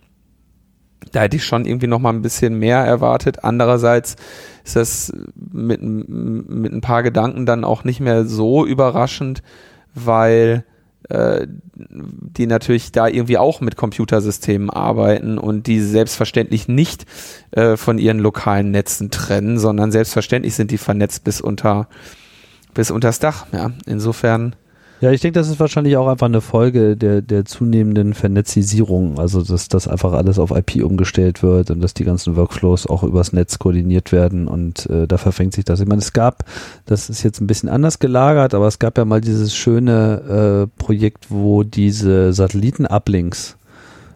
Da 1.11 1.21
hätte 1.21 1.37
ich 1.37 1.45
schon 1.45 1.65
irgendwie 1.65 1.87
noch 1.87 1.99
mal 1.99 2.11
ein 2.11 2.21
bisschen 2.21 2.57
mehr 2.57 2.79
erwartet. 2.79 3.43
Andererseits 3.43 4.15
ist 4.65 4.75
das 4.75 5.13
mit, 5.35 5.81
mit 5.81 6.73
ein 6.73 6.81
paar 6.81 7.03
Gedanken 7.03 7.45
dann 7.45 7.63
auch 7.63 7.83
nicht 7.83 7.99
mehr 7.99 8.25
so 8.25 8.65
überraschend, 8.65 9.43
weil 9.93 10.65
äh, 11.09 11.47
die 11.75 12.47
natürlich 12.47 12.91
da 12.91 13.07
irgendwie 13.07 13.37
auch 13.37 13.61
mit 13.61 13.75
Computersystemen 13.75 14.69
arbeiten 14.69 15.37
und 15.37 15.67
die 15.67 15.79
selbstverständlich 15.79 16.67
nicht 16.67 17.05
äh, 17.51 17.77
von 17.77 17.97
ihren 17.97 18.19
lokalen 18.19 18.71
Netzen 18.71 19.11
trennen, 19.11 19.59
sondern 19.59 19.91
selbstverständlich 19.91 20.55
sind 20.55 20.71
die 20.71 20.77
vernetzt 20.77 21.23
bis 21.23 21.41
unter 21.41 21.87
bis 22.73 22.91
unters 22.91 23.19
Dach. 23.19 23.47
Ja, 23.51 23.71
insofern. 23.85 24.55
Ja, 24.99 25.11
ich 25.11 25.21
denke, 25.21 25.37
das 25.39 25.47
ist 25.47 25.59
wahrscheinlich 25.59 25.95
auch 25.95 26.07
einfach 26.07 26.25
eine 26.25 26.41
Folge 26.41 26.97
der, 26.97 27.21
der 27.21 27.45
zunehmenden 27.45 28.15
Vernetzisierung. 28.15 29.19
Also, 29.19 29.43
dass 29.43 29.67
das 29.67 29.87
einfach 29.87 30.13
alles 30.13 30.39
auf 30.39 30.49
IP 30.49 30.83
umgestellt 30.83 31.43
wird 31.43 31.69
und 31.69 31.81
dass 31.81 31.93
die 31.93 32.03
ganzen 32.03 32.35
Workflows 32.35 32.87
auch 32.87 33.03
übers 33.03 33.31
Netz 33.31 33.59
koordiniert 33.59 34.11
werden 34.11 34.47
und 34.47 34.87
äh, 34.89 35.07
da 35.07 35.17
verfängt 35.17 35.53
sich 35.53 35.65
das. 35.65 35.79
Ich 35.81 35.87
meine, 35.87 36.01
es 36.01 36.13
gab, 36.13 36.45
das 36.87 37.11
ist 37.11 37.21
jetzt 37.21 37.41
ein 37.41 37.47
bisschen 37.47 37.69
anders 37.69 37.99
gelagert, 37.99 38.55
aber 38.55 38.67
es 38.67 38.79
gab 38.79 38.97
ja 38.97 39.05
mal 39.05 39.21
dieses 39.21 39.55
schöne 39.55 40.67
äh, 40.67 40.81
Projekt, 40.81 41.27
wo 41.29 41.61
diese 41.61 42.33
Satelliten-Uplinks, 42.33 43.55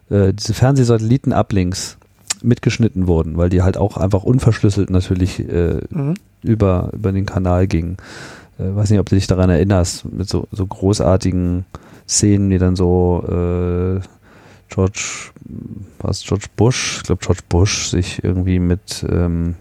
äh, 0.09 0.33
diese 0.33 0.55
Fernsehsatelliten-Uplinks 0.55 1.97
mitgeschnitten 2.41 3.05
wurden, 3.05 3.37
weil 3.37 3.49
die 3.49 3.61
halt 3.61 3.77
auch 3.77 3.97
einfach 3.97 4.23
unverschlüsselt 4.23 4.89
natürlich 4.89 5.47
äh, 5.47 5.81
mhm. 5.91 6.15
über, 6.41 6.89
über 6.91 7.11
den 7.11 7.27
Kanal 7.27 7.67
gingen 7.67 7.97
äh, 8.59 8.75
weiß 8.75 8.89
nicht, 8.89 8.99
ob 8.99 9.09
du 9.09 9.15
dich 9.15 9.27
daran 9.27 9.49
erinnerst, 9.49 10.05
mit 10.11 10.29
so, 10.29 10.47
so 10.51 10.65
großartigen 10.65 11.65
Szenen, 12.07 12.49
die 12.49 12.57
dann 12.57 12.75
so 12.75 13.23
äh, 13.27 14.01
George, 14.69 15.31
was 15.99 16.23
George 16.23 16.47
Bush, 16.55 16.97
ich 16.97 17.03
glaube 17.03 17.23
George 17.23 17.41
Bush 17.49 17.89
sich 17.89 18.23
irgendwie 18.23 18.59
mit, 18.59 19.05
ähm, 19.09 19.55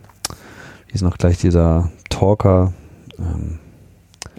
wie 0.88 0.94
ist 0.94 1.02
noch 1.02 1.18
gleich 1.18 1.38
dieser 1.38 1.90
Talker, 2.08 2.72
ähm, 3.18 3.58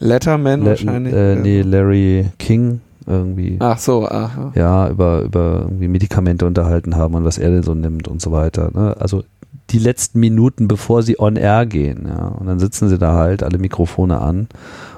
Letterman 0.02 0.62
La 0.62 0.72
wahrscheinlich. 0.72 1.14
Äh, 1.14 1.36
nee, 1.36 1.62
Larry 1.62 2.30
King 2.40 2.82
irgendwie. 3.06 3.58
Ach 3.60 3.78
so, 3.78 4.08
aha. 4.08 4.52
Ja, 4.56 4.90
über, 4.90 5.22
über 5.22 5.62
irgendwie 5.66 5.88
Medikamente 5.88 6.46
unterhalten 6.46 6.96
haben 6.96 7.16
und 7.16 7.24
was 7.24 7.38
er 7.38 7.52
denn 7.52 7.64
so 7.64 7.76
nimmt 7.76 8.08
und 8.08 8.22
so 8.22 8.32
weiter. 8.32 8.72
Ne? 8.74 8.96
Also 9.00 9.24
die 9.72 9.80
letzten 9.80 10.20
Minuten, 10.20 10.68
bevor 10.68 11.04
sie 11.04 11.20
on 11.20 11.36
air 11.36 11.66
gehen. 11.66 12.06
Ja? 12.08 12.28
Und 12.28 12.48
dann 12.48 12.60
sitzen 12.60 12.90
sie 12.90 12.98
da 12.98 13.14
halt, 13.16 13.44
alle 13.44 13.58
Mikrofone 13.58 14.20
an 14.20 14.48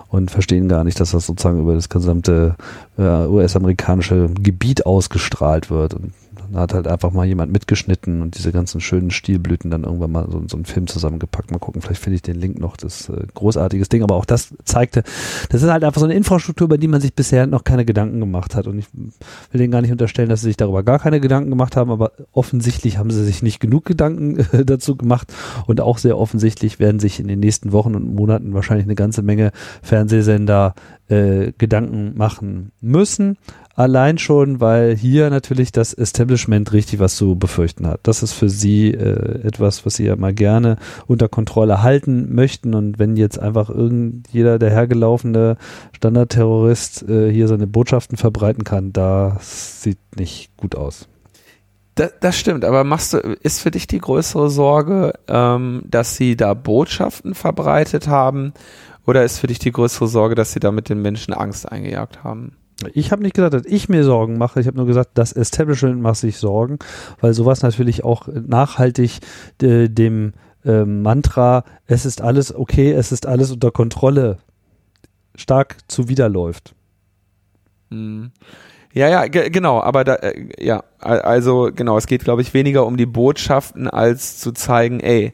und 0.09 0.31
verstehen 0.31 0.67
gar 0.69 0.83
nicht, 0.83 0.99
dass 0.99 1.11
das 1.11 1.25
sozusagen 1.25 1.61
über 1.61 1.73
das 1.73 1.89
gesamte 1.89 2.55
äh, 2.97 3.01
US-amerikanische 3.01 4.29
Gebiet 4.39 4.85
ausgestrahlt 4.85 5.69
wird. 5.71 5.95
Und 5.95 6.13
da 6.53 6.61
hat 6.61 6.73
halt 6.73 6.87
einfach 6.87 7.11
mal 7.11 7.25
jemand 7.25 7.51
mitgeschnitten 7.51 8.21
und 8.21 8.37
diese 8.37 8.51
ganzen 8.51 8.79
schönen 8.79 9.09
Stilblüten 9.09 9.71
dann 9.71 9.83
irgendwann 9.83 10.11
mal 10.11 10.27
so, 10.29 10.43
so 10.47 10.55
einen 10.55 10.65
Film 10.65 10.85
zusammengepackt. 10.85 11.51
Mal 11.51 11.57
gucken, 11.57 11.81
vielleicht 11.81 12.01
finde 12.01 12.15
ich 12.15 12.21
den 12.21 12.39
Link 12.39 12.59
noch. 12.59 12.77
Das 12.77 13.09
äh, 13.09 13.25
großartiges 13.33 13.89
Ding. 13.89 14.03
Aber 14.03 14.15
auch 14.15 14.25
das 14.25 14.53
zeigte, 14.63 15.03
das 15.49 15.63
ist 15.63 15.69
halt 15.69 15.83
einfach 15.83 15.99
so 15.99 16.05
eine 16.05 16.13
Infrastruktur, 16.13 16.65
über 16.65 16.77
die 16.77 16.87
man 16.87 17.01
sich 17.01 17.13
bisher 17.13 17.47
noch 17.47 17.63
keine 17.63 17.85
Gedanken 17.85 18.19
gemacht 18.19 18.55
hat. 18.55 18.67
Und 18.67 18.77
ich 18.77 18.85
will 18.93 19.59
denen 19.59 19.71
gar 19.71 19.81
nicht 19.81 19.91
unterstellen, 19.91 20.29
dass 20.29 20.41
sie 20.41 20.47
sich 20.47 20.57
darüber 20.57 20.83
gar 20.83 20.99
keine 20.99 21.19
Gedanken 21.19 21.49
gemacht 21.49 21.75
haben, 21.75 21.89
aber 21.89 22.11
offensichtlich 22.31 22.99
haben 22.99 23.09
sie 23.09 23.23
sich 23.23 23.41
nicht 23.41 23.59
genug 23.59 23.85
Gedanken 23.85 24.39
äh, 24.51 24.63
dazu 24.63 24.95
gemacht. 24.95 25.33
Und 25.65 25.81
auch 25.81 25.97
sehr 25.97 26.17
offensichtlich 26.17 26.79
werden 26.79 26.99
sich 26.99 27.19
in 27.19 27.27
den 27.27 27.39
nächsten 27.39 27.71
Wochen 27.71 27.95
und 27.95 28.13
Monaten 28.13 28.53
wahrscheinlich 28.53 28.85
eine 28.85 28.95
ganze 28.95 29.23
Menge 29.23 29.51
Fernsehsender 29.81 30.75
äh, 31.09 31.51
Gedanken 31.57 32.17
machen 32.17 32.71
müssen. 32.79 33.37
Allein 33.75 34.19
schon, 34.19 34.61
weil 34.61 34.95
hier 34.95 35.31
natürlich 35.31 35.71
das 35.71 35.93
Establishment 35.93 36.73
richtig 36.73 36.99
was 36.99 37.15
zu 37.15 37.35
befürchten 37.35 37.87
hat. 37.87 38.01
Das 38.03 38.21
ist 38.21 38.33
für 38.33 38.49
sie 38.49 38.91
äh, 38.91 39.41
etwas, 39.47 39.83
was 39.83 39.95
sie 39.95 40.05
ja 40.05 40.15
mal 40.15 40.33
gerne 40.33 40.77
unter 41.07 41.27
Kontrolle 41.27 41.81
halten 41.81 42.35
möchten. 42.35 42.75
Und 42.75 42.99
wenn 42.99 43.17
jetzt 43.17 43.39
einfach 43.39 43.71
irgend 43.71 44.27
jeder 44.31 44.59
der 44.59 44.69
hergelaufene 44.69 45.57
Standardterrorist 45.93 47.09
äh, 47.09 47.31
hier 47.31 47.47
seine 47.47 47.65
Botschaften 47.65 48.15
verbreiten 48.15 48.63
kann, 48.63 48.93
das 48.93 49.81
sieht 49.81 49.97
nicht 50.15 50.55
gut 50.55 50.75
aus. 50.75 51.07
Das, 51.95 52.11
das 52.21 52.37
stimmt, 52.37 52.65
aber 52.65 52.83
machst 52.83 53.13
du, 53.13 53.17
ist 53.17 53.59
für 53.59 53.71
dich 53.71 53.87
die 53.87 53.99
größere 53.99 54.51
Sorge, 54.51 55.13
ähm, 55.27 55.81
dass 55.85 56.15
sie 56.15 56.35
da 56.35 56.53
Botschaften 56.53 57.33
verbreitet 57.33 58.07
haben, 58.07 58.53
oder 59.05 59.23
ist 59.23 59.39
für 59.39 59.47
dich 59.47 59.59
die 59.59 59.71
größere 59.71 60.07
Sorge, 60.07 60.33
dass 60.33 60.53
sie 60.53 60.59
da 60.59 60.71
mit 60.71 60.89
den 60.89 61.01
Menschen 61.01 61.33
Angst 61.33 61.69
eingejagt 61.69 62.23
haben? 62.23 62.55
Ich 62.93 63.11
habe 63.11 63.23
nicht 63.23 63.35
gesagt, 63.35 63.53
dass 63.53 63.65
ich 63.65 63.89
mir 63.89 64.03
Sorgen 64.03 64.37
mache. 64.37 64.59
Ich 64.59 64.67
habe 64.67 64.77
nur 64.77 64.85
gesagt, 64.85 65.11
das 65.15 65.31
Establishment 65.31 66.01
macht 66.01 66.17
sich 66.17 66.37
Sorgen, 66.37 66.79
weil 67.21 67.33
sowas 67.33 67.61
natürlich 67.61 68.03
auch 68.03 68.27
nachhaltig 68.27 69.19
äh, 69.61 69.89
dem 69.89 70.33
äh, 70.65 70.85
Mantra, 70.85 71.63
es 71.87 72.05
ist 72.05 72.21
alles 72.21 72.53
okay, 72.53 72.91
es 72.91 73.11
ist 73.11 73.25
alles 73.25 73.51
unter 73.51 73.71
Kontrolle, 73.71 74.37
stark 75.35 75.77
zuwiderläuft. 75.87 76.73
Hm. 77.89 78.31
Ja, 78.93 79.09
ja, 79.09 79.25
genau, 79.25 79.81
aber 79.81 80.03
da, 80.03 80.15
äh, 80.15 80.49
ja, 80.63 80.83
also 80.99 81.71
genau, 81.73 81.97
es 81.97 82.05
geht, 82.05 82.23
glaube 82.23 82.43
ich, 82.43 82.53
weniger 82.53 82.85
um 82.85 82.95
die 82.95 83.07
Botschaften, 83.07 83.87
als 83.89 84.37
zu 84.37 84.51
zeigen, 84.51 84.99
ey, 84.99 85.33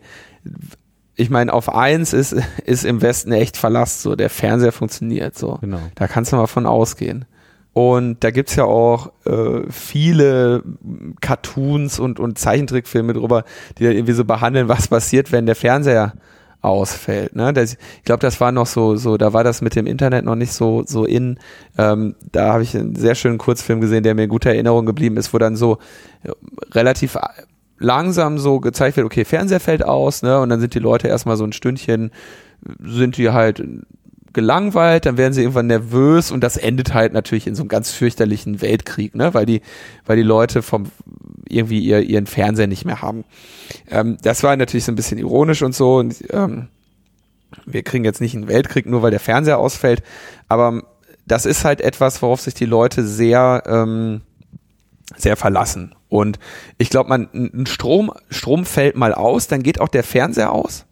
ich 1.16 1.30
meine, 1.30 1.54
auf 1.54 1.74
eins 1.74 2.14
ist, 2.14 2.36
ist 2.66 2.86
im 2.86 3.02
Westen 3.02 3.34
echt 3.34 3.58
Verlass, 3.58 4.02
so 4.02 4.16
der 4.16 4.30
Fernseher 4.30 4.72
funktioniert 4.72 5.38
so. 5.38 5.58
Genau. 5.60 5.80
Da 5.96 6.08
kannst 6.08 6.32
du 6.32 6.38
mal 6.38 6.48
von 6.48 6.66
ausgehen. 6.66 7.26
Und 7.74 8.24
da 8.24 8.32
gibt's 8.32 8.56
ja 8.56 8.66
auch 8.66 9.12
äh, 9.26 9.62
viele 9.70 10.64
Cartoons 11.22 12.00
und, 12.00 12.20
und 12.20 12.38
Zeichentrickfilme 12.38 13.14
drüber, 13.14 13.44
die 13.78 13.84
dann 13.84 13.94
irgendwie 13.94 14.14
so 14.14 14.26
behandeln, 14.26 14.68
was 14.68 14.88
passiert, 14.88 15.32
wenn 15.32 15.46
der 15.46 15.56
Fernseher 15.56 16.14
ausfällt. 16.62 17.36
Ne? 17.36 17.54
Das, 17.54 17.74
ich 17.74 18.04
glaube, 18.04 18.20
das 18.20 18.42
war 18.42 18.52
noch 18.52 18.66
so, 18.66 18.96
so, 18.96 19.18
da 19.18 19.34
war 19.34 19.44
das 19.44 19.62
mit 19.62 19.76
dem 19.76 19.88
Internet 19.88 20.26
noch 20.26 20.36
nicht 20.36 20.52
so, 20.52 20.84
so 20.86 21.06
in. 21.06 21.40
Ähm, 21.78 22.16
da 22.32 22.54
habe 22.54 22.64
ich 22.64 22.76
einen 22.76 22.96
sehr 22.96 23.16
schönen 23.16 23.38
Kurzfilm 23.38 23.80
gesehen, 23.80 24.04
der 24.04 24.16
mir 24.16 24.24
in 24.24 24.30
guter 24.30 24.50
Erinnerung 24.50 24.86
geblieben 24.86 25.18
ist, 25.18 25.34
wo 25.34 25.38
dann 25.38 25.56
so 25.56 25.78
äh, 26.24 26.32
relativ 26.72 27.18
langsam 27.78 28.38
so 28.38 28.60
gezeigt 28.60 28.98
wird, 28.98 29.06
okay, 29.06 29.24
Fernseher 29.24 29.62
fällt 29.62 29.86
aus, 29.86 30.22
ne, 30.22 30.42
und 30.42 30.50
dann 30.50 30.60
sind 30.60 30.74
die 30.74 30.80
Leute 30.80 31.08
erstmal 31.08 31.38
so 31.38 31.46
ein 31.46 31.54
Stündchen, 31.54 32.12
sind 32.84 33.16
die 33.16 33.30
halt 33.30 33.64
gelangweilt, 34.34 35.06
dann 35.06 35.18
werden 35.18 35.34
sie 35.34 35.42
irgendwann 35.42 35.68
nervös 35.68 36.32
und 36.32 36.44
das 36.44 36.58
endet 36.58 36.94
halt 36.94 37.14
natürlich 37.14 37.48
in 37.48 37.56
so 37.56 37.64
einem 37.64 37.70
ganz 37.70 37.92
fürchterlichen 37.92 38.62
Weltkrieg, 38.62 39.16
ne, 39.16 39.34
weil 39.34 39.46
die, 39.46 39.62
weil 40.06 40.18
die 40.18 40.24
Leute 40.24 40.62
vom 40.62 40.88
irgendwie 41.48 41.80
ihr, 41.80 42.02
ihren 42.02 42.28
Fernseher 42.28 42.68
nicht 42.68 42.86
mehr 42.86 43.02
haben. 43.02 43.24
Ähm, 43.90 44.18
das 44.22 44.44
war 44.44 44.56
natürlich 44.56 44.86
so 44.86 44.92
ein 44.92 44.96
bisschen 44.96 45.18
ironisch 45.18 45.62
und 45.62 45.74
so 45.74 45.98
und 45.98 46.16
ähm, 46.30 46.68
wir 47.66 47.84
kriegen 47.84 48.06
jetzt 48.06 48.22
nicht 48.22 48.36
einen 48.36 48.48
Weltkrieg, 48.48 48.86
nur 48.86 49.02
weil 49.02 49.12
der 49.12 49.20
Fernseher 49.20 49.58
ausfällt, 49.58 50.04
aber 50.48 50.84
das 51.26 51.46
ist 51.46 51.66
halt 51.66 51.82
etwas, 51.82 52.22
worauf 52.22 52.42
sich 52.42 52.54
die 52.54 52.66
Leute 52.66 53.06
sehr 53.06 53.64
ähm, 53.66 54.22
sehr 55.18 55.36
verlassen. 55.36 55.96
Und 56.08 56.40
ich 56.78 56.90
glaube, 56.90 57.10
man 57.10 57.30
ein 57.34 57.66
Strom 57.66 58.12
Strom 58.30 58.66
fällt 58.66 58.96
mal 58.96 59.14
aus, 59.14 59.48
dann 59.48 59.64
geht 59.64 59.82
auch 59.82 59.88
der 59.88 60.04
Fernseher 60.04 60.52
aus. 60.52 60.86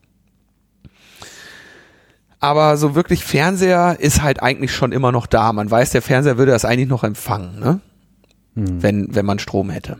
Aber 2.39 2.77
so 2.77 2.95
wirklich 2.95 3.23
Fernseher 3.23 3.97
ist 3.99 4.21
halt 4.21 4.43
eigentlich 4.43 4.71
schon 4.71 4.91
immer 4.91 5.11
noch 5.11 5.25
da. 5.25 5.51
Man 5.53 5.69
weiß, 5.69 5.91
der 5.91 6.01
Fernseher 6.01 6.37
würde 6.37 6.51
das 6.51 6.65
eigentlich 6.65 6.89
noch 6.89 7.03
empfangen, 7.03 7.59
ne? 7.59 7.79
Hm. 8.55 8.83
Wenn 8.83 9.15
wenn 9.15 9.25
man 9.25 9.39
Strom 9.39 9.69
hätte. 9.69 9.97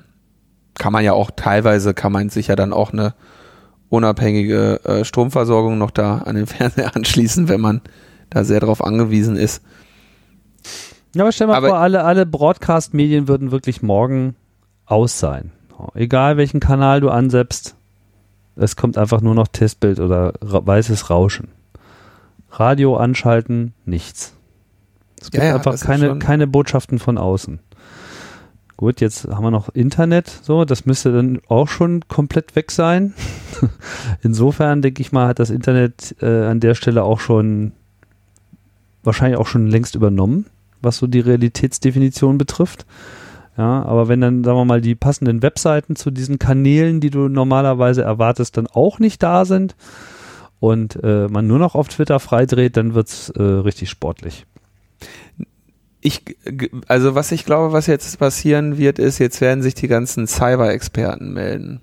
Kann 0.76 0.93
man 0.93 1.04
ja 1.04 1.13
auch 1.13 1.32
teilweise 1.36 1.93
kann 1.93 2.12
man 2.12 2.30
sich 2.30 2.47
ja 2.47 2.56
dann 2.56 2.73
auch 2.73 2.93
eine 2.93 3.15
unabhängige 3.89 4.84
äh, 4.84 5.06
Stromversorgung 5.06 5.78
noch 5.78 5.91
da 5.91 6.19
an 6.19 6.36
den 6.36 6.45
Fernseher 6.47 6.95
anschließen, 6.95 7.50
wenn 7.50 7.62
man 7.62 7.82
da 8.30 8.43
sehr 8.43 8.60
drauf 8.60 8.84
angewiesen 8.84 9.36
ist. 9.36 9.63
Ja, 11.15 11.23
aber 11.23 11.32
stell 11.32 11.47
mal 11.47 11.56
aber 11.56 11.69
vor, 11.69 11.78
alle, 11.78 12.04
alle 12.04 12.26
Broadcast-Medien 12.26 13.28
würden 13.28 13.52
wirklich 13.52 13.82
morgen 13.82 14.36
aus 14.86 15.19
sein. 15.19 15.52
Egal 15.93 16.38
welchen 16.38 16.60
Kanal 16.60 17.02
du 17.02 17.10
ansetzt, 17.10 17.76
es 18.56 18.76
kommt 18.76 18.97
einfach 18.97 19.21
nur 19.21 19.36
noch 19.36 19.47
Testbild 19.47 20.00
oder 20.00 20.34
weißes 20.41 21.10
Rauschen. 21.10 21.50
Radio 22.60 22.98
anschalten, 22.98 23.74
nichts. 23.86 24.34
Es 25.20 25.32
gibt 25.32 25.43
ja, 25.43 25.50
ja, 25.50 25.56
einfach 25.56 25.80
keine, 25.80 26.20
keine 26.20 26.48
Botschaften 26.48 27.00
von 27.00 27.17
außen. 27.17 27.60
Gut, 28.78 29.02
jetzt 29.02 29.28
haben 29.28 29.43
wir 29.43 29.52
noch 29.52 29.70
Internet, 29.70 30.28
so, 30.28 30.63
das 30.63 30.86
müsste 30.86 31.12
dann 31.12 31.39
auch 31.48 31.67
schon 31.67 32.08
komplett 32.08 32.56
weg 32.56 32.70
sein. 32.70 33.15
Insofern 34.22 34.84
denke 34.84 35.02
ich 35.02 35.12
mal, 35.12 35.28
hat 35.28 35.39
das 35.39 35.50
Internet 35.50 36.15
äh, 36.22 36.46
an 36.46 36.60
der 36.60 36.76
Stelle 36.76 37.04
auch 37.04 37.20
schon 37.20 37.72
wahrscheinlich 39.04 39.39
auch 39.39 39.48
schon 39.48 39.67
längst 39.67 39.96
übernommen 39.96 40.46
was 40.82 40.98
so 40.98 41.08
die 41.08 41.20
Realitätsdefinition 41.20 42.38
betrifft. 42.38 42.86
Ja, 43.58 43.84
aber 43.84 44.08
wenn 44.08 44.22
dann, 44.22 44.43
sagen 44.43 44.58
wir 44.58 44.65
mal, 44.65 44.82
die 44.82 44.93
passenden 44.93 45.41
Webseiten 45.41 45.96
zu 45.96 46.12
diesen 46.12 46.38
Kanälen, 46.38 47.00
die 47.00 47.10
du 47.10 47.28
normalerweise 47.28 48.04
erwartest, 48.04 48.58
dann 48.58 48.67
auch 48.67 49.00
nicht 49.00 49.24
da 49.24 49.46
sind 49.46 49.76
und 50.60 51.02
äh, 51.04 51.28
man 51.28 51.48
nur 51.48 51.60
noch 51.60 51.76
auf 51.76 51.88
Twitter 51.88 52.20
freidreht, 52.20 52.78
dann 52.78 52.93
wird's 52.93 53.30
äh, 53.30 53.41
richtig 53.41 53.89
sportlich. 53.89 54.46
Ich, 56.02 56.24
also 56.88 57.15
was 57.15 57.32
ich 57.32 57.46
glaube, 57.46 57.74
was 57.74 57.88
jetzt 57.88 58.17
passieren 58.20 58.78
wird, 58.78 59.00
ist, 59.00 59.20
jetzt 59.20 59.41
werden 59.41 59.62
sich 59.62 59.74
die 59.74 59.88
ganzen 59.88 60.28
Cyber-Experten 60.28 61.34
melden. 61.34 61.82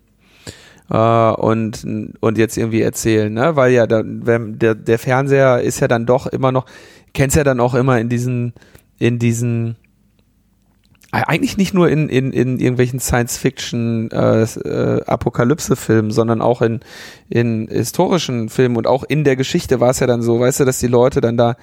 Uh, 0.93 1.35
und 1.39 1.87
und 2.21 2.37
jetzt 2.37 2.59
irgendwie 2.59 2.83
erzählen, 2.83 3.33
ne? 3.33 3.57
Weil 3.57 3.73
ja 3.73 3.87
da, 3.87 4.03
wenn, 4.05 4.59
der, 4.59 4.75
der 4.75 4.99
Fernseher 4.99 5.63
ist 5.63 5.81
ja 5.81 5.89
dann 5.89 6.05
doch 6.05 6.27
immer 6.27 6.53
noch, 6.53 6.67
kennst 7.15 7.37
ja 7.37 7.45
dann 7.45 7.59
auch 7.59 7.73
immer 7.73 7.99
in 7.99 8.11
diesen 8.11 8.53
in 8.99 9.19
diesen 9.19 9.77
eigentlich 11.23 11.57
nicht 11.57 11.75
nur 11.75 11.89
in, 11.89 12.09
in, 12.09 12.33
in 12.33 12.59
irgendwelchen 12.59 13.01
Science-Fiction 13.01 14.11
äh, 14.11 14.43
äh, 14.43 16.11
sondern 16.11 16.43
auch 16.43 16.63
in, 16.63 16.81
in 17.29 17.69
historischen 17.69 18.49
Filmen 18.49 18.77
und 18.77 18.87
auch 18.87 19.05
in 19.05 19.25
der 19.25 19.37
Geschichte 19.37 19.81
war 19.81 19.91
es 19.91 20.01
ja 20.01 20.07
dann 20.07 20.23
so, 20.23 20.41
weißt 20.41 20.61
du, 20.61 20.65
dass 20.65 20.79
die 20.79 20.87
Leute 20.87 21.21
dann 21.21 21.37
da, 21.37 21.57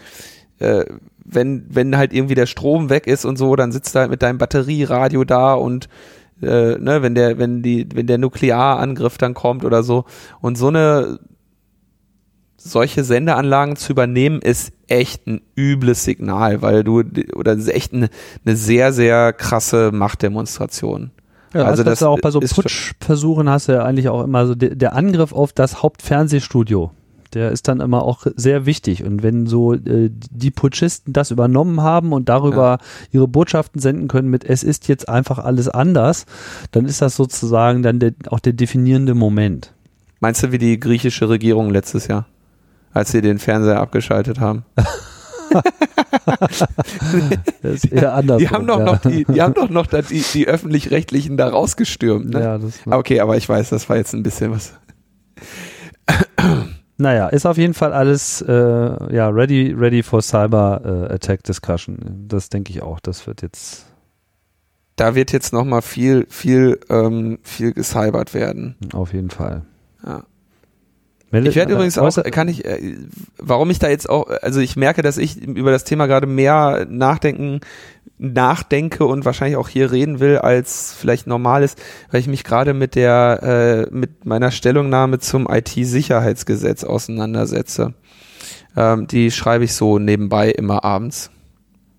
äh, 0.59 0.85
wenn, 1.23 1.65
wenn 1.69 1.97
halt 1.97 2.13
irgendwie 2.13 2.35
der 2.35 2.45
Strom 2.45 2.89
weg 2.89 3.07
ist 3.07 3.25
und 3.25 3.37
so, 3.37 3.55
dann 3.55 3.71
sitzt 3.71 3.95
du 3.95 3.99
halt 3.99 4.09
mit 4.09 4.21
deinem 4.21 4.37
Batterieradio 4.37 5.23
da 5.23 5.53
und 5.53 5.89
äh, 6.41 6.77
ne, 6.77 7.01
wenn 7.01 7.15
der, 7.15 7.37
wenn 7.37 7.61
die, 7.61 7.87
wenn 7.93 8.07
der 8.07 8.17
Nuklearangriff 8.17 9.17
dann 9.17 9.33
kommt 9.33 9.63
oder 9.63 9.83
so. 9.83 10.05
Und 10.41 10.57
so 10.57 10.67
eine 10.67 11.19
solche 12.63 13.03
Sendeanlagen 13.03 13.75
zu 13.75 13.91
übernehmen, 13.91 14.41
ist 14.41 14.73
echt 14.87 15.27
ein 15.27 15.41
übles 15.55 16.03
Signal, 16.03 16.61
weil 16.61 16.83
du, 16.83 17.03
oder 17.35 17.55
das 17.55 17.65
ist 17.65 17.73
echt 17.73 17.93
eine, 17.93 18.09
eine 18.45 18.55
sehr, 18.55 18.93
sehr 18.93 19.33
krasse 19.33 19.91
Machtdemonstration. 19.91 21.11
Ja, 21.53 21.65
also 21.65 21.83
das, 21.83 21.99
das 21.99 22.07
auch 22.07 22.19
bei 22.19 22.31
so 22.31 22.39
Putschversuchen 22.39 23.49
hast 23.49 23.67
du 23.67 23.73
ja 23.73 23.83
eigentlich 23.83 24.09
auch 24.09 24.23
immer 24.23 24.47
so 24.47 24.55
der, 24.55 24.75
der 24.75 24.95
Angriff 24.95 25.33
auf 25.33 25.51
das 25.53 25.83
Hauptfernsehstudio. 25.83 26.91
Der 27.33 27.51
ist 27.51 27.67
dann 27.67 27.79
immer 27.79 28.03
auch 28.03 28.25
sehr 28.35 28.65
wichtig. 28.65 29.03
Und 29.03 29.23
wenn 29.23 29.47
so 29.47 29.73
äh, 29.73 30.09
die 30.09 30.51
Putschisten 30.51 31.13
das 31.13 31.31
übernommen 31.31 31.81
haben 31.81 32.11
und 32.11 32.27
darüber 32.27 32.77
ja. 32.79 32.79
ihre 33.11 33.27
Botschaften 33.27 33.79
senden 33.79 34.07
können 34.07 34.29
mit 34.29 34.43
es 34.43 34.63
ist 34.63 34.87
jetzt 34.87 35.07
einfach 35.07 35.39
alles 35.39 35.69
anders, 35.69 36.25
dann 36.71 36.85
ist 36.85 37.01
das 37.01 37.15
sozusagen 37.15 37.83
dann 37.83 37.99
der, 37.99 38.13
auch 38.29 38.39
der 38.39 38.53
definierende 38.53 39.13
Moment. 39.13 39.73
Meinst 40.19 40.43
du 40.43 40.51
wie 40.51 40.57
die 40.57 40.79
griechische 40.79 41.29
Regierung 41.29 41.69
letztes 41.69 42.07
Jahr? 42.07 42.27
Als 42.93 43.11
sie 43.11 43.21
den 43.21 43.39
Fernseher 43.39 43.79
abgeschaltet 43.79 44.39
haben. 44.39 44.65
das 47.61 47.61
ist 47.61 47.91
eher 47.91 48.13
anders. 48.13 48.39
Die 48.39 48.49
haben 48.49 48.67
doch 48.67 48.79
ja. 48.79 48.85
noch 48.85 48.97
die, 48.99 49.25
die 49.25 49.41
haben 49.41 49.53
doch 49.53 49.69
noch 49.69 49.87
die, 49.87 50.23
die 50.33 50.47
öffentlich-rechtlichen 50.47 51.37
da 51.37 51.49
rausgestürmt. 51.49 52.31
Ne? 52.31 52.41
Ja, 52.41 52.57
das, 52.57 52.79
Okay, 52.85 53.19
aber 53.19 53.37
ich 53.37 53.47
weiß, 53.47 53.69
das 53.69 53.89
war 53.89 53.97
jetzt 53.97 54.13
ein 54.13 54.23
bisschen 54.23 54.51
was. 54.51 54.73
naja, 56.97 57.27
ist 57.27 57.45
auf 57.45 57.57
jeden 57.57 57.73
Fall 57.73 57.93
alles 57.93 58.41
äh, 58.41 58.53
ja 58.53 59.29
ready, 59.29 59.73
ready 59.77 60.03
for 60.03 60.21
Cyber 60.21 61.07
äh, 61.09 61.13
Attack 61.13 61.43
Discussion. 61.43 62.25
Das 62.27 62.49
denke 62.49 62.71
ich 62.71 62.81
auch. 62.81 62.99
Das 62.99 63.27
wird 63.27 63.41
jetzt 63.41 63.85
Da 64.95 65.15
wird 65.15 65.31
jetzt 65.31 65.53
noch 65.53 65.65
mal 65.65 65.81
viel, 65.81 66.25
viel, 66.29 66.79
ähm, 66.89 67.39
viel 67.43 67.73
gecybert 67.73 68.33
werden. 68.33 68.75
auf 68.93 69.13
jeden 69.13 69.29
Fall. 69.29 69.63
Ja. 70.05 70.23
Meldet- 71.31 71.51
Ich 71.51 71.55
werde 71.55 71.73
übrigens 71.73 71.97
auch, 71.97 72.23
kann 72.31 72.47
ich, 72.49 72.65
äh, 72.65 72.97
warum 73.37 73.69
ich 73.69 73.79
da 73.79 73.89
jetzt 73.89 74.09
auch, 74.09 74.27
also 74.41 74.59
ich 74.59 74.75
merke, 74.75 75.01
dass 75.01 75.17
ich 75.17 75.41
über 75.41 75.71
das 75.71 75.83
Thema 75.85 76.05
gerade 76.07 76.27
mehr 76.27 76.85
nachdenken, 76.89 77.61
nachdenke 78.17 79.05
und 79.05 79.25
wahrscheinlich 79.25 79.57
auch 79.57 79.69
hier 79.69 79.91
reden 79.91 80.19
will, 80.19 80.37
als 80.37 80.93
vielleicht 80.93 81.27
normal 81.27 81.63
ist, 81.63 81.81
weil 82.11 82.19
ich 82.19 82.27
mich 82.27 82.43
gerade 82.43 82.73
mit 82.73 82.95
der, 82.95 83.87
äh, 83.91 83.95
mit 83.95 84.25
meiner 84.25 84.51
Stellungnahme 84.51 85.19
zum 85.19 85.47
IT-Sicherheitsgesetz 85.49 86.83
auseinandersetze. 86.83 87.93
Ähm, 88.75 89.07
die 89.07 89.31
schreibe 89.31 89.63
ich 89.63 89.73
so 89.73 89.99
nebenbei 89.99 90.49
immer 90.51 90.83
abends. 90.83 91.31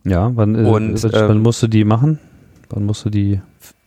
Ja, 0.04 0.30
wann, 0.34 0.54
äh, 0.54 0.68
Und, 0.68 1.02
wann 1.12 1.30
ähm, 1.36 1.42
musst 1.42 1.62
du 1.62 1.68
die 1.68 1.84
machen? 1.84 2.18
Wann 2.70 2.84
musst 2.84 3.04
du 3.04 3.10
die 3.10 3.40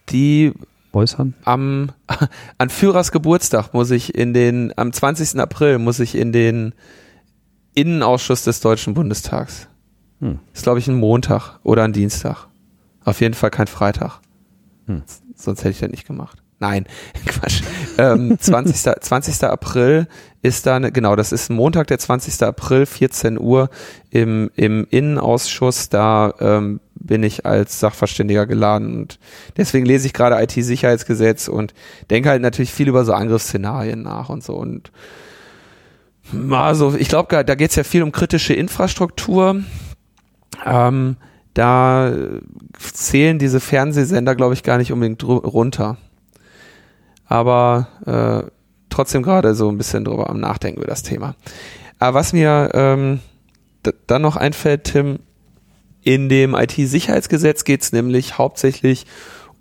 Die 0.10 0.53
äußern? 0.95 1.34
am 1.43 1.91
an 2.58 2.69
Führers 2.69 3.12
Geburtstag 3.12 3.73
muss 3.73 3.91
ich 3.91 4.15
in 4.15 4.34
den 4.34 4.73
am 4.77 4.91
20. 4.93 5.39
April 5.39 5.77
muss 5.77 5.99
ich 5.99 6.15
in 6.15 6.31
den 6.31 6.73
Innenausschuss 7.73 8.43
des 8.43 8.62
Deutschen 8.62 8.93
Bundestags. 8.93 9.67
Hm. 10.19 10.39
Ist 10.53 10.63
glaube 10.63 10.79
ich 10.79 10.88
ein 10.88 10.95
Montag 10.95 11.60
oder 11.63 11.84
ein 11.84 11.93
Dienstag. 11.93 12.47
Auf 13.03 13.21
jeden 13.21 13.34
Fall 13.34 13.51
kein 13.51 13.67
Freitag. 13.67 14.19
Hm. 14.88 15.03
Sonst 15.36 15.60
hätte 15.60 15.71
ich 15.71 15.79
das 15.79 15.91
nicht 15.91 16.08
gemacht. 16.08 16.41
Nein, 16.60 16.86
Quatsch. 17.25 17.62
Ähm, 17.97 18.38
20. 18.39 19.01
20. 19.01 19.43
April 19.49 20.08
ist 20.41 20.65
da, 20.65 20.77
eine, 20.77 20.91
genau, 20.91 21.15
das 21.15 21.31
ist 21.31 21.49
Montag, 21.49 21.88
der 21.88 21.99
20. 21.99 22.43
April, 22.43 22.86
14 22.86 23.39
Uhr 23.39 23.69
im, 24.10 24.49
im 24.55 24.88
Innenausschuss. 24.89 25.89
Da 25.89 26.34
ähm, 26.39 26.79
bin 27.06 27.24
ich 27.24 27.46
als 27.46 27.80
Sachverständiger 27.80 28.46
geladen 28.46 28.96
und 28.96 29.20
deswegen 29.58 29.86
lese 29.86 30.08
ich 30.08 30.13
gerade 30.13 30.41
IT-Sicherheitsgesetz 30.41 31.48
und 31.48 31.74
denke 32.10 32.30
halt 32.30 32.41
natürlich 32.41 32.72
viel 32.72 32.88
über 32.88 33.06
so 33.06 33.13
Angriffsszenarien 33.13 34.02
nach 34.02 34.30
und 34.30 34.44
so 34.44 34.56
und 34.56 34.91
also 36.50 36.96
ich 36.96 37.08
glaube, 37.08 37.44
da 37.44 37.56
geht 37.56 37.70
es 37.70 37.76
ja 37.76 37.84
viel 37.84 38.02
um 38.02 38.12
kritische 38.12 38.54
Infrastruktur. 38.54 39.62
Ähm, 40.65 41.18
da 41.54 42.12
zählen 42.80 43.39
diese 43.39 43.60
Fernsehsender, 43.60 44.36
glaube 44.36 44.54
ich, 44.54 44.63
gar 44.63 44.78
nicht 44.78 44.91
unbedingt 44.91 45.24
runter. 45.24 45.98
Aber 47.28 47.88
äh, 48.06 48.50
trotzdem 48.89 49.24
gerade 49.24 49.56
so 49.56 49.70
ein 49.70 49.78
bisschen 49.78 50.04
drüber 50.04 50.30
am 50.30 50.39
Nachdenken 50.39 50.80
über 50.80 50.88
das 50.88 51.04
Thema. 51.04 51.36
Aber 52.00 52.20
was 52.20 52.34
mir 52.34 52.72
ähm, 52.74 53.20
dann 54.08 54.22
noch 54.22 54.36
einfällt, 54.36 54.86
Tim, 54.86 55.20
in 56.06 56.30
dem 56.30 56.54
IT-Sicherheitsgesetz 56.54 57.63
geht 57.63 57.82
es 57.82 57.91
nämlich 57.91 58.38
hauptsächlich 58.38 59.06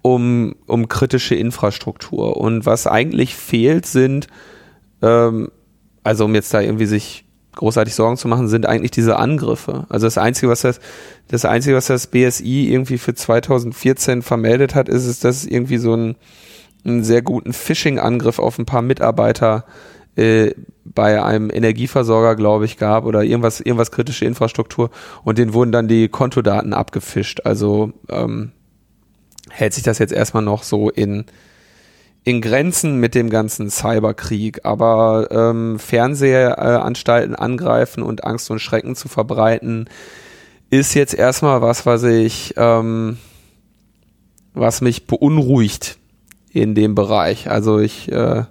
um, 0.02 0.54
um 0.66 0.88
kritische 0.88 1.34
Infrastruktur. 1.34 2.36
Und 2.36 2.66
was 2.66 2.86
eigentlich 2.86 3.34
fehlt, 3.34 3.86
sind, 3.86 4.26
ähm, 5.00 5.50
also 6.04 6.26
um 6.26 6.34
jetzt 6.34 6.52
da 6.52 6.60
irgendwie 6.60 6.84
sich 6.84 7.24
großartig 7.54 7.94
Sorgen 7.94 8.18
zu 8.18 8.28
machen, 8.28 8.48
sind 8.48 8.66
eigentlich 8.66 8.90
diese 8.90 9.16
Angriffe. 9.16 9.86
Also 9.88 10.06
das 10.06 10.18
Einzige, 10.18 10.50
was 10.50 10.60
das, 10.60 10.80
das 11.28 11.46
Einzige, 11.46 11.76
was 11.76 11.86
das 11.86 12.08
BSI 12.08 12.68
irgendwie 12.70 12.98
für 12.98 13.14
2014 13.14 14.20
vermeldet 14.20 14.74
hat, 14.74 14.90
ist 14.90 15.06
es, 15.06 15.20
dass 15.20 15.36
es 15.38 15.46
irgendwie 15.46 15.78
so 15.78 15.94
einen, 15.94 16.16
einen 16.84 17.04
sehr 17.04 17.22
guten 17.22 17.54
Phishing-Angriff 17.54 18.38
auf 18.38 18.58
ein 18.58 18.66
paar 18.66 18.82
Mitarbeiter 18.82 19.64
äh, 20.16 20.52
bei 20.84 21.22
einem 21.22 21.50
Energieversorger, 21.50 22.36
glaube 22.36 22.66
ich, 22.66 22.76
gab 22.76 23.04
oder 23.04 23.22
irgendwas, 23.22 23.60
irgendwas 23.60 23.90
kritische 23.90 24.24
Infrastruktur 24.24 24.90
und 25.24 25.38
denen 25.38 25.54
wurden 25.54 25.72
dann 25.72 25.88
die 25.88 26.08
Kontodaten 26.08 26.72
abgefischt. 26.72 27.40
Also 27.44 27.92
ähm, 28.08 28.52
hält 29.50 29.74
sich 29.74 29.82
das 29.82 29.98
jetzt 29.98 30.12
erstmal 30.12 30.42
noch 30.42 30.62
so 30.62 30.90
in, 30.90 31.24
in 32.22 32.40
Grenzen 32.40 32.98
mit 32.98 33.14
dem 33.14 33.30
ganzen 33.30 33.70
Cyberkrieg. 33.70 34.64
Aber 34.64 35.28
ähm, 35.30 35.78
Fernsehanstalten 35.78 37.34
angreifen 37.34 38.02
und 38.02 38.24
Angst 38.24 38.50
und 38.50 38.60
Schrecken 38.60 38.94
zu 38.94 39.08
verbreiten, 39.08 39.88
ist 40.70 40.94
jetzt 40.94 41.14
erstmal 41.14 41.62
was, 41.62 41.86
was 41.86 42.02
ich, 42.02 42.54
ähm, 42.56 43.18
was 44.54 44.80
mich 44.80 45.06
beunruhigt 45.06 45.98
in 46.50 46.74
dem 46.74 46.94
Bereich. 46.94 47.50
Also 47.50 47.78
ich 47.78 48.10
äh, 48.10 48.44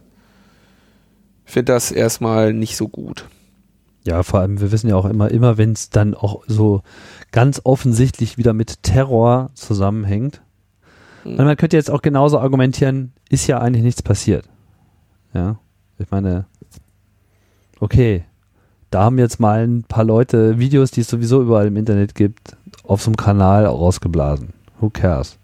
finde 1.53 1.73
das 1.73 1.91
erstmal 1.91 2.53
nicht 2.53 2.75
so 2.75 2.87
gut. 2.87 3.25
Ja, 4.05 4.23
vor 4.23 4.41
allem, 4.41 4.59
wir 4.59 4.71
wissen 4.71 4.89
ja 4.89 4.97
auch 4.97 5.05
immer, 5.05 5.31
immer 5.31 5.57
wenn 5.57 5.71
es 5.71 5.89
dann 5.89 6.13
auch 6.13 6.43
so 6.47 6.81
ganz 7.31 7.61
offensichtlich 7.63 8.37
wieder 8.37 8.53
mit 8.53 8.83
Terror 8.83 9.49
zusammenhängt. 9.53 10.41
Hm. 11.23 11.39
Und 11.39 11.45
man 11.45 11.55
könnte 11.55 11.77
jetzt 11.77 11.89
auch 11.89 12.01
genauso 12.01 12.39
argumentieren, 12.39 13.13
ist 13.29 13.47
ja 13.47 13.59
eigentlich 13.59 13.83
nichts 13.83 14.01
passiert. 14.01 14.49
Ja, 15.33 15.59
ich 15.97 16.11
meine, 16.11 16.45
okay, 17.79 18.25
da 18.91 19.03
haben 19.03 19.17
jetzt 19.17 19.39
mal 19.39 19.65
ein 19.65 19.83
paar 19.83 20.03
Leute 20.03 20.59
Videos, 20.59 20.91
die 20.91 21.01
es 21.01 21.07
sowieso 21.07 21.41
überall 21.41 21.67
im 21.67 21.77
Internet 21.77 22.13
gibt, 22.13 22.57
auf 22.83 23.01
so 23.01 23.09
einem 23.09 23.15
Kanal 23.15 23.65
rausgeblasen. 23.65 24.53
Who 24.79 24.89
cares? 24.89 25.39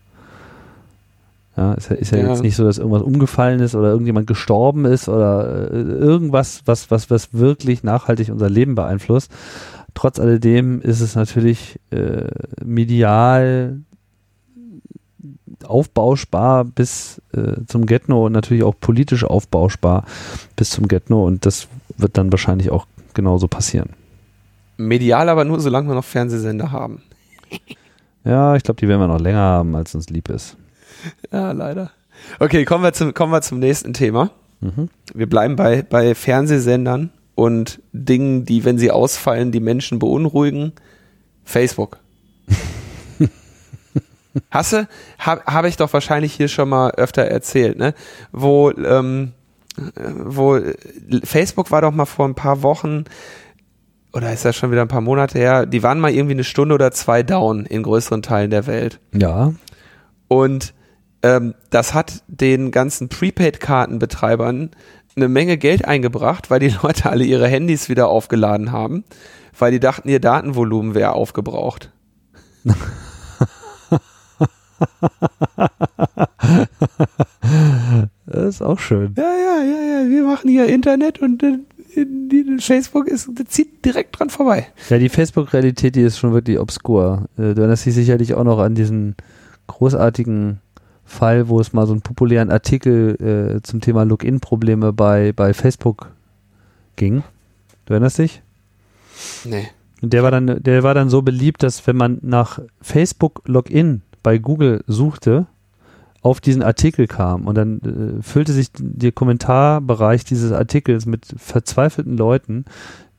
Ja, 1.60 1.74
ist 1.74 1.89
ja, 1.89 1.95
ist 1.98 2.12
ja, 2.12 2.19
Ja. 2.19 2.30
jetzt 2.30 2.41
nicht 2.41 2.56
so, 2.56 2.63
dass 2.63 2.78
irgendwas 2.78 3.02
umgefallen 3.02 3.60
ist 3.60 3.76
oder 3.76 3.89
irgendjemand 3.89 4.28
gestorben 4.28 4.86
ist 4.86 5.10
oder 5.10 5.69
äh, 5.69 5.76
irgendwas, 5.76 6.62
was, 6.63 6.89
was, 6.89 7.10
was 7.10 7.34
wirklich 7.34 7.84
nachhaltig 7.84 8.30
unser 8.30 8.50
Leben 8.50 8.76
beeinflusst. 8.76 9.30
Trotz 9.93 10.22
alledem 10.22 10.80
ist 10.80 11.02
es 11.02 11.15
natürlich 11.15 11.78
äh, 11.91 12.30
medial 12.63 13.80
aufbauschbar 15.65 16.63
bis 16.63 17.22
äh, 17.34 17.65
zum 17.67 17.86
Getno 17.86 18.28
und 18.28 18.32
natürlich 18.32 18.63
auch 18.63 18.76
politisch 18.80 19.26
aufbauschbar 19.26 20.06
bis 20.56 20.69
zum 20.69 20.88
Getno 20.88 21.26
und 21.28 21.45
das 21.45 21.67
wird 21.98 22.17
dann 22.17 22.32
wahrscheinlich 22.32 22.69
auch 22.72 22.88
genauso 23.13 23.50
passieren. 23.50 23.89
Medial 24.78 25.28
aber 25.28 25.43
nur, 25.43 25.60
solange 25.60 25.89
wir 25.89 25.95
noch 25.95 26.06
Fernsehsender 26.06 26.72
haben. 26.72 27.02
Ja, 28.24 28.56
ich 28.56 28.63
glaube, 28.63 28.80
die 28.80 28.88
werden 28.88 29.02
wir 29.02 29.08
noch 29.10 29.19
länger 29.19 29.39
haben, 29.39 29.76
als 29.76 29.93
uns 29.93 30.10
lieb 30.10 30.30
ist. 30.30 30.56
Ja, 31.32 31.52
leider. 31.52 31.92
Okay, 32.40 32.66
kommen 32.66 32.84
wir 32.84 32.94
zum, 32.94 33.14
kommen 33.14 33.32
wir 33.32 33.42
zum 33.42 33.60
nächsten 33.60 33.94
Thema. 33.94 34.32
Mhm. 34.60 34.90
Wir 35.14 35.30
bleiben 35.30 35.56
bei, 35.56 35.84
bei 35.84 36.16
Fernsehsendern 36.16 37.12
und 37.36 37.82
Dingen, 37.94 38.46
die, 38.46 38.66
wenn 38.66 38.78
sie 38.78 38.92
ausfallen, 38.92 39.52
die 39.52 39.62
Menschen 39.62 40.00
beunruhigen. 40.00 40.74
Facebook. 41.46 42.00
Hasse, 44.52 44.88
habe 45.18 45.44
hab 45.46 45.66
ich 45.66 45.78
doch 45.78 45.92
wahrscheinlich 45.94 46.34
hier 46.34 46.48
schon 46.48 46.70
mal 46.70 46.92
öfter 46.92 47.24
erzählt, 47.24 47.78
ne? 47.78 47.94
Wo, 48.32 48.72
ähm, 48.72 49.32
wo 50.06 50.60
Facebook 51.24 51.72
war 51.72 51.82
doch 51.82 51.92
mal 51.92 52.06
vor 52.06 52.28
ein 52.28 52.36
paar 52.36 52.62
Wochen 52.62 53.06
oder 54.14 54.34
ist 54.34 54.46
das 54.46 54.56
schon 54.56 54.72
wieder 54.72 54.82
ein 54.82 54.88
paar 54.88 55.02
Monate 55.02 55.38
her, 55.38 55.66
die 55.66 55.84
waren 55.84 56.00
mal 56.00 56.12
irgendwie 56.12 56.34
eine 56.34 56.44
Stunde 56.44 56.76
oder 56.76 56.92
zwei 56.92 57.24
down 57.24 57.66
in 57.66 57.84
größeren 57.84 58.22
Teilen 58.22 58.50
der 58.50 58.68
Welt. 58.68 59.00
Ja, 59.14 59.54
Und 60.28 60.74
ähm, 61.22 61.54
das 61.70 61.94
hat 61.94 62.24
den 62.28 62.72
ganzen 62.72 63.10
Prepaid-Kartenbetreibern 63.10 64.72
eine 65.16 65.28
Menge 65.28 65.58
Geld 65.58 65.86
eingebracht, 65.86 66.50
weil 66.50 66.60
die 66.60 66.70
Leute 66.84 67.10
alle 67.10 67.24
ihre 67.24 67.48
Handys 67.48 67.90
wieder 67.90 68.08
aufgeladen 68.08 68.72
haben, 68.72 69.04
weil 69.58 69.72
die 69.72 69.80
dachten, 69.80 70.10
ihr 70.10 70.20
Datenvolumen 70.20 70.96
wäre 70.96 71.14
aufgebraucht. 71.14 71.92
das 78.26 78.46
ist 78.46 78.62
auch 78.62 78.80
schön. 78.80 79.14
Ja, 79.18 79.24
ja, 79.24 79.64
ja, 79.64 79.82
ja, 79.82 80.10
wir 80.10 80.24
machen 80.24 80.50
hier 80.50 80.68
Internet 80.68 81.20
und 81.20 81.44
äh, 81.44 81.60
die, 81.96 82.58
Facebook 82.60 83.08
ist, 83.08 83.30
zieht 83.50 83.84
direkt 83.84 84.20
dran 84.20 84.30
vorbei. 84.30 84.68
Ja, 84.90 84.98
die 84.98 85.10
Facebook-Realität, 85.10 85.96
die 85.96 86.02
ist 86.02 86.20
schon 86.20 86.34
wirklich 86.34 86.60
obskur. 86.60 87.26
Äh, 87.38 87.54
Du 87.54 87.62
erinnerst 87.62 87.86
dich 87.86 87.96
sicherlich 87.96 88.34
auch 88.36 88.44
noch 88.44 88.60
an 88.60 88.76
diesen 88.76 89.15
großartigen 89.67 90.60
Fall, 91.10 91.50
wo 91.50 91.60
es 91.60 91.74
mal 91.74 91.86
so 91.86 91.94
einen 91.94 92.02
populären 92.02 92.50
Artikel 92.50 93.58
äh, 93.58 93.62
zum 93.62 93.82
Thema 93.82 94.04
Login-Probleme 94.04 94.94
bei, 94.94 95.34
bei 95.34 95.54
Facebook 95.54 96.12
ging. 96.96 97.24
Du 97.86 97.94
erinnerst 97.94 98.20
dich? 98.20 98.42
Nee. 99.46 99.68
Und 100.02 100.14
der 100.14 100.24
war 100.24 100.32
dann, 100.32 100.62
der 100.62 100.84
war 100.84 100.94
dann 100.94 101.10
so 101.10 101.22
beliebt, 101.22 101.64
dass 101.64 101.86
wenn 101.88 101.98
man 101.98 102.20
nach 102.22 102.60
Facebook 102.82 103.42
Login 103.46 104.02
bei 104.24 104.38
Google 104.38 104.84
suchte, 104.88 105.48
auf 106.22 106.42
diesen 106.42 106.64
Artikel 106.64 107.08
kam 107.08 107.48
und 107.48 107.56
dann 107.56 107.80
äh, 108.20 108.22
füllte 108.22 108.52
sich 108.52 108.70
der 108.78 109.12
Kommentarbereich 109.12 110.26
dieses 110.26 110.52
Artikels 110.52 111.06
mit 111.06 111.26
verzweifelten 111.38 112.18
Leuten, 112.18 112.66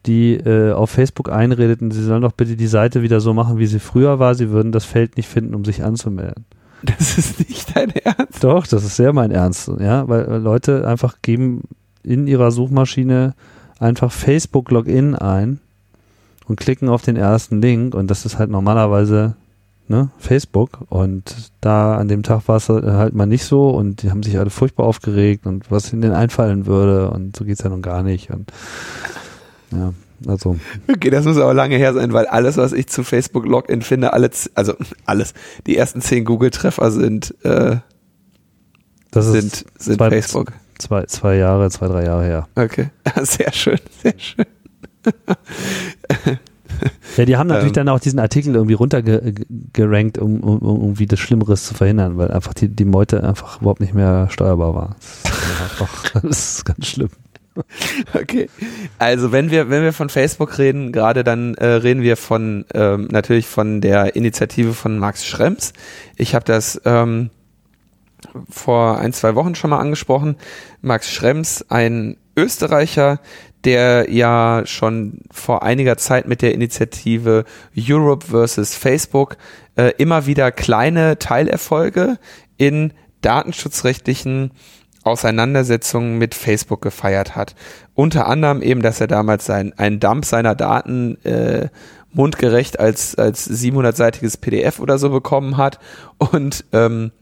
die 0.07 0.35
äh, 0.35 0.73
auf 0.73 0.91
Facebook 0.91 1.31
einredeten, 1.31 1.91
sie 1.91 2.03
sollen 2.03 2.23
doch 2.23 2.33
bitte 2.33 2.57
die 2.57 2.67
Seite 2.67 3.03
wieder 3.03 3.21
so 3.21 3.35
machen, 3.35 3.59
wie 3.59 3.67
sie 3.67 3.81
früher 3.81 4.19
war. 4.19 4.35
Sie 4.35 4.51
würden 4.51 4.73
das 4.73 4.85
Feld 4.85 5.17
nicht 5.17 5.29
finden, 5.29 5.55
um 5.55 5.65
sich 5.65 5.83
anzumelden. 5.83 6.45
Das 6.83 7.19
ist 7.19 7.47
nicht 7.49 7.77
dein 7.77 7.91
Ernst. 7.91 8.43
Doch, 8.43 8.67
das 8.67 8.85
ist 8.85 8.97
sehr 8.97 9.13
mein 9.13 9.31
Ernst. 9.31 9.71
Ja, 9.79 10.09
weil 10.09 10.25
Leute 10.41 10.87
einfach 10.87 11.17
geben 11.23 11.63
in 12.03 12.27
ihrer 12.27 12.51
Suchmaschine 12.51 13.35
einfach 13.79 14.13
Facebook 14.13 14.71
Login 14.71 15.15
ein 15.15 15.61
und 16.47 16.59
klicken 16.59 16.89
auf 16.89 17.03
den 17.03 17.17
ersten 17.17 17.61
Link 17.61 17.95
und 17.95 18.11
das 18.11 18.25
ist 18.25 18.39
halt 18.39 18.51
normalerweise 18.51 19.37
ne, 19.89 20.11
Facebook 20.19 20.81
und 20.89 21.53
da 21.61 21.97
an 21.97 22.09
dem 22.09 22.23
Tag 22.23 22.49
war 22.49 22.57
es 22.57 22.69
halt 22.69 23.15
mal 23.15 23.27
nicht 23.27 23.45
so 23.45 23.71
und 23.71 24.03
die 24.03 24.11
haben 24.11 24.23
sich 24.23 24.39
alle 24.39 24.51
furchtbar 24.51 24.87
aufgeregt 24.87 25.47
und 25.47 25.71
was 25.71 25.93
ihnen 25.93 26.13
einfallen 26.13 26.67
würde 26.67 27.11
und 27.11 27.37
so 27.37 27.45
geht's 27.45 27.63
ja 27.63 27.71
nun 27.71 27.83
gar 27.83 28.03
nicht 28.03 28.31
und 28.31 28.53
ja, 29.73 29.93
also. 30.27 30.57
Okay, 30.89 31.11
das 31.11 31.25
muss 31.25 31.37
aber 31.37 31.55
lange 31.55 31.77
her 31.77 31.95
sein, 31.95 32.13
weil 32.13 32.27
alles, 32.27 32.57
was 32.57 32.73
ich 32.73 32.89
zu 32.89 33.05
Facebook 33.05 33.47
Login 33.47 33.83
finde, 33.83 34.13
alle, 34.13 34.31
also 34.55 34.75
alles, 35.05 35.35
die 35.67 35.77
ersten 35.77 36.01
zehn 36.01 36.25
Google-Treffer 36.25 36.91
sind, 36.91 37.35
äh, 37.45 37.77
das 39.11 39.27
sind, 39.27 39.65
sind 39.79 39.99
zwei, 39.99 40.11
Facebook. 40.11 40.53
Zwei, 40.79 41.05
zwei 41.07 41.37
Jahre, 41.37 41.71
zwei, 41.71 41.89
drei 41.89 42.05
Jahre 42.05 42.25
her. 42.25 42.49
Okay, 42.55 42.91
sehr 43.23 43.53
schön, 43.53 43.79
sehr 44.03 44.15
schön. 44.19 44.47
Ja, 47.17 47.25
die 47.25 47.37
haben 47.37 47.49
natürlich 47.49 47.69
ähm, 47.69 47.85
dann 47.85 47.89
auch 47.89 48.01
diesen 48.01 48.19
Artikel 48.19 48.55
irgendwie 48.55 48.75
runtergerankt, 48.75 50.19
um, 50.19 50.41
um, 50.41 50.59
um 50.59 50.81
irgendwie 50.81 51.07
das 51.07 51.19
Schlimmeres 51.19 51.67
zu 51.67 51.75
verhindern, 51.75 52.17
weil 52.17 52.31
einfach 52.31 52.55
die, 52.55 52.69
die 52.69 52.85
Meute 52.85 53.23
einfach 53.23 53.61
überhaupt 53.61 53.81
nicht 53.81 53.95
mehr 53.95 54.29
steuerbar 54.31 54.75
war. 54.75 54.97
Das 55.25 55.33
ist, 55.33 55.61
einfach, 55.61 56.11
das 56.23 56.55
ist 56.55 56.65
ganz 56.65 56.87
schlimm. 56.87 57.11
Okay. 58.15 58.49
Also 58.99 59.33
wenn 59.33 59.51
wir, 59.51 59.71
wenn 59.71 59.83
wir 59.83 59.93
von 59.93 60.09
Facebook 60.09 60.59
reden, 60.59 60.93
gerade 60.93 61.25
dann 61.25 61.55
äh, 61.55 61.67
reden 61.67 62.03
wir 62.03 62.17
von 62.17 62.65
ähm, 62.75 63.09
natürlich 63.11 63.47
von 63.47 63.81
der 63.81 64.17
Initiative 64.17 64.75
von 64.75 64.99
Max 64.99 65.27
Schrems. 65.27 65.73
Ich 66.17 66.35
habe 66.35 66.45
das 66.45 66.81
ähm, 66.85 67.31
vor 68.49 68.99
ein, 68.99 69.13
zwei 69.13 69.35
Wochen 69.35 69.55
schon 69.55 69.71
mal 69.71 69.79
angesprochen. 69.79 70.37
Max 70.81 71.11
Schrems, 71.11 71.65
ein 71.69 72.17
Österreicher, 72.37 73.21
der 73.65 74.11
ja 74.11 74.63
schon 74.65 75.21
vor 75.31 75.63
einiger 75.63 75.97
Zeit 75.97 76.27
mit 76.27 76.43
der 76.43 76.55
Initiative 76.55 77.45
Europe 77.77 78.27
versus 78.27 78.75
Facebook 78.75 79.37
äh, 79.77 79.93
immer 79.99 80.27
wieder 80.27 80.51
kleine 80.51 81.19
Teilerfolge 81.19 82.19
in 82.57 82.93
datenschutzrechtlichen 83.21 84.53
Auseinandersetzungen 85.03 86.19
mit 86.19 86.35
Facebook 86.35 86.83
gefeiert 86.83 87.37
hat. 87.37 87.55
Unter 87.95 88.27
anderem 88.27 88.63
eben, 88.63 88.83
dass 88.83 89.01
er 89.01 89.07
damals 89.07 89.47
sein, 89.47 89.73
einen 89.77 90.01
Dump 90.01 90.25
seiner 90.25 90.55
Daten 90.55 91.17
äh, 91.25 91.69
mundgerecht 92.13 92.79
als, 92.79 93.15
als 93.15 93.49
700-seitiges 93.49 94.37
PDF 94.37 94.81
oder 94.81 94.99
so 94.99 95.11
bekommen 95.11 95.57
hat 95.57 95.79
und 96.19 96.65
ähm, 96.73 97.13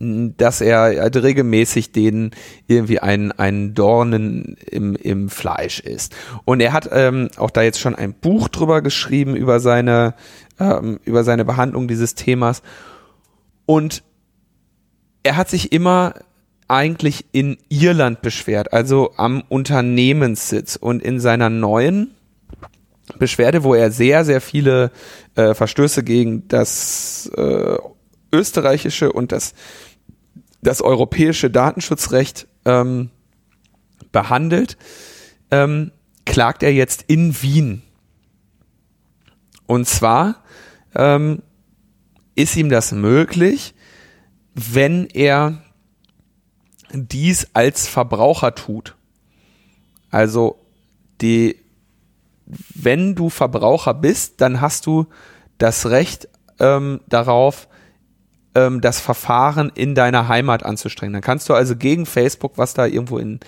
dass 0.00 0.60
er 0.60 0.80
halt 0.80 1.16
regelmäßig 1.16 1.92
denen 1.92 2.30
irgendwie 2.66 3.00
ein, 3.00 3.32
ein 3.32 3.74
Dornen 3.74 4.56
im, 4.70 4.96
im 4.96 5.28
Fleisch 5.28 5.80
ist. 5.80 6.14
Und 6.44 6.60
er 6.60 6.72
hat 6.72 6.88
ähm, 6.90 7.28
auch 7.36 7.50
da 7.50 7.62
jetzt 7.62 7.80
schon 7.80 7.94
ein 7.94 8.14
Buch 8.14 8.48
drüber 8.48 8.80
geschrieben 8.80 9.36
über 9.36 9.60
seine, 9.60 10.14
ähm, 10.58 11.00
über 11.04 11.22
seine 11.22 11.44
Behandlung 11.44 11.86
dieses 11.86 12.14
Themas. 12.14 12.62
Und 13.66 14.02
er 15.22 15.36
hat 15.36 15.50
sich 15.50 15.72
immer 15.72 16.14
eigentlich 16.68 17.26
in 17.32 17.58
Irland 17.68 18.22
beschwert, 18.22 18.72
also 18.72 19.12
am 19.16 19.42
Unternehmenssitz 19.48 20.76
und 20.76 21.02
in 21.02 21.20
seiner 21.20 21.50
neuen 21.50 22.14
Beschwerde, 23.18 23.64
wo 23.64 23.74
er 23.74 23.90
sehr, 23.90 24.24
sehr 24.24 24.40
viele 24.40 24.90
äh, 25.34 25.54
Verstöße 25.54 26.02
gegen 26.02 26.48
das 26.48 27.30
äh, 27.36 27.76
österreichische 28.32 29.12
und 29.12 29.30
das, 29.30 29.54
das 30.62 30.80
europäische 30.80 31.50
Datenschutzrecht 31.50 32.48
ähm, 32.64 33.10
behandelt, 34.10 34.78
ähm, 35.50 35.92
klagt 36.24 36.62
er 36.62 36.72
jetzt 36.72 37.04
in 37.06 37.42
Wien. 37.42 37.82
Und 39.66 39.86
zwar 39.86 40.42
ähm, 40.94 41.42
ist 42.34 42.56
ihm 42.56 42.70
das 42.70 42.92
möglich, 42.92 43.74
wenn 44.54 45.06
er 45.06 45.62
dies 46.94 47.48
als 47.52 47.86
Verbraucher 47.86 48.54
tut. 48.54 48.94
Also 50.10 50.58
die, 51.20 51.56
wenn 52.46 53.14
du 53.14 53.30
Verbraucher 53.30 53.94
bist, 53.94 54.40
dann 54.40 54.60
hast 54.60 54.86
du 54.86 55.06
das 55.58 55.86
Recht 55.86 56.28
ähm, 56.60 57.00
darauf, 57.08 57.68
ähm, 58.54 58.80
das 58.80 59.00
Verfahren 59.00 59.72
in 59.74 59.94
deiner 59.94 60.28
Heimat 60.28 60.64
anzustrengen. 60.64 61.14
Dann 61.14 61.22
kannst 61.22 61.48
du 61.48 61.54
also 61.54 61.76
gegen 61.76 62.06
Facebook, 62.06 62.58
was 62.58 62.74
da 62.74 62.86
irgendwo 62.86 63.18
in, 63.18 63.40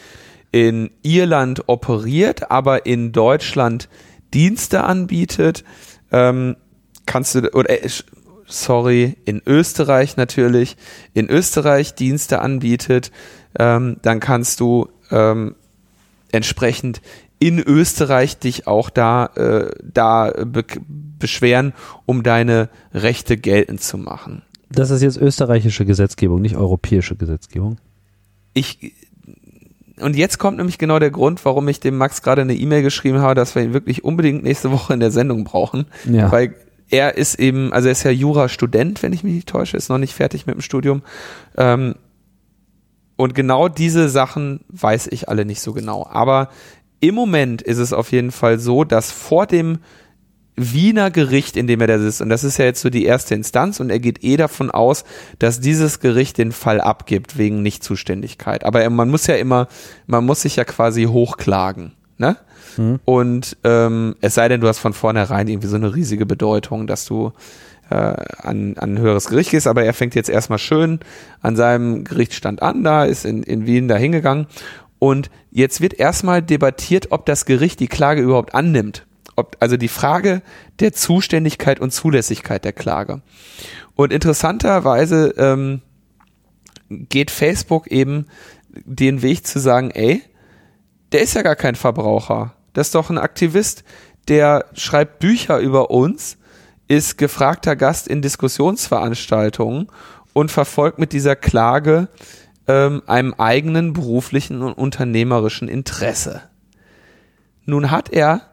in 0.51 0.91
Irland 1.03 1.69
operiert, 1.69 2.51
aber 2.51 2.87
in 2.87 3.13
Deutschland 3.13 3.89
Dienste 4.35 4.85
anbietet, 4.85 5.65
ähm, 6.11 6.57
kannst 7.07 7.35
du, 7.35 7.49
oder 7.53 7.71
äh, 7.71 7.89
sorry, 8.47 9.17
in 9.25 9.43
Österreich 9.45 10.17
natürlich, 10.17 10.77
in 11.15 11.29
Österreich 11.29 11.95
Dienste 11.95 12.41
anbietet, 12.41 13.13
ähm, 13.59 13.97
dann 14.03 14.21
kannst 14.21 14.61
du 14.61 14.89
ähm, 15.11 15.55
entsprechend 16.33 17.01
in 17.39 17.59
Österreich 17.59 18.39
dich 18.39 18.67
auch 18.67 18.91
da, 18.91 19.27
äh, 19.35 19.71
da 19.83 20.33
be 20.45 20.65
beschweren, 21.19 21.73
um 22.05 22.23
deine 22.23 22.69
Rechte 22.93 23.39
geltend 23.39 23.81
zu 23.81 23.97
machen. 23.97 24.43
Das 24.69 24.91
ist 24.91 25.01
jetzt 25.01 25.17
österreichische 25.17 25.87
Gesetzgebung, 25.87 26.43
nicht 26.43 26.57
europäische 26.57 27.17
Gesetzgebung. 27.17 27.79
Ich 28.53 28.93
und 29.99 30.15
jetzt 30.15 30.39
kommt 30.39 30.59
nämlich 30.59 30.77
genau 30.77 30.99
der 30.99 31.11
Grund, 31.11 31.43
warum 31.45 31.69
ich 31.69 31.81
dem 31.81 31.97
Max 31.97 32.21
gerade 32.21 32.43
eine 32.43 32.55
E-Mail 32.55 32.83
geschrieben 32.83 33.21
habe, 33.21 33.35
dass 33.35 33.55
wir 33.55 33.63
ihn 33.63 33.73
wirklich 33.73 34.05
unbedingt 34.05 34.43
nächste 34.43 34.71
Woche 34.71 34.93
in 34.93 35.01
der 35.01 35.11
Sendung 35.11 35.45
brauchen. 35.45 35.87
Ja. 36.05 36.31
Weil 36.31 36.55
er 36.91 37.17
ist 37.17 37.37
eben, 37.37 37.73
also 37.73 37.89
er 37.89 37.93
ist 37.93 38.03
ja 38.03 38.11
Jurastudent, 38.11 39.03
wenn 39.03 39.13
ich 39.13 39.25
mich 39.25 39.35
nicht 39.35 39.49
täusche, 39.49 39.77
ist 39.77 39.89
noch 39.89 39.99
nicht 39.99 40.15
fertig 40.15 40.47
mit 40.47 40.55
dem 40.55 40.61
Studium. 40.61 41.03
Ähm, 41.57 41.95
und 43.17 43.35
genau 43.35 43.69
diese 43.69 44.09
Sachen 44.09 44.61
weiß 44.69 45.09
ich 45.09 45.29
alle 45.29 45.45
nicht 45.45 45.61
so 45.61 45.73
genau. 45.73 46.07
Aber 46.11 46.51
im 47.01 47.15
Moment 47.15 47.63
ist 47.63 47.79
es 47.79 47.93
auf 47.93 48.13
jeden 48.13 48.31
Fall 48.31 48.59
so, 48.59 48.85
dass 48.85 49.11
vor 49.11 49.47
dem 49.47 49.79
Wiener 50.59 51.11
Gericht, 51.11 51.57
in 51.59 51.67
dem 51.67 51.83
er 51.83 51.87
da 51.87 51.99
sitzt, 51.99 52.23
und 52.23 52.31
das 52.31 52.43
ist 52.43 52.57
ja 52.57 52.65
jetzt 52.65 52.81
so 52.81 52.89
die 52.89 53.05
erste 53.05 53.35
Instanz, 53.35 53.79
und 53.79 53.91
er 53.91 53.99
geht 53.99 54.25
eh 54.25 54.39
davon 54.39 54.71
aus, 54.71 55.05
dass 55.39 55.61
dieses 55.61 56.01
Gericht 56.01 56.39
den 56.39 56.51
Fall 56.51 56.81
abgibt 56.81 57.37
wegen 57.37 57.63
Nichtzuständigkeit. 57.63 58.65
Aber 58.65 58.89
man 58.89 59.11
muss 59.11 59.27
ja 59.27 59.35
immer, 59.35 59.69
man 60.07 60.25
muss 60.25 60.43
sich 60.43 60.57
ja 60.57 60.65
quasi 60.65 61.05
hochklagen, 61.05 61.93
ne? 62.17 62.39
Mhm. 62.79 63.01
Und 63.05 63.57
ähm, 63.65 64.17
es 64.23 64.35
sei 64.35 64.49
denn, 64.49 64.63
du 64.63 64.69
hast 64.69 64.79
von 64.79 64.95
vornherein 64.95 65.47
irgendwie 65.47 65.69
so 65.69 65.77
eine 65.77 65.95
riesige 65.95 66.25
Bedeutung, 66.25 66.87
dass 66.87 67.05
du 67.05 67.33
an, 67.95 68.75
an 68.77 68.77
ein 68.79 68.99
höheres 68.99 69.27
Gericht 69.27 69.51
gehst, 69.51 69.67
aber 69.67 69.85
er 69.85 69.95
fängt 69.95 70.15
jetzt 70.15 70.29
erstmal 70.29 70.59
schön 70.59 71.01
an 71.41 71.57
seinem 71.57 72.05
Gerichtsstand 72.05 72.63
an, 72.63 72.83
da 72.83 73.05
ist 73.05 73.25
in, 73.25 73.43
in 73.43 73.67
Wien 73.67 73.89
da 73.89 73.97
hingegangen 73.97 74.47
und 74.99 75.31
jetzt 75.51 75.81
wird 75.81 75.95
erstmal 75.95 76.43
debattiert, 76.43 77.13
ob 77.13 77.27
das 77.27 77.45
Gericht 77.45 77.81
die 77.81 77.89
Klage 77.89 78.23
überhaupt 78.23 78.55
annimmt 78.55 79.07
ob, 79.37 79.57
also 79.61 79.77
die 79.77 79.89
Frage 79.89 80.43
der 80.81 80.93
Zuständigkeit 80.93 81.79
und 81.79 81.93
Zulässigkeit 81.93 82.65
der 82.65 82.73
Klage. 82.73 83.21
Und 83.95 84.13
interessanterweise 84.13 85.35
ähm, 85.37 85.83
geht 86.89 87.31
Facebook 87.31 87.87
eben 87.87 88.27
den 88.75 89.23
Weg 89.23 89.47
zu 89.47 89.59
sagen, 89.59 89.91
ey, 89.91 90.23
der 91.13 91.21
ist 91.21 91.35
ja 91.35 91.43
gar 91.43 91.57
kein 91.57 91.77
Verbraucher. 91.77 92.55
Das 92.73 92.89
ist 92.89 92.95
doch 92.95 93.11
ein 93.11 93.19
Aktivist, 93.19 93.85
der 94.29 94.67
schreibt 94.75 95.21
Bücher 95.21 95.59
über 95.59 95.91
uns, 95.91 96.39
ist 96.89 97.19
gefragter 97.19 97.77
Gast 97.77 98.09
in 98.09 98.23
Diskussionsveranstaltungen 98.23 99.89
und 100.33 100.51
verfolgt 100.51 100.99
mit 100.99 101.13
dieser 101.13 101.37
Klage 101.37 102.09
ähm, 102.69 103.03
einem 103.07 103.35
eigenen 103.35 103.93
beruflichen 103.93 104.63
und 104.63 104.73
unternehmerischen 104.73 105.69
Interesse. 105.69 106.43
Nun 107.65 107.91
hat 107.91 108.13
er 108.13 108.53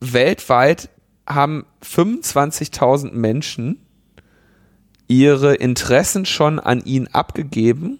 weltweit 0.00 0.88
haben 1.26 1.64
25.000 1.82 3.12
Menschen 3.12 3.80
ihre 5.08 5.54
Interessen 5.54 6.26
schon 6.26 6.58
an 6.58 6.82
ihn 6.84 7.08
abgegeben, 7.08 7.98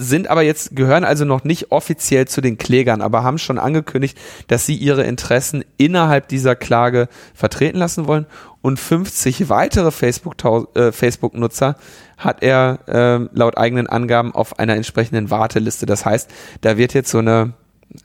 sind 0.00 0.28
aber 0.28 0.42
jetzt, 0.42 0.74
gehören 0.74 1.04
also 1.04 1.24
noch 1.24 1.44
nicht 1.44 1.70
offiziell 1.70 2.26
zu 2.26 2.40
den 2.40 2.58
Klägern, 2.58 3.02
aber 3.02 3.22
haben 3.22 3.38
schon 3.38 3.58
angekündigt, 3.58 4.18
dass 4.48 4.66
sie 4.66 4.74
ihre 4.74 5.04
Interessen 5.04 5.64
innerhalb 5.76 6.28
dieser 6.28 6.56
Klage 6.56 7.08
vertreten 7.34 7.78
lassen 7.78 8.06
wollen. 8.06 8.26
Und 8.62 8.78
50 8.78 9.48
weitere 9.48 9.88
äh, 9.88 10.12
Facebook-Nutzer 10.92 10.92
Facebook 10.92 11.84
hat 12.18 12.42
er 12.42 12.78
äh, 12.86 13.28
laut 13.32 13.56
eigenen 13.56 13.86
Angaben 13.86 14.34
auf 14.34 14.58
einer 14.58 14.76
entsprechenden 14.76 15.30
Warteliste. 15.30 15.86
Das 15.86 16.04
heißt, 16.04 16.30
da 16.60 16.76
wird 16.76 16.92
jetzt 16.94 17.10
so 17.10 17.18
eine 17.18 17.54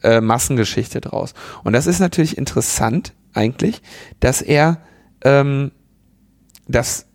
äh, 0.02 0.20
Massengeschichte 0.20 1.00
draus. 1.00 1.34
Und 1.64 1.74
das 1.74 1.86
ist 1.86 2.00
natürlich 2.00 2.38
interessant 2.38 3.12
eigentlich, 3.34 3.82
dass 4.20 4.40
er, 4.40 4.78
ähm, 5.22 5.70
dass 6.66 7.06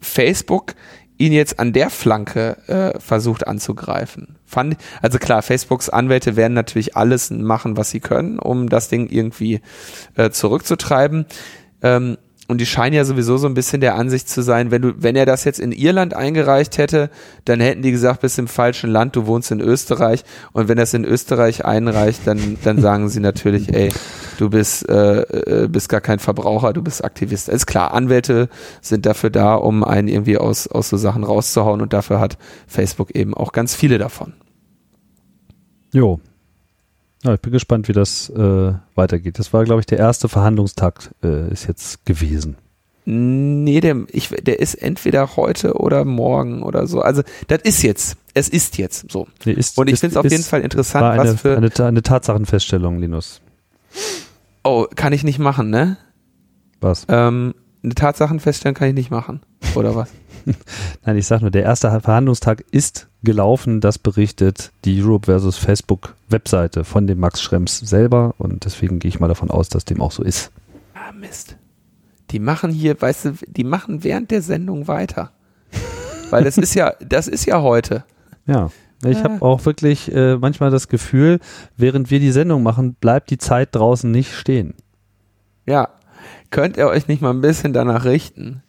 Facebook 0.00 0.74
ihn 1.20 1.32
jetzt 1.32 1.58
an 1.58 1.72
der 1.72 1.90
Flanke 1.90 2.56
äh, 2.66 2.98
versucht 2.98 3.46
anzugreifen. 3.46 4.36
Fand, 4.46 4.76
also 5.02 5.18
klar, 5.18 5.42
Facebooks 5.42 5.90
Anwälte 5.90 6.34
werden 6.34 6.54
natürlich 6.54 6.96
alles 6.96 7.30
machen, 7.30 7.76
was 7.76 7.90
sie 7.90 8.00
können, 8.00 8.38
um 8.38 8.68
das 8.68 8.88
Ding 8.88 9.06
irgendwie 9.08 9.60
äh, 10.16 10.30
zurückzutreiben. 10.30 11.26
Ähm, 11.82 12.16
und 12.50 12.60
die 12.60 12.66
scheinen 12.66 12.96
ja 12.96 13.04
sowieso 13.04 13.36
so 13.36 13.46
ein 13.46 13.54
bisschen 13.54 13.80
der 13.80 13.94
Ansicht 13.94 14.28
zu 14.28 14.42
sein, 14.42 14.72
wenn 14.72 14.82
du, 14.82 14.92
wenn 14.96 15.14
er 15.14 15.24
das 15.24 15.44
jetzt 15.44 15.60
in 15.60 15.70
Irland 15.70 16.14
eingereicht 16.14 16.78
hätte, 16.78 17.08
dann 17.44 17.60
hätten 17.60 17.82
die 17.82 17.92
gesagt, 17.92 18.22
bist 18.22 18.40
im 18.40 18.48
falschen 18.48 18.90
Land, 18.90 19.14
du 19.14 19.26
wohnst 19.26 19.52
in 19.52 19.60
Österreich. 19.60 20.24
Und 20.52 20.68
wenn 20.68 20.76
das 20.76 20.92
in 20.92 21.04
Österreich 21.04 21.64
einreicht, 21.64 22.26
dann, 22.26 22.58
dann 22.64 22.80
sagen 22.80 23.08
sie 23.08 23.20
natürlich, 23.20 23.72
ey, 23.72 23.92
du 24.38 24.50
bist, 24.50 24.88
äh, 24.88 25.20
äh, 25.20 25.68
bist 25.68 25.88
gar 25.88 26.00
kein 26.00 26.18
Verbraucher, 26.18 26.72
du 26.72 26.82
bist 26.82 27.04
Aktivist. 27.04 27.48
Ist 27.48 27.66
klar, 27.66 27.94
Anwälte 27.94 28.48
sind 28.80 29.06
dafür 29.06 29.30
da, 29.30 29.54
um 29.54 29.84
einen 29.84 30.08
irgendwie 30.08 30.36
aus, 30.36 30.66
aus 30.66 30.88
so 30.88 30.96
Sachen 30.96 31.22
rauszuhauen 31.22 31.80
und 31.80 31.92
dafür 31.92 32.18
hat 32.18 32.36
Facebook 32.66 33.14
eben 33.14 33.32
auch 33.32 33.52
ganz 33.52 33.76
viele 33.76 33.98
davon. 33.98 34.32
Jo, 35.92 36.20
ja, 37.22 37.34
ich 37.34 37.40
bin 37.40 37.52
gespannt, 37.52 37.88
wie 37.88 37.92
das 37.92 38.30
äh, 38.30 38.72
weitergeht. 38.94 39.38
Das 39.38 39.52
war, 39.52 39.64
glaube 39.64 39.80
ich, 39.80 39.86
der 39.86 39.98
erste 39.98 40.28
Verhandlungstag 40.28 41.10
äh, 41.22 41.50
ist 41.50 41.66
jetzt 41.68 42.04
gewesen. 42.06 42.56
Nee, 43.04 43.80
der, 43.80 44.04
ich, 44.08 44.28
der 44.28 44.60
ist 44.60 44.74
entweder 44.74 45.36
heute 45.36 45.74
oder 45.74 46.04
morgen 46.04 46.62
oder 46.62 46.86
so. 46.86 47.00
Also 47.00 47.22
das 47.48 47.62
ist 47.62 47.82
jetzt. 47.82 48.16
Es 48.34 48.48
ist 48.48 48.78
jetzt 48.78 49.10
so. 49.10 49.26
Nee, 49.44 49.52
ist, 49.52 49.76
Und 49.78 49.88
ich 49.88 49.98
finde 49.98 50.14
es 50.14 50.16
auf 50.16 50.30
jeden 50.30 50.44
Fall 50.44 50.60
interessant, 50.60 51.04
eine, 51.04 51.32
was 51.32 51.40
für. 51.40 51.56
eine, 51.56 51.70
eine 51.78 52.02
Tatsachenfeststellung, 52.02 53.00
Linus. 53.00 53.40
oh, 54.62 54.86
kann 54.94 55.12
ich 55.12 55.24
nicht 55.24 55.38
machen, 55.38 55.70
ne? 55.70 55.96
Was? 56.80 57.06
Ähm, 57.08 57.54
eine 57.82 57.94
Tatsachenfeststellung 57.94 58.74
kann 58.74 58.88
ich 58.88 58.94
nicht 58.94 59.10
machen. 59.10 59.40
Oder 59.74 59.94
was? 59.94 60.10
Nein, 61.04 61.16
ich 61.16 61.26
sag 61.26 61.40
nur, 61.40 61.50
der 61.50 61.62
erste 61.62 62.00
Verhandlungstag 62.00 62.64
ist 62.70 63.08
gelaufen. 63.22 63.80
Das 63.80 63.98
berichtet 63.98 64.72
die 64.84 65.02
Europe 65.02 65.26
versus 65.26 65.56
Facebook 65.56 66.14
Webseite 66.28 66.84
von 66.84 67.06
dem 67.06 67.20
Max 67.20 67.42
Schrems 67.42 67.78
selber 67.78 68.34
und 68.38 68.64
deswegen 68.64 68.98
gehe 68.98 69.08
ich 69.08 69.20
mal 69.20 69.28
davon 69.28 69.50
aus, 69.50 69.68
dass 69.68 69.84
dem 69.84 70.00
auch 70.00 70.12
so 70.12 70.22
ist. 70.22 70.50
Ah, 70.94 71.12
Mist. 71.12 71.56
Die 72.30 72.38
machen 72.38 72.70
hier, 72.70 73.00
weißt 73.00 73.24
du, 73.24 73.32
die 73.46 73.64
machen 73.64 74.04
während 74.04 74.30
der 74.30 74.42
Sendung 74.42 74.88
weiter. 74.88 75.32
Weil 76.30 76.44
das 76.44 76.58
ist 76.58 76.74
ja, 76.74 76.94
das 77.00 77.26
ist 77.26 77.44
ja 77.46 77.60
heute. 77.60 78.04
Ja. 78.46 78.70
Ich 79.02 79.24
habe 79.24 79.40
auch 79.40 79.64
wirklich 79.64 80.14
äh, 80.14 80.36
manchmal 80.36 80.70
das 80.70 80.88
Gefühl, 80.88 81.40
während 81.76 82.10
wir 82.10 82.20
die 82.20 82.32
Sendung 82.32 82.62
machen, 82.62 82.94
bleibt 83.00 83.30
die 83.30 83.38
Zeit 83.38 83.74
draußen 83.74 84.10
nicht 84.10 84.34
stehen. 84.34 84.74
Ja. 85.66 85.88
Könnt 86.50 86.76
ihr 86.76 86.86
euch 86.86 87.08
nicht 87.08 87.22
mal 87.22 87.30
ein 87.30 87.40
bisschen 87.40 87.72
danach 87.72 88.04
richten? 88.04 88.62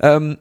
Ähm, 0.00 0.38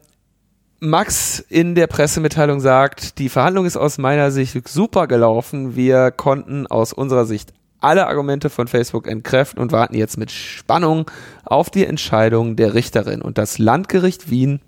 Max 0.80 1.40
in 1.40 1.76
der 1.76 1.88
Pressemitteilung 1.88 2.62
sagt, 2.62 3.20
die 3.20 3.28
Verhandlung 3.28 3.66
ist 3.66 3.76
aus 3.76 3.98
meiner 3.98 4.32
Sicht 4.32 4.68
super 4.68 5.08
gelaufen. 5.08 5.76
Wir 5.76 6.12
konnten 6.12 6.68
aus 6.68 6.94
unserer 6.94 7.26
Sicht 7.26 7.54
alle 7.82 8.08
Argumente 8.08 8.50
von 8.50 8.68
Facebook 8.68 9.08
entkräften 9.08 9.62
und 9.62 9.72
warten 9.72 9.96
jetzt 9.96 10.18
mit 10.18 10.32
Spannung 10.32 11.10
auf 11.44 11.70
die 11.70 11.86
Entscheidung 11.86 12.56
der 12.56 12.74
Richterin. 12.74 13.22
Und 13.22 13.38
das 13.38 13.58
Landgericht 13.58 14.30
Wien, 14.30 14.62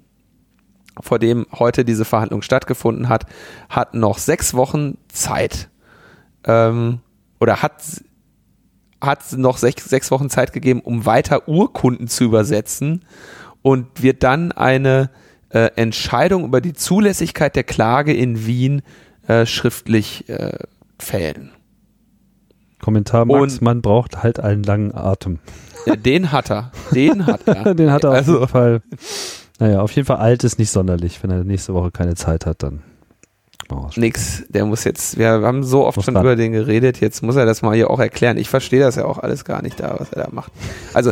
vor 1.00 1.18
dem 1.18 1.46
heute 1.52 1.86
diese 1.86 2.04
Verhandlung 2.04 2.42
stattgefunden 2.42 3.08
hat, 3.08 3.26
hat 3.70 3.94
noch 3.94 4.18
sechs 4.18 4.54
Wochen 4.54 4.98
Zeit. 5.08 5.70
Ähm, 6.46 7.00
oder 7.40 7.62
hat 7.62 7.82
hat 9.04 9.34
noch 9.36 9.58
sechs, 9.58 9.86
sechs 9.86 10.12
Wochen 10.12 10.30
Zeit 10.30 10.54
gegeben, 10.54 10.80
um 10.82 11.08
weiter 11.08 11.48
Urkunden 11.48 12.08
zu 12.08 12.24
übersetzen 12.24 13.04
und 13.64 14.04
wird 14.04 14.22
dann 14.22 14.52
eine 14.52 15.10
äh, 15.54 15.70
Entscheidung 15.76 16.46
über 16.46 16.62
die 16.62 16.74
Zulässigkeit 16.74 17.56
der 17.56 17.64
Klage 17.64 18.14
in 18.14 18.46
Wien 18.46 18.82
äh, 19.28 19.46
schriftlich 19.46 20.28
äh, 20.30 20.58
fällen. 21.00 21.52
Kommentar 22.82 23.26
Max, 23.26 23.40
Und- 23.56 23.62
man 23.62 23.82
braucht 23.82 24.24
halt 24.24 24.40
einen 24.40 24.64
langen 24.64 24.94
Atem. 24.96 25.40
Äh, 25.86 25.98
Den 25.98 26.32
hat 26.32 26.50
er. 26.52 26.72
Den 26.94 27.26
hat 27.26 27.48
er. 27.48 27.74
Den 27.76 27.92
hat 27.92 28.04
er 28.04 28.12
auf 28.12 28.16
also, 28.16 28.34
jeden 28.36 28.48
Fall. 28.48 28.82
Naja, 29.60 29.82
auf 29.82 29.92
jeden 29.92 30.06
Fall 30.08 30.18
alt 30.18 30.44
ist 30.44 30.58
nicht 30.58 30.72
sonderlich. 30.72 31.22
Wenn 31.22 31.30
er 31.32 31.44
nächste 31.44 31.74
Woche 31.74 31.92
keine 31.92 32.16
Zeit 32.16 32.46
hat, 32.46 32.64
dann. 32.64 32.82
Oh, 33.70 33.88
Nix, 33.96 34.44
der 34.50 34.66
muss 34.66 34.84
jetzt, 34.84 35.18
wir 35.18 35.30
haben 35.30 35.64
so 35.64 35.86
oft 35.86 35.96
Muss 35.96 36.06
schon 36.06 36.18
ran. 36.18 36.26
über 36.26 36.36
den 36.36 36.52
geredet, 36.52 37.00
jetzt 37.00 37.24
muss 37.24 37.38
er 37.38 37.46
das 37.46 37.62
mal 37.62 37.74
hier 37.74 37.90
auch 37.90 38.00
erklären. 38.00 38.38
Ich 38.38 38.50
verstehe 38.50 38.82
das 38.82 38.96
ja 38.96 39.06
auch 39.06 39.18
alles 39.20 39.46
gar 39.46 39.62
nicht 39.62 39.80
da, 39.80 39.96
was 39.98 40.12
er 40.12 40.24
da 40.26 40.30
macht. 40.32 40.52
Also 40.94 41.12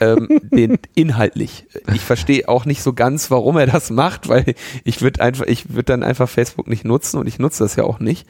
ähm, 0.00 0.28
den 0.50 0.78
inhaltlich. 0.94 1.66
Ich 1.94 2.02
verstehe 2.02 2.48
auch 2.48 2.64
nicht 2.64 2.82
so 2.82 2.92
ganz, 2.92 3.30
warum 3.30 3.56
er 3.56 3.66
das 3.66 3.90
macht, 3.90 4.28
weil 4.28 4.54
ich 4.84 5.02
würde 5.02 5.20
einfach, 5.20 5.46
ich 5.46 5.70
würde 5.70 5.84
dann 5.84 6.02
einfach 6.02 6.28
Facebook 6.28 6.66
nicht 6.68 6.84
nutzen 6.84 7.18
und 7.18 7.26
ich 7.26 7.38
nutze 7.38 7.62
das 7.64 7.76
ja 7.76 7.84
auch 7.84 8.00
nicht. 8.00 8.26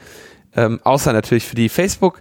Ähm, 0.54 0.80
außer 0.82 1.12
natürlich 1.12 1.46
für 1.46 1.54
die 1.54 1.68
Facebook 1.68 2.20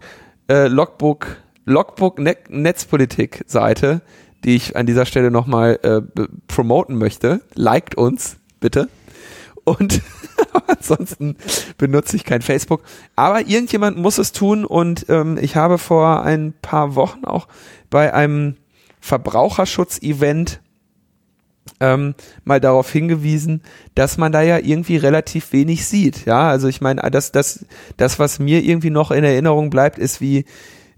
äh, 0.49 0.67
Logbook, 0.67 1.37
Logbook 1.65 2.19
Net 2.19 2.49
Netzpolitik 2.49 3.43
Seite, 3.47 4.01
die 4.43 4.55
ich 4.55 4.75
an 4.75 4.85
dieser 4.85 5.05
Stelle 5.05 5.31
nochmal 5.31 5.79
äh, 5.81 6.01
promoten 6.47 6.95
möchte. 6.95 7.41
Liked 7.55 7.95
uns, 7.95 8.37
bitte. 8.59 8.87
Und 9.63 10.01
ansonsten 10.67 11.35
benutze 11.77 12.15
ich 12.15 12.23
kein 12.23 12.41
Facebook. 12.41 12.81
Aber 13.15 13.41
irgendjemand 13.41 13.97
muss 13.97 14.17
es 14.17 14.31
tun 14.31 14.65
und 14.65 15.05
ähm, 15.09 15.37
ich 15.41 15.55
habe 15.55 15.77
vor 15.77 16.23
ein 16.23 16.53
paar 16.61 16.95
Wochen 16.95 17.25
auch 17.25 17.47
bei 17.89 18.13
einem 18.13 18.55
Verbraucherschutz-Event 18.99 20.61
ähm, 21.79 22.15
mal 22.43 22.59
darauf 22.59 22.91
hingewiesen, 22.91 23.61
dass 23.95 24.17
man 24.17 24.31
da 24.31 24.41
ja 24.41 24.57
irgendwie 24.57 24.97
relativ 24.97 25.53
wenig 25.53 25.85
sieht. 25.85 26.25
Ja, 26.25 26.49
also 26.49 26.67
ich 26.67 26.81
meine, 26.81 27.01
das, 27.11 27.31
das, 27.31 27.65
das, 27.97 28.19
was 28.19 28.39
mir 28.39 28.63
irgendwie 28.63 28.89
noch 28.89 29.11
in 29.11 29.23
Erinnerung 29.23 29.69
bleibt, 29.69 29.97
ist 29.97 30.21
wie, 30.21 30.45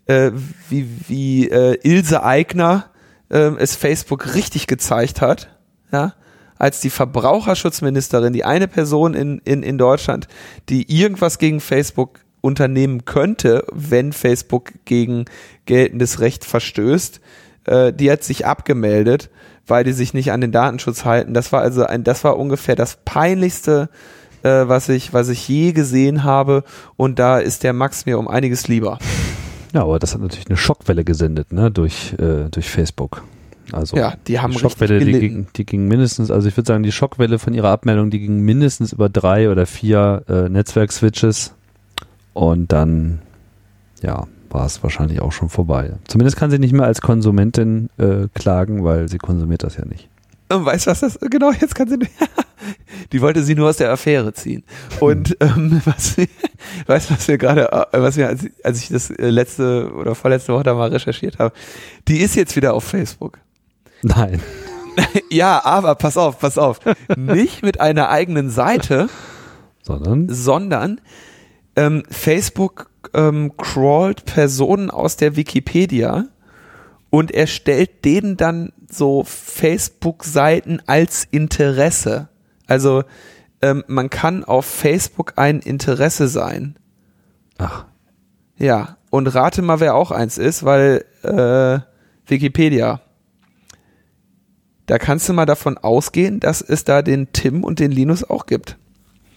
äh, 0.05 0.31
wie, 0.69 0.87
wie 1.07 1.49
äh, 1.49 1.77
Ilse 1.83 2.23
Aigner 2.23 2.89
äh, 3.29 3.51
es 3.57 3.75
Facebook 3.75 4.33
richtig 4.33 4.67
gezeigt 4.67 5.21
hat. 5.21 5.49
Ja, 5.91 6.13
als 6.57 6.79
die 6.79 6.89
Verbraucherschutzministerin, 6.89 8.33
die 8.33 8.45
eine 8.45 8.67
Person 8.67 9.13
in, 9.13 9.39
in, 9.39 9.63
in 9.63 9.77
Deutschland, 9.77 10.27
die 10.69 10.95
irgendwas 10.95 11.39
gegen 11.39 11.59
Facebook 11.59 12.19
unternehmen 12.39 13.05
könnte, 13.05 13.65
wenn 13.71 14.13
Facebook 14.13 14.73
gegen 14.85 15.25
geltendes 15.65 16.19
Recht 16.19 16.45
verstößt, 16.45 17.19
äh, 17.65 17.93
die 17.93 18.11
hat 18.11 18.23
sich 18.23 18.45
abgemeldet, 18.45 19.29
weil 19.67 19.83
die 19.83 19.93
sich 19.93 20.13
nicht 20.13 20.31
an 20.31 20.41
den 20.41 20.51
Datenschutz 20.51 21.05
halten. 21.05 21.33
Das 21.33 21.51
war 21.51 21.61
also 21.61 21.85
ein, 21.85 22.03
das 22.03 22.23
war 22.23 22.37
ungefähr 22.37 22.75
das 22.75 22.97
peinlichste, 23.05 23.89
äh, 24.43 24.67
was 24.67 24.89
ich, 24.89 25.13
was 25.13 25.29
ich 25.29 25.47
je 25.47 25.71
gesehen 25.71 26.23
habe. 26.23 26.63
Und 26.97 27.19
da 27.19 27.39
ist 27.39 27.63
der 27.63 27.73
Max 27.73 28.05
mir 28.05 28.19
um 28.19 28.27
einiges 28.27 28.67
lieber. 28.67 28.99
Ja, 29.73 29.83
aber 29.83 29.99
das 29.99 30.13
hat 30.13 30.21
natürlich 30.21 30.47
eine 30.47 30.57
Schockwelle 30.57 31.03
gesendet, 31.03 31.53
ne, 31.53 31.71
durch, 31.71 32.13
äh, 32.19 32.49
durch 32.49 32.69
Facebook. 32.69 33.23
Also 33.71 33.95
Ja, 33.95 34.15
die 34.27 34.39
haben 34.39 34.51
die 34.51 34.59
Schockwelle, 34.59 34.99
die 34.99 35.19
ging, 35.19 35.47
die 35.55 35.65
ging 35.65 35.87
mindestens, 35.87 36.29
also 36.29 36.47
ich 36.47 36.57
würde 36.57 36.67
sagen, 36.67 36.83
die 36.83 36.91
Schockwelle 36.91 37.39
von 37.39 37.53
ihrer 37.53 37.69
Abmeldung, 37.69 38.09
die 38.09 38.19
ging 38.19 38.41
mindestens 38.41 38.91
über 38.91 39.07
drei 39.07 39.49
oder 39.49 39.65
vier 39.65 40.23
äh, 40.27 40.49
Netzwerkswitches 40.49 41.53
und 42.33 42.71
dann, 42.73 43.21
ja, 44.01 44.27
war 44.53 44.65
es 44.65 44.83
wahrscheinlich 44.83 45.21
auch 45.21 45.31
schon 45.31 45.49
vorbei. 45.49 45.93
Zumindest 46.07 46.37
kann 46.37 46.51
sie 46.51 46.59
nicht 46.59 46.73
mehr 46.73 46.85
als 46.85 47.01
Konsumentin 47.01 47.89
äh, 47.97 48.27
klagen, 48.33 48.83
weil 48.83 49.09
sie 49.09 49.17
konsumiert 49.17 49.63
das 49.63 49.77
ja 49.77 49.85
nicht. 49.85 50.09
Und 50.51 50.65
weißt 50.65 50.85
du, 50.85 50.91
was 50.91 50.99
das, 50.99 51.19
genau, 51.19 51.51
jetzt 51.51 51.75
kann 51.75 51.87
sie, 51.87 51.97
die 53.11 53.21
wollte 53.21 53.43
sie 53.43 53.55
nur 53.55 53.69
aus 53.69 53.77
der 53.77 53.91
Affäre 53.91 54.33
ziehen. 54.33 54.63
Und, 54.99 55.37
ähm, 55.39 55.81
was, 55.85 56.17
weißt 56.87 57.09
du, 57.09 57.13
was 57.13 57.27
wir 57.27 57.37
gerade, 57.37 57.71
äh, 57.71 58.01
was 58.01 58.17
wir, 58.17 58.27
als, 58.27 58.45
als 58.63 58.79
ich 58.79 58.89
das 58.89 59.09
äh, 59.09 59.29
letzte 59.29 59.91
oder 59.93 60.15
vorletzte 60.15 60.53
Woche 60.53 60.63
da 60.63 60.73
mal 60.73 60.89
recherchiert 60.89 61.39
habe, 61.39 61.55
die 62.07 62.17
ist 62.17 62.35
jetzt 62.35 62.55
wieder 62.55 62.73
auf 62.73 62.83
Facebook. 62.83 63.39
Nein. 64.01 64.41
Ja, 65.31 65.63
aber 65.63 65.95
pass 65.95 66.17
auf, 66.17 66.39
pass 66.39 66.57
auf. 66.57 66.81
Nicht 67.15 67.63
mit 67.63 67.79
einer 67.79 68.09
eigenen 68.09 68.49
Seite, 68.49 69.07
Sondern, 69.81 70.27
sondern 70.27 70.99
ähm, 71.77 72.03
Facebook 72.09 72.90
ähm, 73.13 73.55
crawlt 73.57 74.25
Personen 74.25 74.89
aus 74.89 75.17
der 75.17 75.35
Wikipedia 75.35 76.25
und 77.09 77.31
erstellt 77.31 78.05
denen 78.05 78.37
dann 78.37 78.71
so 78.89 79.23
Facebook-Seiten 79.23 80.81
als 80.85 81.27
Interesse. 81.29 82.29
Also 82.67 83.03
ähm, 83.61 83.83
man 83.87 84.09
kann 84.09 84.43
auf 84.43 84.65
Facebook 84.65 85.33
ein 85.35 85.59
Interesse 85.59 86.27
sein. 86.27 86.77
ach, 87.57 87.85
Ja, 88.57 88.97
und 89.09 89.27
rate 89.27 89.61
mal, 89.61 89.79
wer 89.79 89.95
auch 89.95 90.11
eins 90.11 90.37
ist, 90.37 90.63
weil 90.63 91.05
äh, 91.23 91.79
Wikipedia. 92.29 93.01
Da 94.85 94.97
kannst 94.97 95.29
du 95.29 95.33
mal 95.33 95.45
davon 95.45 95.77
ausgehen, 95.77 96.39
dass 96.39 96.61
es 96.61 96.83
da 96.83 97.01
den 97.01 97.31
Tim 97.33 97.63
und 97.63 97.79
den 97.79 97.91
Linus 97.91 98.23
auch 98.23 98.45
gibt. 98.45 98.77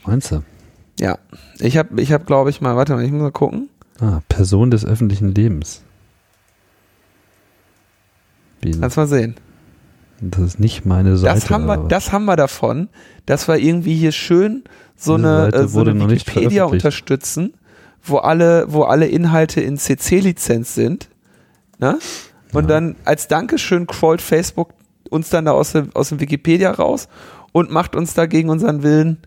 meinst 0.07 0.31
du? 0.31 0.43
Ja, 1.05 1.19
ich 1.59 1.77
habe, 1.77 2.01
ich 2.01 2.13
hab, 2.13 2.27
glaube 2.27 2.49
ich 2.51 2.61
mal, 2.61 2.77
warte 2.77 2.95
mal, 2.95 3.05
ich 3.05 3.13
muss 3.13 3.21
mal 3.21 3.31
gucken. 3.31 3.69
Ah, 4.01 4.21
Person 4.29 4.71
des 4.71 4.85
öffentlichen 4.87 5.35
Lebens. 5.35 5.83
Wie, 8.63 8.73
Kannst 8.73 8.97
mal 8.97 9.07
sehen. 9.07 9.35
das 10.21 10.41
ist 10.43 10.61
nicht 10.61 10.87
meine 10.87 11.17
Seite. 11.17 11.35
Das 11.35 11.51
haben 11.51 11.67
wir, 11.67 11.77
das 11.89 12.13
haben 12.13 12.25
wir 12.25 12.37
davon, 12.37 12.89
dass 13.27 13.47
wir 13.49 13.57
irgendwie 13.59 13.95
hier 13.95 14.13
schön 14.13 14.65
so 14.97 15.15
eine, 15.15 15.53
äh, 15.53 15.69
so 15.69 15.81
eine 15.81 16.09
Wikipedia 16.09 16.65
unterstützen, 16.65 17.55
wo 18.03 18.19
alle, 18.19 18.65
wo 18.69 18.85
alle 18.85 19.07
Inhalte 19.07 19.61
in 19.61 19.77
CC-Lizenz 19.77 20.75
sind. 20.75 21.09
Ne? 21.79 21.99
Und 22.53 22.63
Ja. 22.65 22.69
dann 22.69 22.97
als 23.05 23.29
Dankeschön 23.29 23.87
crawlt 23.87 24.23
Facebook 24.23 24.71
uns 25.11 25.29
dann 25.29 25.45
da 25.45 25.53
aus 25.53 25.73
dem, 25.73 25.91
aus 25.95 26.09
dem 26.09 26.21
Wikipedia 26.21 26.71
raus 26.71 27.09
und 27.53 27.71
macht 27.71 27.95
uns 27.95 28.15
da 28.15 28.27
gegen 28.27 28.49
unseren 28.49 28.83
Willen, 28.83 29.19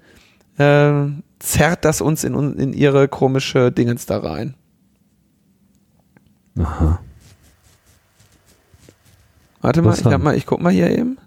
äh, 0.58 1.08
zerrt 1.40 1.86
das 1.86 2.02
uns 2.02 2.24
in, 2.24 2.36
in 2.58 2.74
ihre 2.74 3.08
komische 3.08 3.72
Dingens 3.72 4.06
da 4.06 4.20
rein. 4.20 4.56
Aha. 6.58 7.00
Warte 9.62 9.82
mal, 9.82 9.96
ich, 9.96 10.06
hab 10.06 10.22
mal, 10.22 10.36
ich 10.36 10.46
guck 10.46 10.62
mal 10.62 10.72
hier 10.72 10.90
eben. 10.90 11.18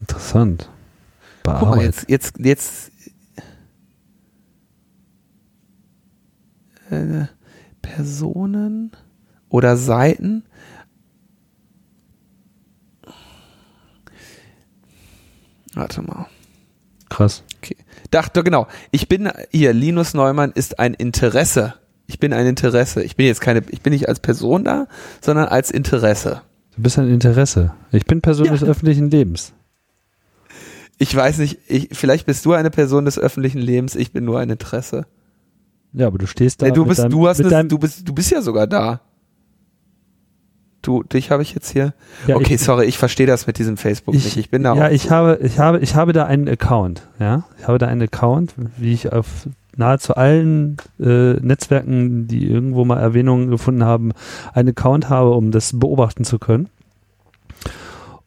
Interessant. 0.00 0.70
Guck 1.44 1.68
mal, 1.68 1.82
jetzt, 1.82 2.08
jetzt, 2.08 2.38
jetzt. 2.38 2.90
Äh, 6.90 7.26
Personen 7.80 8.92
oder 9.48 9.76
Seiten. 9.76 10.44
Warte 15.74 16.02
mal. 16.02 16.26
Krass. 17.08 17.42
Okay. 17.58 17.76
Dachte, 18.10 18.42
genau. 18.42 18.66
Ich 18.90 19.08
bin 19.08 19.30
hier, 19.50 19.72
Linus 19.72 20.14
Neumann 20.14 20.52
ist 20.52 20.78
ein 20.78 20.94
Interesse. 20.94 21.74
Ich 22.06 22.18
bin 22.18 22.32
ein 22.32 22.46
Interesse. 22.46 23.02
Ich 23.02 23.16
bin 23.16 23.26
jetzt 23.26 23.40
keine, 23.40 23.62
ich 23.70 23.82
bin 23.82 23.92
nicht 23.92 24.08
als 24.08 24.20
Person 24.20 24.64
da, 24.64 24.86
sondern 25.20 25.46
als 25.46 25.70
Interesse. 25.70 26.42
Du 26.76 26.82
bist 26.82 26.98
ein 26.98 27.08
Interesse. 27.08 27.72
Ich 27.92 28.04
bin 28.04 28.20
Person 28.20 28.46
Ja. 28.46 28.52
des 28.52 28.64
öffentlichen 28.64 29.10
Lebens. 29.10 29.52
Ich 30.98 31.14
weiß 31.14 31.38
nicht, 31.38 31.58
ich, 31.66 31.88
vielleicht 31.92 32.26
bist 32.26 32.44
du 32.44 32.52
eine 32.52 32.70
Person 32.70 33.04
des 33.04 33.18
öffentlichen 33.18 33.58
Lebens, 33.60 33.96
ich 33.96 34.12
bin 34.12 34.24
nur 34.24 34.38
ein 34.38 34.50
Interesse. 34.50 35.06
Ja, 35.92 36.06
aber 36.06 36.18
du 36.18 36.26
stehst 36.26 36.62
da. 36.62 36.66
Nee, 36.66 36.72
du 36.72 36.84
bist, 36.84 37.00
deinem, 37.00 37.10
du 37.10 37.28
hast, 37.28 37.40
eine, 37.40 37.48
deinem, 37.48 37.68
du 37.68 37.78
bist, 37.78 38.08
du 38.08 38.12
bist 38.12 38.30
ja 38.30 38.42
sogar 38.42 38.66
da. 38.66 39.00
Du, 40.84 41.02
dich 41.02 41.30
habe 41.30 41.42
ich 41.42 41.54
jetzt 41.54 41.70
hier. 41.70 41.94
ja, 42.26 42.36
okay, 42.36 42.54
ich, 42.54 42.60
sorry, 42.60 42.84
ich 42.84 42.98
verstehe 42.98 43.26
das 43.26 43.46
mit 43.46 43.58
diesem 43.58 43.78
Facebook 43.78 44.14
nicht. 44.14 44.36
Ich 44.36 44.50
bin 44.50 44.62
da 44.62 44.74
Ja, 44.74 44.86
auch 44.86 44.90
ich 44.90 45.10
habe, 45.10 45.38
ich 45.42 45.58
habe, 45.58 45.78
ich 45.80 45.94
habe 45.94 46.12
da 46.12 46.26
einen 46.26 46.46
Account. 46.46 47.08
Ja, 47.18 47.44
ich 47.58 47.66
habe 47.66 47.78
da 47.78 47.86
einen 47.86 48.02
Account, 48.02 48.54
wie 48.76 48.92
ich 48.92 49.10
auf 49.10 49.48
nahezu 49.76 50.14
allen 50.14 50.76
äh, 51.00 51.34
Netzwerken, 51.34 52.28
die 52.28 52.46
irgendwo 52.46 52.84
mal 52.84 53.00
Erwähnungen 53.00 53.50
gefunden 53.50 53.84
haben, 53.84 54.12
einen 54.52 54.68
Account 54.68 55.08
habe, 55.08 55.30
um 55.30 55.50
das 55.50 55.78
beobachten 55.78 56.24
zu 56.24 56.38
können. 56.38 56.68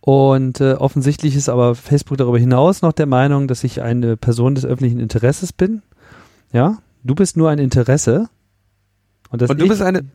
Und 0.01 0.61
äh, 0.61 0.73
offensichtlich 0.73 1.35
ist 1.35 1.49
aber 1.49 1.75
Facebook 1.75 2.17
darüber 2.17 2.39
hinaus 2.39 2.81
noch 2.81 2.93
der 2.93 3.05
Meinung, 3.05 3.47
dass 3.47 3.63
ich 3.63 3.81
eine 3.81 4.17
Person 4.17 4.55
des 4.55 4.65
öffentlichen 4.65 4.99
Interesses 4.99 5.53
bin. 5.53 5.83
Ja, 6.51 6.77
du 7.03 7.13
bist 7.13 7.37
nur 7.37 7.49
ein 7.49 7.59
Interesse. 7.59 8.29
Und, 9.29 9.43
Und 9.43 9.59
du 9.59 9.65
ich, 9.65 9.69
bist 9.69 9.81
eine. 9.81 10.05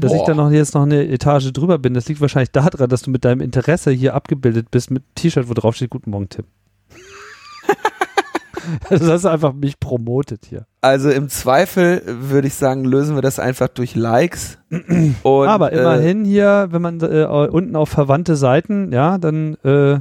Dass 0.00 0.12
ich 0.12 0.18
Boah. 0.18 0.26
dann 0.26 0.36
noch 0.36 0.50
jetzt 0.50 0.74
noch 0.74 0.82
eine 0.82 1.08
Etage 1.08 1.52
drüber 1.52 1.78
bin, 1.78 1.94
das 1.94 2.08
liegt 2.08 2.20
wahrscheinlich 2.20 2.50
daran, 2.50 2.88
dass 2.88 3.02
du 3.02 3.10
mit 3.10 3.24
deinem 3.24 3.40
Interesse 3.40 3.90
hier 3.90 4.14
abgebildet 4.14 4.70
bist 4.70 4.90
mit 4.90 5.02
T-Shirt, 5.14 5.48
wo 5.48 5.54
drauf 5.54 5.76
steht 5.76 5.90
Guten 5.90 6.10
Morgen, 6.10 6.28
Tim. 6.28 6.44
also 8.90 9.12
hast 9.12 9.24
du 9.24 9.28
einfach 9.28 9.52
mich 9.52 9.78
promotet 9.78 10.46
hier. 10.46 10.66
Also 10.80 11.10
im 11.10 11.28
Zweifel 11.28 12.02
würde 12.06 12.48
ich 12.48 12.54
sagen, 12.54 12.84
lösen 12.84 13.16
wir 13.16 13.22
das 13.22 13.38
einfach 13.38 13.68
durch 13.68 13.94
Likes. 13.94 14.58
Und, 15.22 15.48
Aber 15.48 15.72
äh, 15.72 15.78
immerhin 15.78 16.24
hier, 16.24 16.68
wenn 16.70 16.82
man 16.82 17.00
äh, 17.00 17.24
unten 17.24 17.76
auf 17.76 17.88
verwandte 17.88 18.36
Seiten, 18.36 18.92
ja, 18.92 19.18
dann 19.18 19.54
äh, 19.62 20.00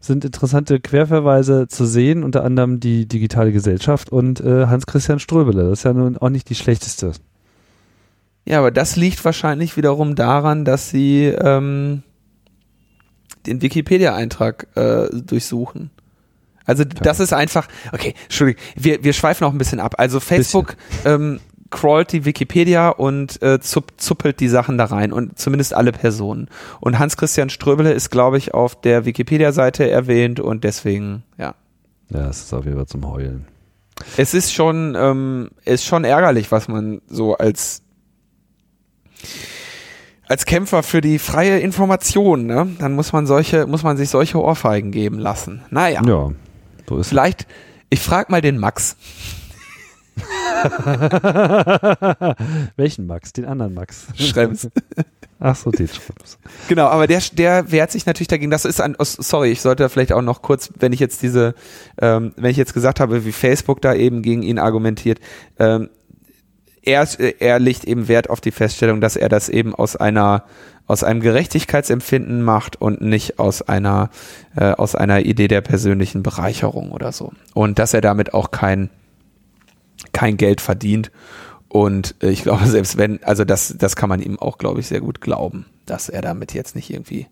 sind 0.00 0.24
interessante 0.24 0.80
Querverweise 0.80 1.68
zu 1.68 1.86
sehen, 1.86 2.24
unter 2.24 2.44
anderem 2.44 2.80
die 2.80 3.06
digitale 3.06 3.52
Gesellschaft 3.52 4.10
und 4.10 4.40
äh, 4.40 4.66
Hans-Christian 4.66 5.20
Ströbele. 5.20 5.70
Das 5.70 5.80
ist 5.80 5.84
ja 5.84 5.92
nun 5.92 6.18
auch 6.18 6.30
nicht 6.30 6.50
die 6.50 6.54
schlechteste. 6.54 7.12
Ja, 8.44 8.58
aber 8.58 8.70
das 8.70 8.96
liegt 8.96 9.24
wahrscheinlich 9.24 9.76
wiederum 9.76 10.14
daran, 10.14 10.64
dass 10.64 10.90
sie 10.90 11.26
ähm, 11.26 12.02
den 13.46 13.62
Wikipedia-Eintrag 13.62 14.66
äh, 14.74 15.08
durchsuchen. 15.12 15.90
Also 16.64 16.84
das 16.84 17.20
ist 17.20 17.32
einfach, 17.32 17.66
okay, 17.92 18.14
Entschuldigung, 18.24 18.62
wir, 18.76 19.02
wir 19.02 19.12
schweifen 19.12 19.44
auch 19.44 19.52
ein 19.52 19.58
bisschen 19.58 19.80
ab. 19.80 19.96
Also 19.98 20.20
Facebook 20.20 20.76
ähm, 21.04 21.40
crawlt 21.70 22.12
die 22.12 22.24
Wikipedia 22.24 22.90
und 22.90 23.42
äh, 23.42 23.58
zupp, 23.60 23.94
zuppelt 23.96 24.38
die 24.38 24.48
Sachen 24.48 24.78
da 24.78 24.84
rein 24.84 25.12
und 25.12 25.38
zumindest 25.38 25.74
alle 25.74 25.90
Personen. 25.90 26.48
Und 26.80 26.98
Hans-Christian 26.98 27.50
Ströbele 27.50 27.92
ist, 27.92 28.10
glaube 28.10 28.38
ich, 28.38 28.54
auf 28.54 28.80
der 28.80 29.04
Wikipedia-Seite 29.04 29.90
erwähnt 29.90 30.38
und 30.38 30.62
deswegen, 30.62 31.24
ja. 31.38 31.54
Ja, 32.10 32.28
es 32.28 32.42
ist 32.42 32.52
auf 32.52 32.64
jeden 32.64 32.76
Fall 32.76 32.86
zum 32.86 33.10
Heulen. 33.10 33.46
Es 34.16 34.34
ist 34.34 34.52
schon, 34.52 34.96
ähm, 34.96 35.50
ist 35.64 35.84
schon 35.84 36.04
ärgerlich, 36.04 36.52
was 36.52 36.68
man 36.68 37.00
so 37.08 37.36
als 37.36 37.82
als 40.28 40.46
Kämpfer 40.46 40.82
für 40.82 41.00
die 41.00 41.18
freie 41.18 41.58
Information, 41.58 42.46
ne? 42.46 42.68
Dann 42.78 42.94
muss 42.94 43.12
man 43.12 43.26
solche, 43.26 43.66
muss 43.66 43.82
man 43.82 43.96
sich 43.96 44.08
solche 44.08 44.40
Ohrfeigen 44.40 44.90
geben 44.90 45.18
lassen. 45.18 45.62
Naja, 45.70 46.02
Ja, 46.06 46.30
so 46.88 46.98
ist 46.98 47.08
vielleicht, 47.08 47.46
ich 47.90 48.00
frag 48.00 48.30
mal 48.30 48.40
den 48.40 48.58
Max. 48.58 48.96
Welchen 52.76 53.06
Max? 53.06 53.32
Den 53.32 53.44
anderen 53.44 53.74
Max. 53.74 54.06
Schrems. 54.14 54.68
Ach 55.40 55.56
so, 55.56 55.70
den 55.70 55.88
Schrems. 55.88 56.38
Genau, 56.68 56.86
aber 56.86 57.06
der, 57.06 57.20
der 57.32 57.72
wehrt 57.72 57.90
sich 57.90 58.06
natürlich 58.06 58.28
dagegen. 58.28 58.50
Das 58.50 58.64
ist 58.64 58.80
ein, 58.80 58.94
oh, 58.98 59.04
sorry, 59.04 59.50
ich 59.50 59.60
sollte 59.60 59.88
vielleicht 59.88 60.12
auch 60.12 60.22
noch 60.22 60.40
kurz, 60.40 60.70
wenn 60.78 60.92
ich 60.92 61.00
jetzt 61.00 61.22
diese, 61.22 61.54
ähm, 62.00 62.32
wenn 62.36 62.50
ich 62.50 62.56
jetzt 62.56 62.74
gesagt 62.74 63.00
habe, 63.00 63.24
wie 63.24 63.32
Facebook 63.32 63.82
da 63.82 63.92
eben 63.94 64.22
gegen 64.22 64.42
ihn 64.42 64.58
argumentiert, 64.58 65.18
ähm, 65.58 65.90
er, 66.82 67.06
er 67.40 67.58
legt 67.58 67.84
eben 67.84 68.08
Wert 68.08 68.28
auf 68.28 68.40
die 68.40 68.50
Feststellung, 68.50 69.00
dass 69.00 69.16
er 69.16 69.28
das 69.28 69.48
eben 69.48 69.74
aus 69.74 69.96
einer 69.96 70.44
aus 70.88 71.04
einem 71.04 71.20
Gerechtigkeitsempfinden 71.20 72.42
macht 72.42 72.80
und 72.80 73.00
nicht 73.00 73.38
aus 73.38 73.62
einer 73.62 74.10
äh, 74.56 74.72
aus 74.72 74.96
einer 74.96 75.20
Idee 75.20 75.48
der 75.48 75.60
persönlichen 75.60 76.22
Bereicherung 76.22 76.90
oder 76.90 77.12
so. 77.12 77.32
Und 77.54 77.78
dass 77.78 77.94
er 77.94 78.00
damit 78.00 78.34
auch 78.34 78.50
kein 78.50 78.90
kein 80.12 80.36
Geld 80.36 80.60
verdient. 80.60 81.12
Und 81.68 82.16
äh, 82.20 82.30
ich 82.30 82.42
glaube 82.42 82.66
selbst 82.66 82.98
wenn 82.98 83.22
also 83.22 83.44
das 83.44 83.76
das 83.78 83.94
kann 83.94 84.08
man 84.08 84.20
ihm 84.20 84.38
auch 84.38 84.58
glaube 84.58 84.80
ich 84.80 84.88
sehr 84.88 85.00
gut 85.00 85.20
glauben, 85.20 85.66
dass 85.86 86.08
er 86.08 86.20
damit 86.20 86.52
jetzt 86.52 86.74
nicht 86.74 86.90
irgendwie 86.90 87.28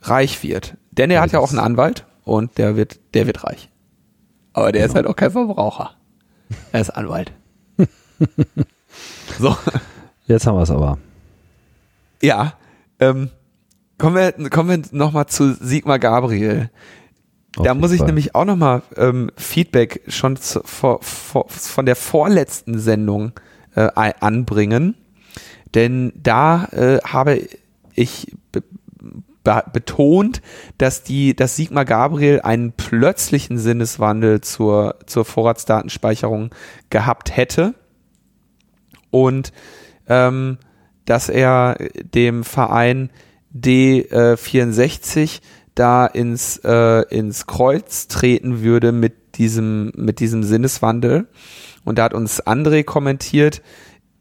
reich 0.00 0.42
wird, 0.42 0.76
denn 0.90 1.10
er 1.10 1.16
Ja, 1.16 1.22
hat 1.22 1.32
ja 1.32 1.38
auch 1.40 1.50
einen 1.50 1.60
Anwalt 1.60 2.06
und 2.24 2.56
der 2.56 2.74
wird 2.74 3.00
der 3.12 3.26
wird 3.26 3.44
reich, 3.44 3.68
aber 4.54 4.72
der 4.72 4.86
ist 4.86 4.94
halt 4.94 5.06
auch 5.06 5.14
kein 5.14 5.30
Verbraucher, 5.30 5.92
er 6.72 6.80
ist 6.80 6.90
Anwalt. 6.90 7.32
so. 9.38 9.56
Jetzt 10.26 10.46
haben 10.46 10.56
wir 10.56 10.62
es 10.62 10.70
aber. 10.70 10.98
Ja, 12.22 12.54
ähm, 13.00 13.30
kommen 13.98 14.16
wir, 14.16 14.50
kommen 14.50 14.68
wir 14.68 14.82
nochmal 14.96 15.26
zu 15.26 15.54
Sigmar 15.54 15.98
Gabriel. 15.98 16.70
Auf 17.56 17.64
da 17.64 17.74
muss 17.74 17.92
ich 17.92 17.98
Fall. 17.98 18.06
nämlich 18.06 18.34
auch 18.34 18.44
nochmal 18.44 18.82
ähm, 18.96 19.30
Feedback 19.36 20.02
schon 20.08 20.36
zu, 20.36 20.62
vor, 20.64 21.02
vor, 21.02 21.48
von 21.48 21.84
der 21.84 21.96
vorletzten 21.96 22.78
Sendung 22.78 23.32
äh, 23.74 23.88
anbringen. 23.94 24.96
Denn 25.74 26.12
da 26.16 26.64
äh, 26.66 26.98
habe 27.04 27.40
ich 27.94 28.34
be 28.52 28.62
be 29.44 29.64
betont, 29.72 30.40
dass 30.78 31.02
die, 31.02 31.34
dass 31.34 31.56
Sigmar 31.56 31.84
Gabriel 31.84 32.40
einen 32.42 32.72
plötzlichen 32.72 33.58
Sinneswandel 33.58 34.40
zur, 34.40 34.96
zur 35.06 35.24
Vorratsdatenspeicherung 35.24 36.50
gehabt 36.90 37.36
hätte. 37.36 37.74
Und 39.12 39.52
ähm, 40.08 40.58
dass 41.04 41.28
er 41.28 41.76
dem 42.02 42.42
Verein 42.42 43.10
D64 43.56 45.40
da 45.74 46.06
ins, 46.06 46.56
äh, 46.64 47.02
ins 47.08 47.46
Kreuz 47.46 48.08
treten 48.08 48.62
würde 48.62 48.90
mit 48.92 49.36
diesem, 49.36 49.92
mit 49.94 50.18
diesem 50.20 50.42
Sinneswandel. 50.42 51.28
Und 51.84 51.98
da 51.98 52.04
hat 52.04 52.14
uns 52.14 52.44
André 52.44 52.84
kommentiert, 52.84 53.62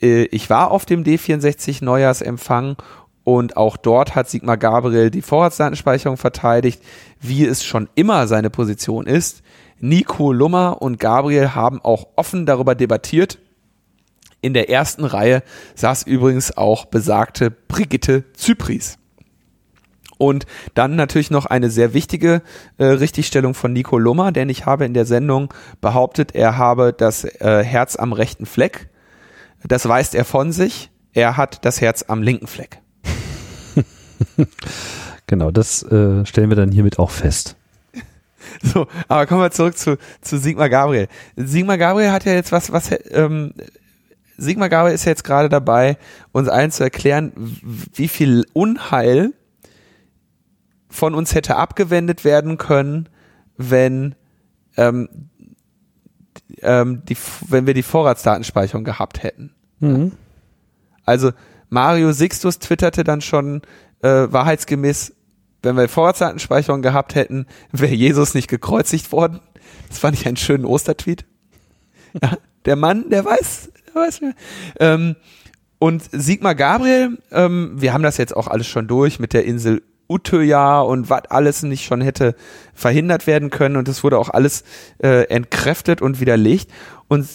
äh, 0.01 0.23
ich 0.25 0.49
war 0.49 0.71
auf 0.71 0.85
dem 0.85 1.03
D64 1.03 1.83
Neujahrsempfang 1.83 2.77
und 3.23 3.57
auch 3.57 3.77
dort 3.77 4.15
hat 4.15 4.29
Sigmar 4.29 4.57
Gabriel 4.57 5.11
die 5.11 5.21
Vorratsdatenspeicherung 5.21 6.17
verteidigt, 6.17 6.81
wie 7.19 7.45
es 7.45 7.63
schon 7.63 7.87
immer 7.95 8.27
seine 8.27 8.49
Position 8.49 9.05
ist. 9.05 9.43
Nico 9.79 10.31
Lummer 10.31 10.81
und 10.81 10.99
Gabriel 10.99 11.53
haben 11.53 11.81
auch 11.81 12.07
offen 12.15 12.45
darüber 12.45 12.75
debattiert. 12.75 13.39
In 14.41 14.53
der 14.53 14.69
ersten 14.69 15.05
Reihe 15.05 15.43
saß 15.75 16.03
übrigens 16.03 16.57
auch 16.57 16.85
besagte 16.85 17.51
Brigitte 17.51 18.23
Zypris. 18.33 18.97
Und 20.17 20.45
dann 20.75 20.95
natürlich 20.95 21.31
noch 21.31 21.47
eine 21.47 21.71
sehr 21.71 21.93
wichtige 21.93 22.43
äh, 22.77 22.85
Richtigstellung 22.85 23.55
von 23.55 23.73
Nico 23.73 23.97
Lummer, 23.97 24.31
denn 24.31 24.49
ich 24.49 24.67
habe 24.67 24.85
in 24.85 24.93
der 24.93 25.05
Sendung 25.05 25.51
behauptet, 25.79 26.35
er 26.35 26.57
habe 26.57 26.93
das 26.93 27.23
äh, 27.23 27.63
Herz 27.63 27.95
am 27.95 28.13
rechten 28.13 28.45
Fleck. 28.45 28.89
Das 29.63 29.87
weist 29.87 30.13
er 30.13 30.25
von 30.25 30.51
sich. 30.51 30.91
Er 31.13 31.37
hat 31.37 31.65
das 31.65 31.81
Herz 31.81 32.05
am 32.07 32.21
linken 32.21 32.47
Fleck. 32.47 32.81
genau, 35.27 35.51
das 35.51 35.83
äh, 35.83 36.25
stellen 36.25 36.49
wir 36.49 36.55
dann 36.55 36.71
hiermit 36.71 36.99
auch 36.99 37.11
fest. 37.11 37.55
So, 38.63 38.87
aber 39.07 39.27
kommen 39.27 39.41
wir 39.41 39.51
zurück 39.51 39.77
zu, 39.77 39.97
zu 40.19 40.37
Sigmar 40.37 40.69
Gabriel. 40.69 41.07
Sigmar 41.35 41.77
Gabriel 41.77 42.11
hat 42.11 42.25
ja 42.25 42.33
jetzt 42.33 42.51
was, 42.51 42.71
was 42.71 42.89
ähm, 43.11 43.53
Sigmar 44.41 44.69
Gabriel 44.69 44.95
ist 44.95 45.05
jetzt 45.05 45.23
gerade 45.23 45.49
dabei, 45.49 45.97
uns 46.31 46.47
allen 46.47 46.71
zu 46.71 46.83
erklären, 46.83 47.31
wie 47.93 48.07
viel 48.07 48.45
Unheil 48.53 49.33
von 50.89 51.15
uns 51.15 51.35
hätte 51.35 51.55
abgewendet 51.55 52.25
werden 52.25 52.57
können, 52.57 53.07
wenn 53.57 54.15
ähm, 54.77 55.09
ähm, 56.61 57.03
die, 57.05 57.17
wenn 57.47 57.67
wir 57.67 57.73
die 57.73 57.83
Vorratsdatenspeicherung 57.83 58.83
gehabt 58.83 59.23
hätten. 59.23 59.53
Mhm. 59.79 60.13
Also 61.05 61.31
Mario 61.69 62.11
Sixtus 62.11 62.59
twitterte 62.59 63.03
dann 63.03 63.21
schon 63.21 63.61
äh, 64.01 64.27
wahrheitsgemäß, 64.29 65.13
wenn 65.63 65.77
wir 65.77 65.87
Vorratsdatenspeicherung 65.87 66.81
gehabt 66.81 67.15
hätten, 67.15 67.45
wäre 67.71 67.93
Jesus 67.93 68.33
nicht 68.33 68.47
gekreuzigt 68.47 69.11
worden. 69.11 69.39
Das 69.89 69.99
fand 69.99 70.17
ich 70.17 70.27
einen 70.27 70.37
schönen 70.37 70.65
Ostertweet. 70.65 71.25
Ja, 72.21 72.37
der 72.65 72.75
Mann, 72.75 73.09
der 73.09 73.23
weiß. 73.23 73.70
Ähm, 74.79 75.15
und 75.79 76.03
Sigmar 76.11 76.55
Gabriel, 76.55 77.17
ähm, 77.31 77.73
wir 77.75 77.93
haben 77.93 78.03
das 78.03 78.17
jetzt 78.17 78.35
auch 78.35 78.47
alles 78.47 78.67
schon 78.67 78.87
durch 78.87 79.19
mit 79.19 79.33
der 79.33 79.45
Insel 79.45 79.81
Utöya 80.07 80.81
und 80.81 81.09
was 81.09 81.25
alles 81.29 81.63
nicht 81.63 81.85
schon 81.85 82.01
hätte 82.01 82.35
verhindert 82.73 83.27
werden 83.27 83.49
können 83.49 83.77
und 83.77 83.87
es 83.87 84.03
wurde 84.03 84.19
auch 84.19 84.29
alles 84.29 84.63
äh, 85.01 85.23
entkräftet 85.29 86.01
und 86.01 86.19
widerlegt 86.19 86.69
und 87.07 87.27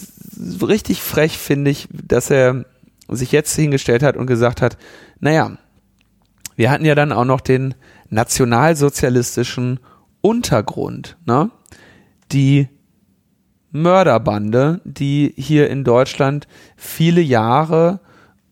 richtig 0.61 1.01
frech 1.01 1.37
finde 1.37 1.71
ich, 1.71 1.87
dass 1.91 2.29
er 2.29 2.65
sich 3.09 3.31
jetzt 3.31 3.55
hingestellt 3.55 4.03
hat 4.03 4.15
und 4.15 4.27
gesagt 4.27 4.61
hat, 4.61 4.77
naja, 5.19 5.57
wir 6.55 6.71
hatten 6.71 6.85
ja 6.85 6.95
dann 6.95 7.11
auch 7.11 7.25
noch 7.25 7.41
den 7.41 7.75
nationalsozialistischen 8.09 9.79
Untergrund, 10.21 11.17
ne? 11.25 11.51
Die 12.31 12.67
Mörderbande, 13.71 14.81
die 14.83 15.33
hier 15.37 15.69
in 15.69 15.83
Deutschland 15.83 16.47
viele 16.75 17.21
Jahre 17.21 17.99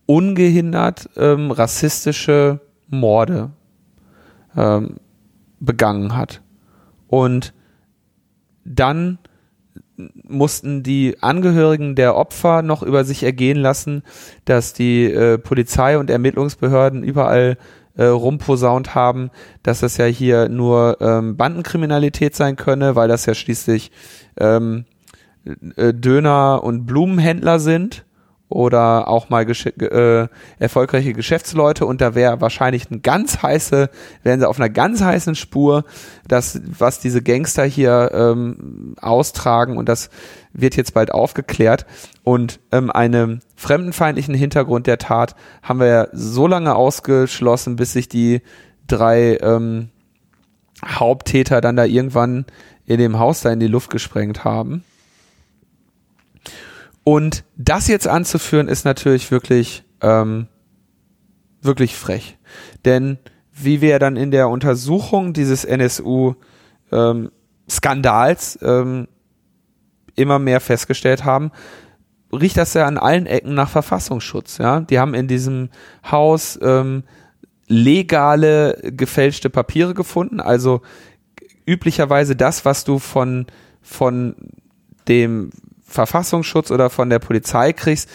ungehindert 0.05 1.09
ähm, 1.15 1.51
rassistische 1.51 2.59
Morde 2.87 3.51
ähm, 4.55 4.97
begangen 5.59 6.15
hat. 6.15 6.41
Und 7.07 7.53
dann 8.63 9.19
mussten 9.97 10.83
die 10.83 11.17
Angehörigen 11.21 11.95
der 11.95 12.15
Opfer 12.15 12.61
noch 12.61 12.83
über 12.83 13.05
sich 13.05 13.23
ergehen 13.23 13.57
lassen, 13.57 14.03
dass 14.43 14.73
die 14.73 15.05
äh, 15.05 15.37
Polizei 15.37 15.97
und 15.97 16.09
Ermittlungsbehörden 16.09 17.03
überall 17.03 17.57
äh, 17.95 18.05
rumposaunt 18.05 18.93
haben, 18.93 19.31
dass 19.63 19.79
das 19.79 19.97
ja 19.97 20.05
hier 20.05 20.49
nur 20.49 20.97
ähm, 20.99 21.37
Bandenkriminalität 21.37 22.35
sein 22.35 22.57
könne, 22.57 22.95
weil 22.95 23.07
das 23.07 23.25
ja 23.25 23.33
schließlich 23.33 23.91
ähm, 24.37 24.85
äh, 25.75 25.93
Döner- 25.93 26.63
und 26.63 26.85
Blumenhändler 26.85 27.59
sind 27.59 28.05
oder 28.47 29.07
auch 29.07 29.29
mal 29.29 29.45
gesch 29.45 29.65
äh, 29.65 30.27
erfolgreiche 30.59 31.13
Geschäftsleute 31.13 31.85
und 31.85 31.99
da 31.99 32.13
wäre 32.13 32.41
wahrscheinlich 32.41 32.89
ein 32.91 33.01
ganz 33.01 33.41
heiße, 33.41 33.89
wären 34.23 34.39
sie 34.39 34.47
auf 34.47 34.59
einer 34.59 34.69
ganz 34.69 35.01
heißen 35.01 35.35
Spur, 35.35 35.83
das, 36.27 36.61
was 36.65 36.99
diese 36.99 37.23
Gangster 37.23 37.63
hier 37.65 38.11
ähm, 38.13 38.95
austragen 39.01 39.77
und 39.77 39.89
das 39.89 40.09
wird 40.53 40.75
jetzt 40.77 40.93
bald 40.93 41.11
aufgeklärt 41.11 41.85
und 42.23 42.59
ähm, 42.71 42.91
einen 42.91 43.41
fremdenfeindlichen 43.55 44.35
Hintergrund 44.35 44.85
der 44.85 44.99
Tat 44.99 45.35
haben 45.63 45.79
wir 45.79 46.09
so 46.13 46.45
lange 46.45 46.75
ausgeschlossen, 46.75 47.75
bis 47.75 47.93
sich 47.93 48.09
die 48.09 48.41
drei 48.87 49.37
ähm, 49.41 49.89
Haupttäter 50.85 51.61
dann 51.61 51.75
da 51.75 51.85
irgendwann 51.85 52.45
in 52.85 52.99
dem 52.99 53.17
Haus 53.17 53.41
da 53.41 53.51
in 53.51 53.59
die 53.59 53.67
Luft 53.67 53.89
gesprengt 53.89 54.43
haben. 54.43 54.83
Und 57.05 57.45
das 57.55 57.87
jetzt 57.87 58.07
anzuführen, 58.07 58.67
ist 58.67 58.83
natürlich 58.83 59.31
wirklich, 59.31 59.85
ähm, 60.01 60.47
wirklich 61.61 61.95
frech. 61.95 62.37
Denn 62.83 63.19
wie 63.53 63.79
wir 63.79 63.99
dann 63.99 64.17
in 64.17 64.31
der 64.31 64.49
Untersuchung 64.49 65.31
dieses 65.31 65.63
NSU-Skandals 65.65 68.59
ähm, 68.61 68.69
ähm, 68.69 69.07
immer 70.15 70.39
mehr 70.39 70.59
festgestellt 70.59 71.23
haben, 71.25 71.51
riecht 72.33 72.57
das 72.57 72.73
ja 72.73 72.87
an 72.87 72.97
allen 72.97 73.27
Ecken 73.27 73.53
nach 73.53 73.69
Verfassungsschutz. 73.69 74.57
Ja, 74.57 74.79
die 74.79 74.97
haben 74.97 75.13
in 75.13 75.27
diesem 75.27 75.69
Haus 76.09 76.57
ähm, 76.61 77.03
legale 77.67 78.79
gefälschte 78.81 79.51
Papiere 79.51 79.93
gefunden, 79.93 80.39
also 80.39 80.81
üblicherweise 81.67 82.35
das, 82.35 82.65
was 82.65 82.83
du 82.83 82.97
von 82.97 83.45
von 83.81 84.35
dem 85.07 85.51
Verfassungsschutz 85.85 86.71
oder 86.71 86.89
von 86.89 87.09
der 87.09 87.19
Polizei 87.19 87.71
kriegst, 87.73 88.09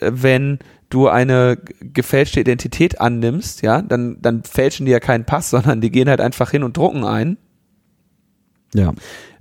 äh, 0.00 0.10
wenn 0.12 0.58
du 0.90 1.08
eine 1.08 1.58
gefälschte 1.80 2.40
Identität 2.40 3.00
annimmst, 3.00 3.62
ja, 3.62 3.82
dann, 3.82 4.18
dann 4.20 4.42
fälschen 4.44 4.86
die 4.86 4.92
ja 4.92 5.00
keinen 5.00 5.24
Pass, 5.24 5.50
sondern 5.50 5.80
die 5.80 5.90
gehen 5.90 6.08
halt 6.08 6.20
einfach 6.20 6.50
hin 6.50 6.62
und 6.62 6.76
drucken 6.76 7.04
ein. 7.04 7.38
Ja. 8.74 8.92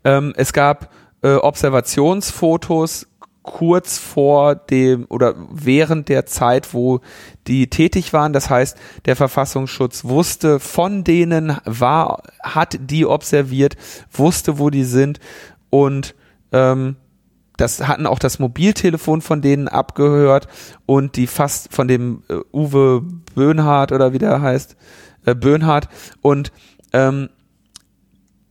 Ähm, 0.03 0.33
es 0.37 0.53
gab 0.53 0.91
äh, 1.21 1.35
Observationsfotos 1.35 3.07
kurz 3.43 3.97
vor 3.97 4.55
dem 4.55 5.05
oder 5.09 5.35
während 5.51 6.07
der 6.07 6.25
Zeit, 6.25 6.73
wo 6.73 7.01
die 7.45 7.69
tätig 7.69 8.13
waren. 8.13 8.31
Das 8.31 8.49
heißt, 8.49 8.77
der 9.05 9.15
Verfassungsschutz 9.15 10.05
wusste 10.05 10.59
von 10.59 11.03
denen, 11.03 11.57
war, 11.65 12.23
hat 12.41 12.77
die 12.79 13.05
observiert, 13.05 13.75
wusste, 14.11 14.59
wo 14.59 14.69
die 14.69 14.85
sind 14.85 15.19
und 15.69 16.15
ähm, 16.53 16.95
das 17.57 17.87
hatten 17.87 18.07
auch 18.07 18.19
das 18.19 18.39
Mobiltelefon 18.39 19.21
von 19.21 19.41
denen 19.41 19.67
abgehört 19.67 20.47
und 20.85 21.15
die 21.15 21.27
fast 21.27 21.73
von 21.73 21.87
dem 21.87 22.23
äh, 22.29 22.35
Uwe 22.51 23.03
Böhnhardt 23.35 23.91
oder 23.91 24.13
wie 24.13 24.17
der 24.17 24.41
heißt, 24.41 24.75
äh, 25.25 25.35
Böhnhardt 25.35 25.87
und 26.21 26.51
ähm, 26.93 27.29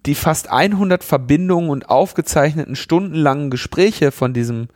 die 0.06 0.14
fast 0.14 0.50
100 0.50 1.04
Verbindungen 1.04 1.70
und 1.70 1.88
aufgezeichneten 1.88 2.76
stundenlangen 2.76 3.50
Gespräche 3.50 4.10
von 4.10 4.34
diesem 4.34 4.68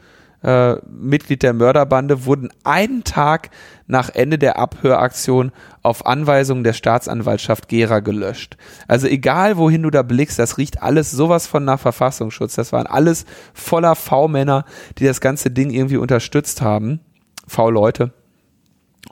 äh, 0.42 0.76
Mitglied 0.88 1.42
der 1.42 1.52
Mörderbande 1.52 2.24
wurden 2.24 2.50
einen 2.64 3.04
Tag 3.04 3.50
nach 3.86 4.10
Ende 4.10 4.38
der 4.38 4.58
Abhöraktion 4.58 5.52
auf 5.82 6.06
Anweisung 6.06 6.64
der 6.64 6.72
Staatsanwaltschaft 6.72 7.68
Gera 7.68 8.00
gelöscht. 8.00 8.56
Also 8.88 9.06
egal 9.06 9.56
wohin 9.56 9.82
du 9.82 9.90
da 9.90 10.02
blickst, 10.02 10.38
das 10.38 10.58
riecht 10.58 10.82
alles 10.82 11.10
sowas 11.10 11.46
von 11.46 11.64
nach 11.64 11.80
Verfassungsschutz. 11.80 12.54
Das 12.54 12.72
waren 12.72 12.86
alles 12.86 13.24
voller 13.54 13.94
V-Männer, 13.94 14.64
die 14.98 15.04
das 15.04 15.20
ganze 15.20 15.50
Ding 15.50 15.70
irgendwie 15.70 15.96
unterstützt 15.96 16.62
haben. 16.62 17.00
V-Leute. 17.46 18.12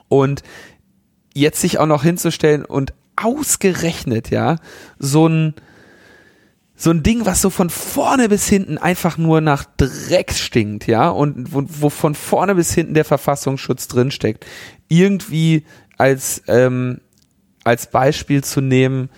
Und 0.09 0.43
jetzt 1.33 1.61
sich 1.61 1.79
auch 1.79 1.85
noch 1.85 2.03
hinzustellen 2.03 2.65
und 2.65 2.93
ausgerechnet, 3.15 4.29
ja, 4.29 4.57
so 4.99 5.27
ein 5.27 5.53
so 6.75 6.89
ein 6.89 7.03
Ding, 7.03 7.25
was 7.25 7.41
so 7.41 7.49
von 7.49 7.69
vorne 7.69 8.27
bis 8.27 8.47
hinten 8.47 8.77
einfach 8.77 9.17
nur 9.17 9.39
nach 9.39 9.65
Dreck 9.77 10.33
stinkt, 10.33 10.87
ja, 10.87 11.09
und 11.09 11.53
wo, 11.53 11.63
wo 11.67 11.89
von 11.89 12.15
vorne 12.15 12.55
bis 12.55 12.73
hinten 12.73 12.93
der 12.93 13.05
Verfassungsschutz 13.05 13.87
drinsteckt, 13.87 14.45
irgendwie 14.89 15.65
als, 15.97 16.43
ähm, 16.47 16.99
als 17.63 17.89
Beispiel 17.89 18.43
zu 18.43 18.59
nehmen, 18.59 19.09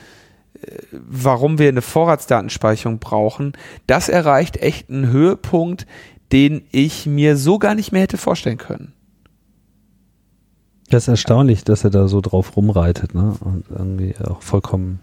äh, 0.62 0.78
warum 0.92 1.58
wir 1.58 1.70
eine 1.70 1.82
Vorratsdatenspeicherung 1.82 3.00
brauchen, 3.00 3.54
das 3.88 4.08
erreicht 4.08 4.58
echt 4.58 4.90
einen 4.90 5.10
Höhepunkt, 5.10 5.88
den 6.32 6.64
ich 6.72 7.08
mir 7.08 7.38
so 7.38 7.58
gar 7.58 7.74
nicht 7.74 7.92
mehr 7.92 8.04
hätte 8.04 8.18
vorstellen 8.18 8.58
können. 8.58 8.94
Das 10.90 11.04
ist 11.04 11.08
erstaunlich, 11.10 11.64
dass 11.64 11.84
er 11.84 11.90
da 11.90 12.08
so 12.08 12.22
drauf 12.22 12.56
rumreitet, 12.56 13.14
ne? 13.14 13.36
Und 13.42 13.66
irgendwie 13.70 14.16
auch 14.24 14.42
vollkommen 14.42 15.00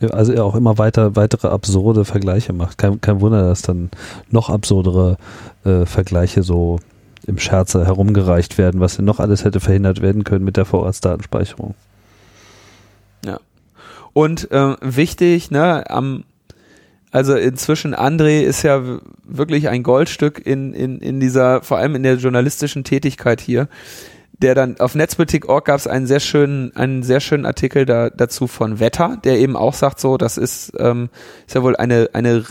also 0.00 0.32
er 0.32 0.44
auch 0.44 0.54
immer 0.54 0.78
weiter 0.78 1.16
weitere 1.16 1.48
absurde 1.48 2.04
Vergleiche 2.04 2.52
macht. 2.52 2.78
Kein, 2.78 3.00
kein 3.00 3.20
Wunder, 3.20 3.42
dass 3.48 3.62
dann 3.62 3.90
noch 4.30 4.50
absurdere 4.50 5.16
äh, 5.64 5.86
Vergleiche 5.86 6.42
so 6.42 6.78
im 7.26 7.38
Scherze 7.38 7.84
herumgereicht 7.84 8.58
werden, 8.58 8.80
was 8.80 8.96
denn 8.96 9.04
noch 9.04 9.20
alles 9.20 9.44
hätte 9.44 9.60
verhindert 9.60 10.00
werden 10.00 10.24
können 10.24 10.44
mit 10.44 10.56
der 10.56 10.64
Vorratsdatenspeicherung. 10.64 11.74
Ja. 13.24 13.38
Und 14.12 14.50
äh, 14.50 14.76
wichtig, 14.80 15.50
ne, 15.50 15.88
am 15.90 16.24
also 17.10 17.34
inzwischen 17.34 17.94
André 17.94 18.42
ist 18.42 18.62
ja 18.62 18.82
wirklich 19.24 19.68
ein 19.68 19.82
Goldstück 19.82 20.44
in, 20.44 20.74
in, 20.74 20.98
in 20.98 21.20
dieser, 21.20 21.62
vor 21.62 21.78
allem 21.78 21.94
in 21.94 22.02
der 22.02 22.16
journalistischen 22.16 22.84
Tätigkeit 22.84 23.40
hier 23.40 23.68
der 24.38 24.54
dann 24.54 24.78
auf 24.78 24.94
Netzpolitik.org 24.94 25.64
gab 25.64 25.76
es 25.76 25.86
einen 25.86 26.06
sehr 26.06 26.20
schönen, 26.20 26.74
einen 26.76 27.02
sehr 27.02 27.20
schönen 27.20 27.44
Artikel 27.44 27.86
da, 27.86 28.10
dazu 28.10 28.46
von 28.46 28.78
Wetter, 28.78 29.18
der 29.24 29.38
eben 29.38 29.56
auch 29.56 29.74
sagt, 29.74 29.98
so, 30.00 30.16
das 30.16 30.38
ist, 30.38 30.72
ähm, 30.78 31.10
ist 31.46 31.54
ja 31.54 31.62
wohl 31.62 31.76
eine, 31.76 32.10
eine 32.12 32.44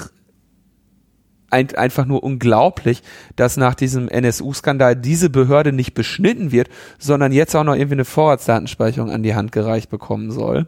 ein, 1.49 1.73
einfach 1.75 2.05
nur 2.05 2.23
unglaublich, 2.23 3.03
dass 3.37 3.55
nach 3.55 3.73
diesem 3.73 4.09
NSU-Skandal 4.09 4.97
diese 4.97 5.29
Behörde 5.29 5.71
nicht 5.71 5.93
beschnitten 5.93 6.51
wird, 6.51 6.67
sondern 6.99 7.31
jetzt 7.31 7.55
auch 7.55 7.63
noch 7.63 7.75
irgendwie 7.75 7.95
eine 7.95 8.05
Vorratsdatenspeicherung 8.05 9.11
an 9.11 9.23
die 9.23 9.35
Hand 9.35 9.53
gereicht 9.53 9.89
bekommen 9.89 10.31
soll. 10.31 10.67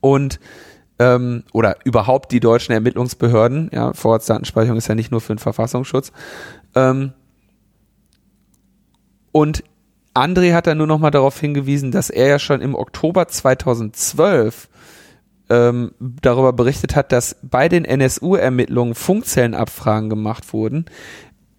Und 0.00 0.40
ähm, 0.98 1.44
oder 1.52 1.76
überhaupt 1.84 2.32
die 2.32 2.40
deutschen 2.40 2.72
Ermittlungsbehörden, 2.72 3.70
ja, 3.72 3.92
Vorratsdatenspeicherung 3.92 4.78
ist 4.78 4.88
ja 4.88 4.96
nicht 4.96 5.12
nur 5.12 5.20
für 5.20 5.34
den 5.34 5.38
Verfassungsschutz. 5.38 6.10
Ähm, 6.74 7.12
und 9.30 9.62
André 10.18 10.52
hat 10.52 10.66
dann 10.66 10.78
nur 10.78 10.86
noch 10.86 10.98
mal 10.98 11.10
darauf 11.10 11.38
hingewiesen, 11.38 11.90
dass 11.90 12.10
er 12.10 12.26
ja 12.26 12.38
schon 12.38 12.60
im 12.60 12.74
Oktober 12.74 13.28
2012 13.28 14.68
ähm, 15.50 15.92
darüber 15.98 16.52
berichtet 16.52 16.94
hat, 16.96 17.12
dass 17.12 17.36
bei 17.42 17.68
den 17.68 17.84
NSU-Ermittlungen 17.84 18.94
Funkzellenabfragen 18.94 20.10
gemacht 20.10 20.52
wurden, 20.52 20.86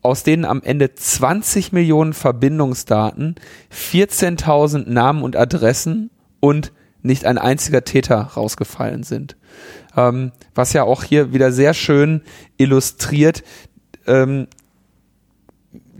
aus 0.01 0.23
denen 0.23 0.45
am 0.45 0.61
Ende 0.63 0.93
20 0.93 1.71
Millionen 1.71 2.13
Verbindungsdaten, 2.13 3.35
14.000 3.73 4.89
Namen 4.89 5.23
und 5.23 5.35
Adressen 5.35 6.09
und 6.39 6.71
nicht 7.01 7.25
ein 7.25 7.37
einziger 7.37 7.83
Täter 7.83 8.19
rausgefallen 8.35 9.03
sind. 9.03 9.37
Ähm, 9.95 10.31
was 10.53 10.73
ja 10.73 10.83
auch 10.83 11.03
hier 11.03 11.33
wieder 11.33 11.51
sehr 11.51 11.73
schön 11.73 12.21
illustriert, 12.57 13.43
ähm, 14.05 14.47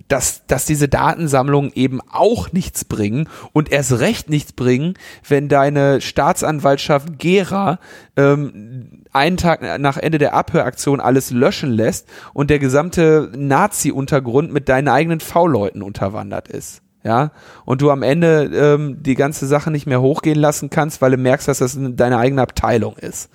dass, 0.10 0.46
dass 0.48 0.66
diese 0.66 0.90
Datensammlungen 0.90 1.72
eben 1.74 2.02
auch 2.12 2.52
nichts 2.52 2.84
bringen 2.84 3.30
und 3.54 3.72
erst 3.72 4.00
recht 4.00 4.30
nichts 4.30 4.52
bringen, 4.52 4.96
wenn 5.28 5.48
deine 5.48 6.02
Staatsanwaltschaft 6.02 7.18
Gera 7.18 7.80
ähm, 8.18 9.04
einen 9.14 9.38
Tag 9.38 9.80
nach 9.80 9.98
Ende 9.98 10.18
der 10.18 10.34
Abhöraktion 10.34 11.00
alles 11.00 11.32
löschen 11.32 11.72
lässt 11.72 12.08
und 12.34 12.50
der 12.50 12.60
gesamte 12.60 13.32
Nazi-Untergrund 13.36 14.52
mit 14.52 14.68
deinen 14.68 14.90
eigenen 14.90 15.22
V-Leuten 15.22 15.82
unterwandert 15.82 16.50
ist 16.50 16.82
ja, 17.04 17.32
und 17.64 17.82
du 17.82 17.92
am 17.92 18.04
Ende 18.04 18.52
ähm, 18.54 19.02
die 19.02 19.16
ganze 19.16 19.48
Sache 19.48 19.72
nicht 19.72 19.88
mehr 19.88 20.02
hochgehen 20.02 20.38
lassen 20.38 20.70
kannst, 20.70 21.02
weil 21.02 21.12
du 21.12 21.18
merkst, 21.18 21.48
dass 21.48 21.60
das 21.60 21.78
deine 21.80 22.18
eigene 22.18 22.42
Abteilung 22.42 22.98
ist. 22.98 23.30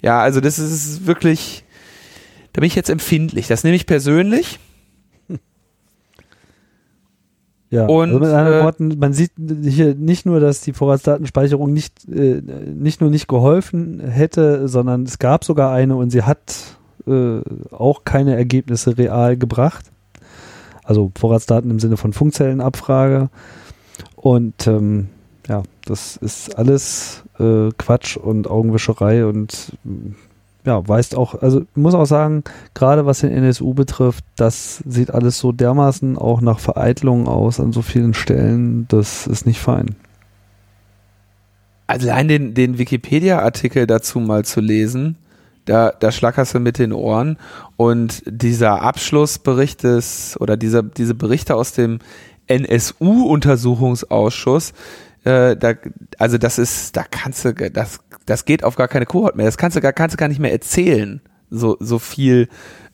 Ja, 0.00 0.20
also 0.20 0.40
das 0.40 0.58
ist 0.58 1.06
wirklich, 1.06 1.64
da 2.52 2.60
bin 2.60 2.68
ich 2.68 2.76
jetzt 2.76 2.88
empfindlich. 2.88 3.48
Das 3.48 3.64
nehme 3.64 3.74
ich 3.74 3.86
persönlich. 3.86 4.60
Ja, 7.70 7.86
und, 7.86 8.08
also 8.08 8.18
mit 8.18 8.28
anderen 8.30 8.60
äh, 8.60 8.64
Worten, 8.64 8.98
man 8.98 9.12
sieht 9.12 9.32
hier 9.38 9.94
nicht 9.94 10.26
nur, 10.26 10.40
dass 10.40 10.60
die 10.60 10.72
Vorratsdatenspeicherung 10.72 11.72
nicht, 11.72 12.08
äh, 12.08 12.42
nicht 12.74 13.00
nur 13.00 13.10
nicht 13.10 13.28
geholfen 13.28 14.00
hätte, 14.00 14.66
sondern 14.66 15.04
es 15.04 15.20
gab 15.20 15.44
sogar 15.44 15.72
eine 15.72 15.94
und 15.94 16.10
sie 16.10 16.22
hat 16.22 16.76
äh, 17.06 17.40
auch 17.70 18.02
keine 18.04 18.34
Ergebnisse 18.34 18.98
real 18.98 19.36
gebracht. 19.36 19.86
Also 20.82 21.12
Vorratsdaten 21.16 21.70
im 21.70 21.78
Sinne 21.78 21.96
von 21.96 22.12
Funkzellenabfrage. 22.12 23.30
Und 24.16 24.66
ähm, 24.66 25.08
ja, 25.48 25.62
das 25.84 26.16
ist 26.16 26.58
alles 26.58 27.22
äh, 27.38 27.68
Quatsch 27.78 28.16
und 28.16 28.50
Augenwischerei 28.50 29.24
und 29.26 29.72
ja, 30.64 30.86
weist 30.86 31.16
auch, 31.16 31.40
also 31.40 31.62
muss 31.74 31.94
auch 31.94 32.06
sagen, 32.06 32.44
gerade 32.74 33.06
was 33.06 33.20
den 33.20 33.30
NSU 33.30 33.74
betrifft, 33.74 34.24
das 34.36 34.82
sieht 34.86 35.12
alles 35.12 35.38
so 35.38 35.52
dermaßen 35.52 36.18
auch 36.18 36.40
nach 36.40 36.58
Vereitelung 36.58 37.28
aus 37.28 37.60
an 37.60 37.72
so 37.72 37.82
vielen 37.82 38.14
Stellen, 38.14 38.86
das 38.88 39.26
ist 39.26 39.46
nicht 39.46 39.60
fein. 39.60 39.94
Also 41.86 42.10
allein 42.10 42.28
den, 42.28 42.54
den 42.54 42.78
Wikipedia-Artikel 42.78 43.86
dazu 43.86 44.20
mal 44.20 44.44
zu 44.44 44.60
lesen, 44.60 45.16
da, 45.64 45.92
da 45.98 46.12
schlackerst 46.12 46.54
du 46.54 46.60
mit 46.60 46.78
den 46.78 46.92
Ohren. 46.92 47.38
Und 47.76 48.22
dieser 48.26 48.82
Abschlussbericht 48.82 49.82
des, 49.82 50.36
oder 50.40 50.56
dieser, 50.56 50.82
diese 50.82 51.14
Berichte 51.14 51.54
aus 51.54 51.72
dem 51.72 52.00
NSU-Untersuchungsausschuss, 52.46 54.72
äh, 55.24 55.56
da, 55.56 55.74
also 56.18 56.38
das 56.38 56.58
ist, 56.58 56.96
da 56.96 57.04
kannst 57.08 57.44
du, 57.44 57.52
das, 57.52 58.00
das 58.26 58.44
geht 58.44 58.64
auf 58.64 58.76
gar 58.76 58.88
keine 58.88 59.06
Kohort 59.06 59.36
mehr. 59.36 59.46
Das 59.46 59.58
kannst 59.58 59.76
du 59.76 59.80
gar, 59.80 59.92
kannst 59.92 60.14
du 60.14 60.18
gar 60.18 60.28
nicht 60.28 60.40
mehr 60.40 60.52
erzählen. 60.52 61.20
So, 61.50 61.76
so 61.80 61.98
viel 61.98 62.48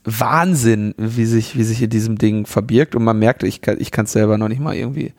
Wahnsinn, 0.05 0.95
wie 0.97 1.27
sich, 1.27 1.57
wie 1.57 1.65
sich 1.65 1.83
in 1.83 1.91
diesem 1.91 2.17
Ding 2.17 2.47
verbirgt. 2.47 2.95
Und 2.95 3.05
man 3.05 3.19
merkt, 3.19 3.43
ich 3.43 3.61
kann, 3.61 3.81
ich 3.81 3.91
kann 3.91 4.07
es 4.07 4.13
selber 4.13 4.39
noch 4.39 4.49
nicht 4.49 4.61
mal 4.61 4.75
irgendwie 4.75 5.13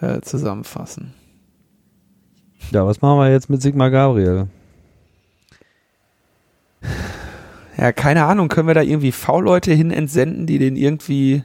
äh, 0.00 0.20
zusammenfassen. 0.20 1.14
Ja, 2.70 2.86
was 2.86 3.00
machen 3.00 3.18
wir 3.18 3.30
jetzt 3.30 3.50
mit 3.50 3.62
Sigmar 3.62 3.90
Gabriel? 3.90 4.46
Ja, 7.76 7.92
keine 7.92 8.24
Ahnung, 8.24 8.48
können 8.48 8.68
wir 8.68 8.74
da 8.74 8.82
irgendwie 8.82 9.12
V-Leute 9.12 9.72
hin 9.72 9.90
entsenden, 9.90 10.46
die 10.46 10.58
den 10.58 10.76
irgendwie, 10.76 11.44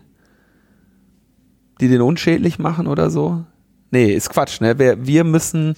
die 1.80 1.88
den 1.88 2.02
unschädlich 2.02 2.60
machen 2.60 2.88
oder 2.88 3.10
so? 3.10 3.46
Nee, 3.92 4.12
ist 4.12 4.30
Quatsch, 4.30 4.62
ne? 4.62 4.78
Wir, 4.80 5.06
wir 5.06 5.24
müssen, 5.24 5.76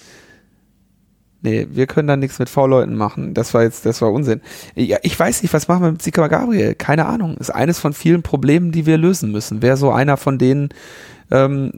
nee, 1.42 1.68
wir 1.70 1.88
können 1.88 2.08
da 2.08 2.16
nichts 2.16 2.40
mit 2.40 2.50
V-Leuten 2.50 2.96
machen. 2.96 3.34
Das 3.34 3.54
war 3.54 3.64
jetzt, 3.64 3.86
das 3.86 4.02
war 4.02 4.12
Unsinn. 4.12 4.42
Ja, 4.76 4.98
ich 5.04 5.18
weiß 5.20 5.42
nicht, 5.42 5.54
was 5.54 5.68
machen 5.68 5.84
wir 5.84 5.92
mit 5.92 6.02
Sika 6.02 6.28
Gabriel? 6.28 6.76
Keine 6.76 7.06
Ahnung. 7.06 7.38
Ist 7.38 7.50
eines 7.50 7.80
von 7.80 7.94
vielen 7.94 8.24
Problemen, 8.24 8.72
die 8.72 8.86
wir 8.86 8.98
lösen 8.98 9.32
müssen. 9.32 9.62
Wäre 9.62 9.78
so 9.78 9.92
einer 9.92 10.18
von 10.18 10.38
denen, 10.38 10.70
ähm, 11.32 11.72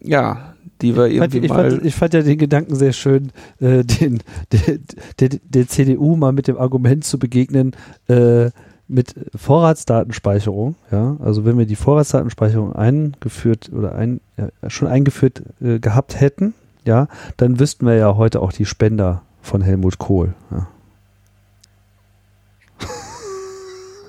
ja, 0.00 0.54
die 0.82 0.96
wir 0.96 1.06
irgendwie 1.06 1.38
ich 1.38 1.48
mal. 1.48 1.70
Fand, 1.70 1.84
ich 1.84 1.94
fand 1.94 2.14
ja 2.14 2.22
den 2.22 2.38
Gedanken 2.38 2.74
sehr 2.74 2.92
schön, 2.92 3.32
äh, 3.60 3.84
den, 3.84 4.22
der, 4.52 4.78
der, 5.20 5.28
der 5.42 5.68
CDU 5.68 6.16
mal 6.16 6.32
mit 6.32 6.48
dem 6.48 6.58
Argument 6.58 7.04
zu 7.04 7.18
begegnen, 7.18 7.72
äh, 8.08 8.50
mit 8.92 9.14
Vorratsdatenspeicherung, 9.34 10.76
ja, 10.90 11.16
also 11.20 11.44
wenn 11.44 11.56
wir 11.58 11.66
die 11.66 11.76
Vorratsdatenspeicherung 11.76 12.74
eingeführt 12.74 13.70
oder 13.72 13.94
ein, 13.94 14.20
ja, 14.36 14.48
schon 14.68 14.88
eingeführt 14.88 15.42
äh, 15.60 15.78
gehabt 15.78 16.20
hätten, 16.20 16.54
ja, 16.84 17.08
dann 17.36 17.58
wüssten 17.58 17.86
wir 17.86 17.94
ja 17.94 18.16
heute 18.16 18.40
auch 18.40 18.52
die 18.52 18.66
Spender 18.66 19.22
von 19.40 19.62
Helmut 19.62 19.98
Kohl. 19.98 20.34
Ja. 20.50 20.68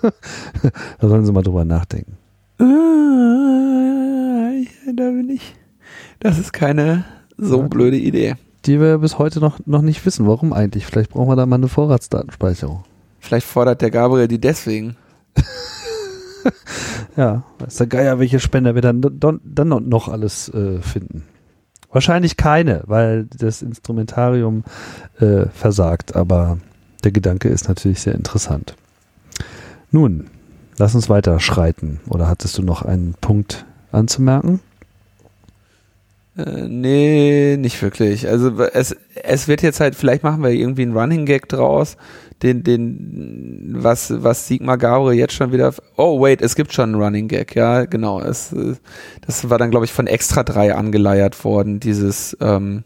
da 1.00 1.08
sollen 1.08 1.26
Sie 1.26 1.32
mal 1.32 1.44
drüber 1.44 1.64
nachdenken. 1.64 2.18
Ah, 2.60 2.66
da 4.94 5.12
bin 5.12 5.30
ich. 5.30 5.56
Das 6.20 6.38
ist 6.40 6.52
keine 6.52 7.06
so 7.38 7.62
ja, 7.62 7.68
blöde 7.68 7.98
Idee. 7.98 8.36
Die 8.66 8.80
wir 8.80 8.98
bis 8.98 9.18
heute 9.18 9.40
noch, 9.40 9.60
noch 9.66 9.82
nicht 9.82 10.06
wissen. 10.06 10.28
Warum 10.28 10.52
eigentlich? 10.52 10.86
Vielleicht 10.86 11.12
brauchen 11.12 11.30
wir 11.30 11.36
da 11.36 11.46
mal 11.46 11.56
eine 11.56 11.68
Vorratsdatenspeicherung. 11.70 12.84
Vielleicht 13.24 13.48
fordert 13.48 13.82
der 13.82 13.90
Gabriel 13.90 14.28
die 14.28 14.42
deswegen. 14.42 14.98
ja, 17.16 17.44
weiß 17.60 17.78
der 17.78 17.88
Geier, 17.88 18.20
welche 18.20 18.42
Spender 18.42 18.76
wir 18.76 18.82
dann, 18.82 19.02
dann 19.02 19.68
noch 19.88 20.10
alles 20.10 20.50
äh, 20.50 20.82
finden. 20.82 21.24
Wahrscheinlich 21.90 22.36
keine, 22.36 22.84
weil 22.86 23.26
das 23.26 23.62
Instrumentarium 23.62 24.66
äh, 25.22 25.46
versagt, 25.54 26.18
aber 26.18 26.58
der 27.06 27.14
Gedanke 27.14 27.48
ist 27.48 27.70
natürlich 27.70 28.02
sehr 28.02 28.14
interessant. 28.14 28.76
Nun, 29.90 30.28
lass 30.78 30.94
uns 30.94 31.08
weiter 31.08 31.40
schreiten. 31.40 32.02
Oder 32.10 32.28
hattest 32.28 32.58
du 32.58 32.62
noch 32.62 32.82
einen 32.82 33.16
Punkt 33.22 33.66
anzumerken? 33.94 34.60
Äh, 36.38 36.68
nee, 36.68 37.58
nicht 37.58 37.82
wirklich. 37.82 38.28
Also 38.28 38.60
es, 38.60 38.96
es 39.22 39.48
wird 39.48 39.62
jetzt 39.62 39.80
halt, 39.80 39.96
vielleicht 39.96 40.24
machen 40.24 40.44
wir 40.44 40.50
irgendwie 40.50 40.82
einen 40.82 40.98
Running 40.98 41.26
Gag 41.26 41.48
draus, 41.48 41.98
den, 42.44 42.64
den, 42.64 43.76
was, 43.78 44.14
was 44.24 44.48
Sigmar 44.48 44.78
Gabriel 44.78 45.18
jetzt 45.18 45.34
schon 45.34 45.52
wieder, 45.52 45.74
oh 45.98 46.22
wait, 46.22 46.42
es 46.42 46.56
gibt 46.56 46.74
schon 46.74 46.94
einen 46.94 47.02
Running 47.02 47.28
Gag, 47.28 47.56
ja, 47.56 47.86
genau. 47.86 48.20
Es, 48.20 48.54
das 49.26 49.50
war 49.50 49.58
dann, 49.58 49.72
glaube 49.72 49.86
ich, 49.86 49.94
von 49.94 50.08
Extra 50.08 50.44
3 50.44 50.76
angeleiert 50.76 51.44
worden, 51.44 51.80
dieses, 51.80 52.38
ähm, 52.42 52.84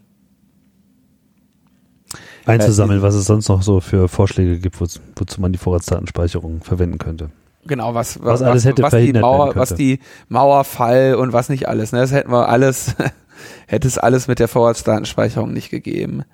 einzusammeln, 2.46 3.00
äh, 3.00 3.02
was 3.02 3.14
es 3.14 3.26
sonst 3.26 3.48
noch 3.48 3.62
so 3.62 3.80
für 3.80 4.08
Vorschläge 4.08 4.58
gibt, 4.58 4.80
wozu, 4.80 5.00
wozu 5.16 5.40
man 5.40 5.52
die 5.52 5.58
Vorratsdatenspeicherung 5.58 6.62
verwenden 6.62 6.98
könnte. 6.98 7.30
Genau, 7.66 7.94
was, 7.94 8.22
was, 8.22 8.40
was 8.40 8.42
alles 8.42 8.64
hätte 8.64 8.82
was, 8.82 8.94
was 8.94 9.02
die 9.02 9.12
Mauer, 9.12 9.54
was 9.54 9.74
die 9.74 9.98
Mauerfall 10.28 11.16
und 11.16 11.32
was 11.34 11.50
nicht 11.50 11.68
alles, 11.68 11.92
ne? 11.92 12.00
Das 12.00 12.12
hätten 12.12 12.30
wir 12.30 12.48
alles 12.48 12.94
hätte 13.66 13.86
es 13.86 13.98
alles 13.98 14.28
mit 14.28 14.38
der 14.38 14.48
Vorratsdatenspeicherung 14.48 15.52
nicht 15.52 15.70
gegeben. 15.70 16.24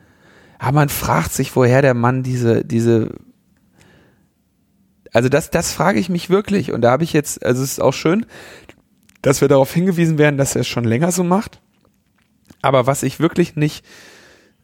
Aber 0.64 0.76
man 0.76 0.88
fragt 0.88 1.30
sich, 1.30 1.54
woher 1.56 1.82
der 1.82 1.92
Mann 1.92 2.22
diese, 2.22 2.64
diese, 2.64 3.10
also 5.12 5.28
das, 5.28 5.50
das 5.50 5.72
frage 5.72 6.00
ich 6.00 6.08
mich 6.08 6.30
wirklich. 6.30 6.72
Und 6.72 6.80
da 6.80 6.90
habe 6.90 7.04
ich 7.04 7.12
jetzt, 7.12 7.44
also 7.44 7.62
es 7.62 7.72
ist 7.72 7.82
auch 7.82 7.92
schön, 7.92 8.24
dass 9.20 9.42
wir 9.42 9.48
darauf 9.48 9.74
hingewiesen 9.74 10.16
werden, 10.16 10.38
dass 10.38 10.54
er 10.54 10.62
es 10.62 10.66
schon 10.66 10.84
länger 10.84 11.12
so 11.12 11.22
macht. 11.22 11.60
Aber 12.62 12.86
was 12.86 13.02
ich 13.02 13.20
wirklich 13.20 13.56
nicht, 13.56 13.84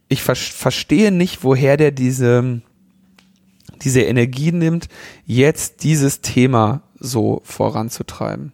ich 0.09 0.23
ver 0.23 0.37
verstehe 0.37 1.13
nicht, 1.13 1.45
woher 1.45 1.77
der 1.77 1.91
diese, 1.91 2.63
diese 3.83 4.01
Energie 4.01 4.53
nimmt, 4.53 4.89
jetzt 5.27 5.83
dieses 5.85 6.23
Thema 6.23 6.81
so 6.99 7.43
voranzutreiben. 7.45 8.53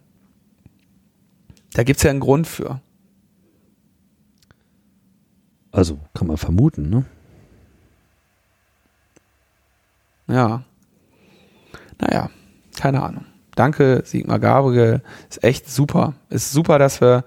Da 1.71 1.83
gibt's 1.83 2.03
ja 2.03 2.09
einen 2.09 2.19
Grund 2.19 2.45
für. 2.45 2.81
Also 5.71 5.97
kann 6.13 6.27
man 6.27 6.35
vermuten, 6.35 6.89
ne? 6.89 7.05
Ja. 10.27 10.63
Naja, 11.99 12.29
keine 12.79 13.01
Ahnung. 13.01 13.25
Danke, 13.55 14.03
Sigmar 14.05 14.39
Gabriel. 14.39 15.01
Ist 15.29 15.43
echt 15.43 15.69
super. 15.69 16.13
Ist 16.29 16.51
super, 16.51 16.77
dass 16.77 17.01
wir 17.01 17.23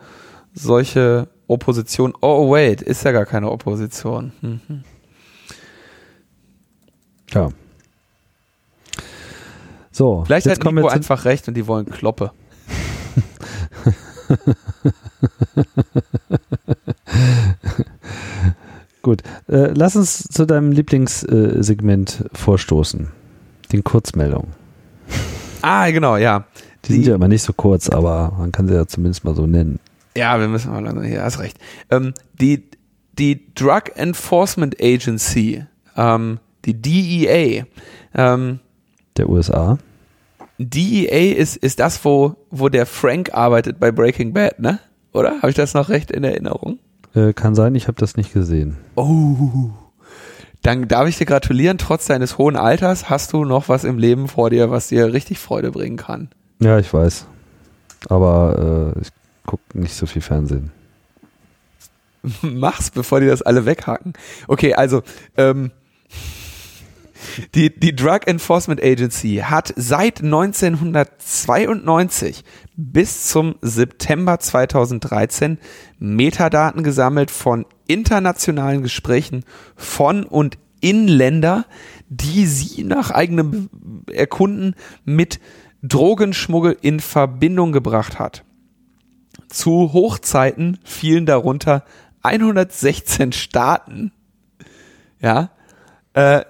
solche 0.54 1.28
Opposition. 1.48 2.14
Oh, 2.20 2.52
wait, 2.52 2.82
ist 2.82 3.04
ja 3.04 3.12
gar 3.12 3.26
keine 3.26 3.50
Opposition. 3.50 4.32
Mhm. 4.40 4.84
Ja. 7.32 7.48
So, 9.90 10.24
Vielleicht 10.24 10.46
jetzt 10.46 10.58
hat 10.58 10.64
kommen 10.64 10.76
Nico 10.76 10.88
wir 10.88 10.92
einfach 10.92 11.24
recht 11.24 11.48
und 11.48 11.54
die 11.54 11.66
wollen 11.66 11.86
Kloppe. 11.86 12.30
Gut, 19.02 19.22
äh, 19.50 19.72
lass 19.74 19.96
uns 19.96 20.22
zu 20.28 20.46
deinem 20.46 20.70
Lieblingssegment 20.70 22.24
vorstoßen. 22.32 23.08
Den 23.72 23.84
Kurzmeldungen. 23.84 24.48
Ah, 25.62 25.90
genau, 25.90 26.16
ja. 26.16 26.46
Die, 26.84 26.94
sind 26.94 27.06
ja 27.06 27.14
immer 27.16 27.28
nicht 27.28 27.42
so 27.42 27.52
kurz, 27.52 27.88
aber 27.88 28.32
man 28.38 28.52
kann 28.52 28.66
sie 28.68 28.74
ja 28.74 28.86
zumindest 28.86 29.24
mal 29.24 29.34
so 29.34 29.46
nennen. 29.46 29.78
Ja, 30.16 30.40
wir 30.40 30.48
müssen 30.48 30.70
mal 30.72 30.82
langsam, 30.82 31.04
hier 31.04 31.22
hast 31.22 31.38
recht. 31.38 31.58
Ähm, 31.90 32.14
die, 32.40 32.64
die 33.18 33.52
Drug 33.54 33.82
Enforcement 33.96 34.76
Agency, 34.80 35.64
ähm, 35.96 36.38
die 36.64 36.74
DEA, 36.74 37.66
ähm, 38.14 38.60
Der 39.16 39.28
USA. 39.28 39.78
DEA 40.58 41.34
ist, 41.34 41.56
ist 41.56 41.80
das, 41.80 42.04
wo, 42.04 42.36
wo 42.50 42.68
der 42.68 42.86
Frank 42.86 43.34
arbeitet 43.34 43.78
bei 43.78 43.92
Breaking 43.92 44.32
Bad, 44.32 44.58
ne? 44.60 44.78
Oder? 45.12 45.38
Habe 45.38 45.50
ich 45.50 45.56
das 45.56 45.74
noch 45.74 45.88
recht 45.88 46.10
in 46.10 46.24
Erinnerung? 46.24 46.78
Äh, 47.14 47.32
kann 47.32 47.54
sein, 47.54 47.74
ich 47.74 47.88
habe 47.88 47.98
das 47.98 48.16
nicht 48.16 48.32
gesehen. 48.32 48.76
Oh. 48.94 49.70
Dann 50.62 50.88
darf 50.88 51.08
ich 51.08 51.18
dir 51.18 51.26
gratulieren, 51.26 51.78
trotz 51.78 52.06
deines 52.06 52.38
hohen 52.38 52.56
Alters 52.56 53.08
hast 53.08 53.32
du 53.32 53.44
noch 53.44 53.68
was 53.68 53.84
im 53.84 53.98
Leben 53.98 54.28
vor 54.28 54.50
dir, 54.50 54.70
was 54.70 54.88
dir 54.88 55.12
richtig 55.12 55.38
Freude 55.38 55.72
bringen 55.72 55.96
kann. 55.96 56.28
Ja, 56.60 56.78
ich 56.78 56.92
weiß. 56.92 57.26
Aber 58.08 58.94
äh, 58.96 59.00
ich 59.00 59.08
gucke 59.46 59.62
nicht 59.74 59.94
so 59.94 60.06
viel 60.06 60.22
Fernsehen. 60.22 60.70
Mach's, 62.42 62.90
bevor 62.90 63.20
die 63.20 63.26
das 63.26 63.42
alle 63.42 63.64
weghaken. 63.64 64.12
Okay, 64.46 64.74
also 64.74 65.02
ähm, 65.36 65.70
die, 67.54 67.74
die 67.74 67.94
Drug 67.94 68.26
Enforcement 68.26 68.82
Agency 68.82 69.42
hat 69.44 69.72
seit 69.76 70.22
1992 70.22 72.44
bis 72.80 73.28
zum 73.28 73.56
September 73.60 74.38
2013 74.38 75.58
Metadaten 75.98 76.82
gesammelt 76.82 77.30
von 77.30 77.66
internationalen 77.86 78.82
Gesprächen 78.82 79.44
von 79.76 80.24
und 80.24 80.58
in 80.80 81.06
Länder, 81.08 81.66
die 82.08 82.46
sie 82.46 82.84
nach 82.84 83.10
eigenem 83.10 83.68
Erkunden 84.10 84.74
mit 85.04 85.40
Drogenschmuggel 85.82 86.76
in 86.80 87.00
Verbindung 87.00 87.72
gebracht 87.72 88.18
hat. 88.18 88.44
Zu 89.48 89.92
Hochzeiten 89.92 90.78
fielen 90.84 91.26
darunter 91.26 91.84
116 92.22 93.32
Staaten, 93.32 94.12
ja, 95.20 95.50
äh, 96.14 96.42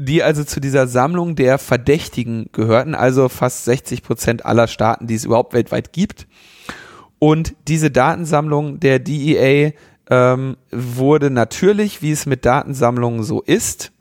die 0.00 0.22
also 0.22 0.44
zu 0.44 0.60
dieser 0.60 0.86
Sammlung 0.86 1.36
der 1.36 1.58
Verdächtigen 1.58 2.48
gehörten, 2.52 2.94
also 2.94 3.28
fast 3.28 3.64
60 3.66 4.02
Prozent 4.02 4.46
aller 4.46 4.66
Staaten, 4.66 5.06
die 5.06 5.14
es 5.14 5.24
überhaupt 5.24 5.52
weltweit 5.52 5.92
gibt. 5.92 6.26
Und 7.18 7.54
diese 7.68 7.90
Datensammlung 7.90 8.80
der 8.80 8.98
DEA 8.98 9.72
ähm, 10.08 10.56
wurde 10.72 11.30
natürlich, 11.30 12.00
wie 12.02 12.12
es 12.12 12.24
mit 12.26 12.46
Datensammlungen 12.46 13.22
so 13.22 13.42
ist, 13.42 13.92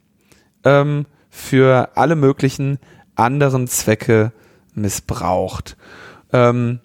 ähm, 0.63 1.05
für 1.29 1.91
alle 1.95 2.15
möglichen 2.15 2.79
anderen 3.15 3.67
Zwecke 3.67 4.31
missbraucht. 4.73 5.75
Ähm, 6.31 6.79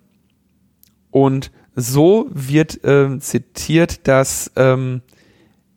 und 1.10 1.52
so 1.76 2.28
wird 2.32 2.80
ähm, 2.82 3.20
zitiert, 3.20 4.08
dass 4.08 4.50
ähm, 4.56 5.02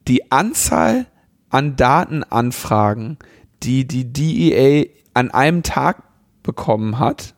die 0.07 0.31
Anzahl 0.31 1.05
an 1.49 1.75
Datenanfragen, 1.75 3.17
die 3.63 3.87
die 3.87 4.11
DEA 4.11 4.85
an 5.13 5.31
einem 5.31 5.63
Tag 5.63 6.03
bekommen 6.43 6.99
hat, 6.99 7.35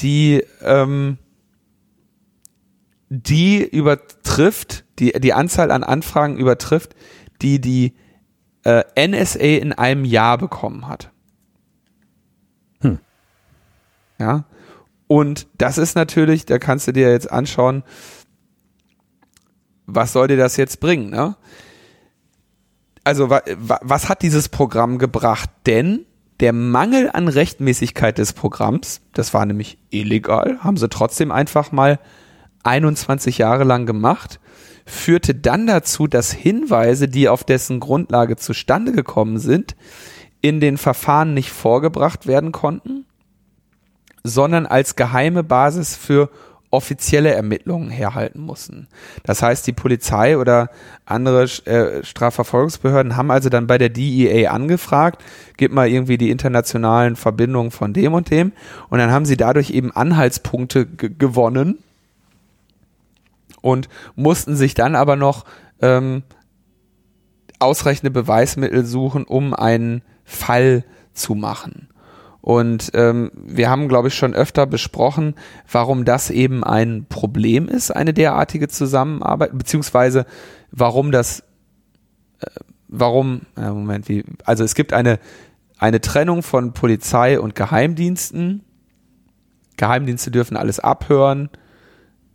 die 0.00 0.44
ähm, 0.62 1.18
die 3.10 3.64
übertrifft, 3.64 4.84
die, 5.00 5.12
die 5.12 5.32
Anzahl 5.32 5.72
an 5.72 5.82
Anfragen 5.82 6.38
übertrifft, 6.38 6.94
die 7.42 7.60
die 7.60 7.94
äh, 8.64 8.84
NSA 9.08 9.40
in 9.40 9.72
einem 9.72 10.04
Jahr 10.04 10.38
bekommen 10.38 10.86
hat. 10.86 11.10
Hm. 12.80 13.00
Ja. 14.18 14.44
Und 15.08 15.48
das 15.58 15.76
ist 15.76 15.96
natürlich, 15.96 16.46
da 16.46 16.58
kannst 16.58 16.86
du 16.86 16.92
dir 16.92 17.10
jetzt 17.10 17.30
anschauen, 17.30 17.82
was 19.86 20.12
soll 20.12 20.28
dir 20.28 20.36
das 20.36 20.56
jetzt 20.56 20.78
bringen, 20.78 21.10
ne? 21.10 21.36
Also, 23.04 23.30
wa, 23.30 23.42
wa, 23.56 23.78
was 23.82 24.08
hat 24.08 24.22
dieses 24.22 24.48
Programm 24.48 24.98
gebracht? 24.98 25.50
Denn 25.66 26.06
der 26.40 26.52
Mangel 26.52 27.10
an 27.12 27.28
Rechtmäßigkeit 27.28 28.18
des 28.18 28.32
Programms, 28.32 29.02
das 29.12 29.34
war 29.34 29.44
nämlich 29.46 29.78
illegal, 29.90 30.58
haben 30.60 30.76
sie 30.76 30.88
trotzdem 30.88 31.32
einfach 31.32 31.70
mal 31.72 31.98
21 32.64 33.38
Jahre 33.38 33.64
lang 33.64 33.86
gemacht, 33.86 34.40
führte 34.86 35.34
dann 35.34 35.66
dazu, 35.66 36.06
dass 36.06 36.32
Hinweise, 36.32 37.08
die 37.08 37.28
auf 37.28 37.44
dessen 37.44 37.80
Grundlage 37.80 38.36
zustande 38.36 38.92
gekommen 38.92 39.38
sind, 39.38 39.76
in 40.40 40.60
den 40.60 40.78
Verfahren 40.78 41.34
nicht 41.34 41.50
vorgebracht 41.50 42.26
werden 42.26 42.52
konnten, 42.52 43.04
sondern 44.24 44.66
als 44.66 44.96
geheime 44.96 45.42
Basis 45.44 45.94
für 45.96 46.30
offizielle 46.70 47.34
Ermittlungen 47.34 47.90
herhalten 47.90 48.40
mussten. 48.40 48.86
Das 49.24 49.42
heißt, 49.42 49.66
die 49.66 49.72
Polizei 49.72 50.38
oder 50.38 50.70
andere 51.04 51.44
äh, 51.64 52.04
Strafverfolgungsbehörden 52.04 53.16
haben 53.16 53.30
also 53.30 53.48
dann 53.48 53.66
bei 53.66 53.76
der 53.76 53.88
DEA 53.88 54.50
angefragt, 54.50 55.22
gib 55.56 55.72
mal 55.72 55.88
irgendwie 55.88 56.16
die 56.16 56.30
internationalen 56.30 57.16
Verbindungen 57.16 57.72
von 57.72 57.92
dem 57.92 58.14
und 58.14 58.30
dem 58.30 58.52
und 58.88 58.98
dann 58.98 59.10
haben 59.10 59.26
sie 59.26 59.36
dadurch 59.36 59.70
eben 59.70 59.90
Anhaltspunkte 59.90 60.86
gewonnen 60.86 61.78
und 63.60 63.88
mussten 64.14 64.54
sich 64.54 64.74
dann 64.74 64.94
aber 64.94 65.16
noch 65.16 65.44
ähm, 65.82 66.22
ausreichende 67.58 68.10
Beweismittel 68.10 68.84
suchen, 68.84 69.24
um 69.24 69.54
einen 69.54 70.02
Fall 70.24 70.84
zu 71.12 71.34
machen. 71.34 71.89
Und 72.40 72.90
ähm, 72.94 73.30
wir 73.34 73.68
haben, 73.68 73.88
glaube 73.88 74.08
ich, 74.08 74.14
schon 74.14 74.34
öfter 74.34 74.66
besprochen, 74.66 75.34
warum 75.70 76.04
das 76.04 76.30
eben 76.30 76.64
ein 76.64 77.06
Problem 77.08 77.68
ist, 77.68 77.90
eine 77.90 78.14
derartige 78.14 78.68
Zusammenarbeit, 78.68 79.50
beziehungsweise 79.52 80.24
warum 80.70 81.12
das, 81.12 81.40
äh, 82.40 82.46
warum, 82.88 83.42
äh, 83.56 83.68
Moment, 83.68 84.08
wie, 84.08 84.24
also 84.44 84.64
es 84.64 84.74
gibt 84.74 84.92
eine, 84.92 85.18
eine 85.78 86.00
Trennung 86.00 86.42
von 86.42 86.72
Polizei 86.72 87.38
und 87.38 87.54
Geheimdiensten. 87.54 88.64
Geheimdienste 89.76 90.30
dürfen 90.30 90.56
alles 90.56 90.80
abhören. 90.80 91.50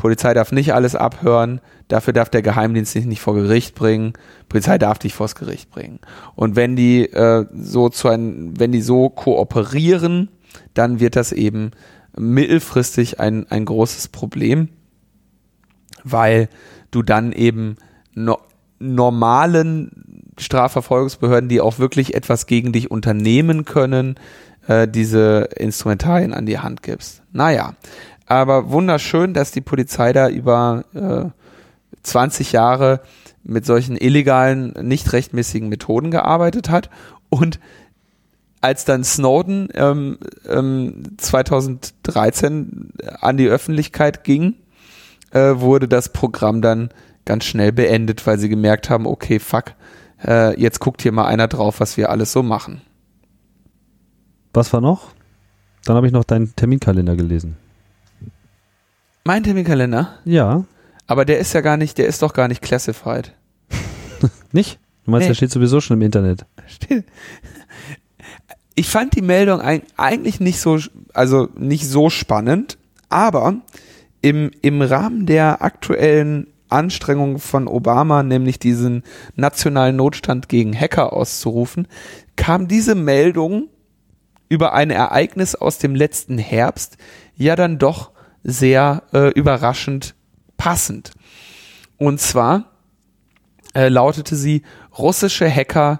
Polizei 0.05 0.35
darf 0.35 0.51
nicht 0.51 0.71
alles 0.71 0.93
abhören, 0.95 1.61
dafür 1.87 2.13
darf 2.13 2.29
der 2.29 2.43
Geheimdienst 2.43 2.93
dich 2.93 3.05
nicht 3.07 3.21
vor 3.21 3.33
Gericht 3.33 3.73
bringen, 3.73 4.13
Polizei 4.49 4.77
darf 4.77 4.99
dich 4.99 5.15
vors 5.15 5.33
Gericht 5.33 5.71
bringen. 5.71 5.97
Und 6.35 6.55
wenn 6.55 6.75
die 6.75 7.11
äh, 7.11 7.47
so 7.55 7.89
zu 7.89 8.09
ein, 8.09 8.53
wenn 8.55 8.71
die 8.71 8.83
so 8.83 9.09
kooperieren, 9.09 10.29
dann 10.75 10.99
wird 10.99 11.15
das 11.15 11.31
eben 11.31 11.71
mittelfristig 12.15 13.19
ein, 13.19 13.47
ein 13.49 13.65
großes 13.65 14.09
Problem, 14.09 14.69
weil 16.03 16.49
du 16.91 17.01
dann 17.01 17.31
eben 17.31 17.77
no, 18.13 18.37
normalen 18.77 20.29
Strafverfolgungsbehörden, 20.37 21.49
die 21.49 21.61
auch 21.61 21.79
wirklich 21.79 22.13
etwas 22.13 22.45
gegen 22.45 22.73
dich 22.73 22.91
unternehmen 22.91 23.65
können, 23.65 24.19
äh, 24.67 24.87
diese 24.87 25.49
Instrumentarien 25.55 26.31
an 26.31 26.45
die 26.45 26.59
Hand 26.59 26.83
gibst. 26.83 27.23
Naja, 27.31 27.73
aber 28.25 28.69
wunderschön, 28.69 29.33
dass 29.33 29.51
die 29.51 29.61
Polizei 29.61 30.13
da 30.13 30.29
über 30.29 30.85
äh, 30.93 31.29
20 32.03 32.51
Jahre 32.51 33.01
mit 33.43 33.65
solchen 33.65 33.95
illegalen, 33.95 34.73
nicht 34.81 35.13
rechtmäßigen 35.13 35.69
Methoden 35.69 36.11
gearbeitet 36.11 36.69
hat. 36.69 36.89
Und 37.29 37.59
als 38.61 38.85
dann 38.85 39.03
Snowden 39.03 39.69
ähm, 39.75 40.17
ähm, 40.49 41.03
2013 41.17 42.89
an 43.19 43.37
die 43.37 43.47
Öffentlichkeit 43.47 44.23
ging, 44.23 44.55
äh, 45.31 45.53
wurde 45.57 45.87
das 45.87 46.11
Programm 46.11 46.61
dann 46.61 46.89
ganz 47.25 47.45
schnell 47.45 47.71
beendet, 47.71 48.25
weil 48.25 48.39
sie 48.39 48.49
gemerkt 48.49 48.89
haben, 48.89 49.05
okay, 49.05 49.39
fuck, 49.39 49.73
äh, 50.25 50.59
jetzt 50.59 50.79
guckt 50.79 51.03
hier 51.03 51.11
mal 51.11 51.25
einer 51.25 51.47
drauf, 51.47 51.79
was 51.79 51.97
wir 51.97 52.09
alles 52.09 52.31
so 52.31 52.41
machen. 52.41 52.81
Was 54.53 54.73
war 54.73 54.81
noch? 54.81 55.11
Dann 55.83 55.95
habe 55.95 56.07
ich 56.07 56.13
noch 56.13 56.23
deinen 56.23 56.55
Terminkalender 56.55 57.15
gelesen. 57.15 57.57
Mein 59.25 59.43
Terminkalender? 59.43 60.19
Ja. 60.23 60.65
Aber 61.07 61.25
der 61.25 61.39
ist 61.39 61.53
ja 61.53 61.61
gar 61.61 61.77
nicht, 61.77 61.97
der 61.97 62.07
ist 62.07 62.21
doch 62.21 62.33
gar 62.33 62.47
nicht 62.47 62.61
classified. 62.61 63.33
Nicht? 64.51 64.79
Du 65.03 65.11
meinst, 65.11 65.23
Nee. 65.25 65.27
der 65.29 65.35
steht 65.35 65.51
sowieso 65.51 65.81
schon 65.81 65.97
im 65.97 66.01
Internet. 66.03 66.45
Ich 68.75 68.87
fand 68.89 69.15
die 69.15 69.21
Meldung 69.21 69.61
eig- 69.61 69.83
eigentlich 69.97 70.39
nicht 70.39 70.59
so, 70.59 70.79
also 71.13 71.47
nicht 71.57 71.87
so 71.87 72.09
spannend, 72.09 72.77
aber 73.09 73.55
im, 74.21 74.51
im 74.61 74.81
Rahmen 74.81 75.25
der 75.25 75.61
aktuellen 75.61 76.47
Anstrengungen 76.69 77.37
von 77.39 77.67
Obama, 77.67 78.23
nämlich 78.23 78.57
diesen 78.59 79.03
nationalen 79.35 79.95
Notstand 79.95 80.49
gegen 80.49 80.77
Hacker 80.77 81.13
auszurufen, 81.13 81.87
kam 82.35 82.67
diese 82.67 82.95
Meldung 82.95 83.69
über 84.49 84.73
ein 84.73 84.89
Ereignis 84.89 85.55
aus 85.55 85.77
dem 85.77 85.95
letzten 85.95 86.37
Herbst 86.37 86.97
ja 87.35 87.55
dann 87.55 87.77
doch 87.77 88.11
sehr 88.45 89.03
äh, 89.11 89.29
überraschend 89.31 90.15
passend. 90.55 91.11
Und 91.97 92.21
zwar 92.21 92.71
äh, 93.73 93.89
lautete 93.89 94.35
sie, 94.35 94.61
russische 94.97 95.49
Hacker 95.49 95.99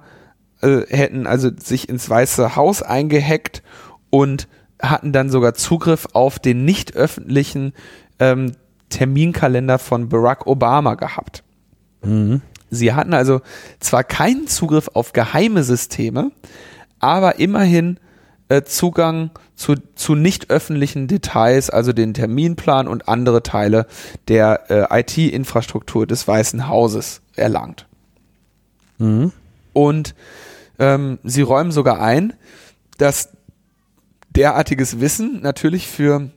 äh, 0.61 0.81
hätten 0.87 1.27
also 1.27 1.49
sich 1.57 1.89
ins 1.89 2.09
Weiße 2.09 2.55
Haus 2.55 2.83
eingehackt 2.83 3.63
und 4.11 4.47
hatten 4.81 5.11
dann 5.11 5.29
sogar 5.29 5.55
Zugriff 5.55 6.07
auf 6.13 6.37
den 6.37 6.63
nicht 6.63 6.95
öffentlichen 6.95 7.73
ähm, 8.19 8.53
Terminkalender 8.89 9.79
von 9.79 10.09
Barack 10.09 10.45
Obama 10.45 10.93
gehabt. 10.95 11.43
Sie 12.69 12.93
hatten 12.93 13.13
also 13.13 13.41
zwar 13.79 14.03
keinen 14.03 14.47
Zugriff 14.47 14.89
auf 14.93 15.13
geheime 15.13 15.63
Systeme, 15.63 16.31
aber 16.99 17.39
immerhin 17.39 17.99
äh, 18.49 18.63
Zugang 18.63 19.31
zu, 19.55 19.75
zu 19.95 20.15
nicht 20.15 20.49
öffentlichen 20.49 21.07
Details, 21.07 21.69
also 21.69 21.93
den 21.93 22.13
Terminplan 22.13 22.87
und 22.87 23.07
andere 23.07 23.43
Teile 23.43 23.87
der 24.27 24.91
äh, 24.91 25.01
IT-Infrastruktur 25.01 26.05
des 26.05 26.27
Weißen 26.27 26.67
Hauses 26.67 27.21
erlangt. 27.35 27.87
Und 29.73 30.15
ähm, 30.79 31.19
sie 31.23 31.41
räumen 31.41 31.71
sogar 31.71 32.01
ein, 32.01 32.33
dass 32.97 33.29
derartiges 34.29 34.99
Wissen 34.99 35.41
natürlich 35.41 35.87
für 35.87 36.29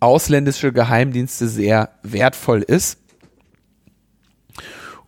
ausländische 0.00 0.72
Geheimdienste 0.72 1.48
sehr 1.48 1.90
wertvoll 2.02 2.62
ist. 2.62 2.98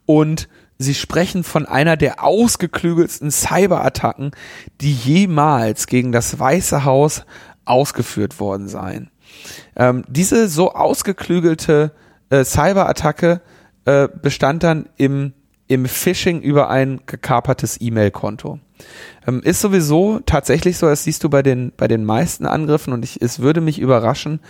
Und 0.04 0.48
sie 0.82 0.94
sprechen 0.94 1.44
von 1.44 1.66
einer 1.66 1.96
der 1.96 2.22
ausgeklügelsten 2.22 3.30
Cyberattacken, 3.30 4.32
die 4.80 4.92
jemals 4.92 5.86
gegen 5.86 6.12
das 6.12 6.38
Weiße 6.38 6.84
Haus 6.84 7.24
ausgeführt 7.64 8.40
worden 8.40 8.68
seien. 8.68 9.10
Ähm, 9.76 10.04
diese 10.08 10.48
so 10.48 10.72
ausgeklügelte 10.72 11.92
äh, 12.30 12.44
Cyberattacke 12.44 13.40
äh, 13.84 14.08
bestand 14.08 14.62
dann 14.62 14.88
im, 14.96 15.32
im 15.68 15.86
Phishing 15.86 16.40
über 16.40 16.68
ein 16.70 17.00
gekapertes 17.06 17.80
E-Mail-Konto. 17.80 18.58
Ähm, 19.26 19.40
ist 19.44 19.60
sowieso 19.60 20.20
tatsächlich 20.26 20.76
so, 20.76 20.86
das 20.86 21.04
siehst 21.04 21.24
du 21.24 21.30
bei 21.30 21.42
den, 21.42 21.72
bei 21.76 21.88
den 21.88 22.04
meisten 22.04 22.46
Angriffen 22.46 22.92
und 22.92 23.04
ich, 23.04 23.22
es 23.22 23.38
würde 23.40 23.60
mich 23.60 23.78
überraschen, 23.78 24.40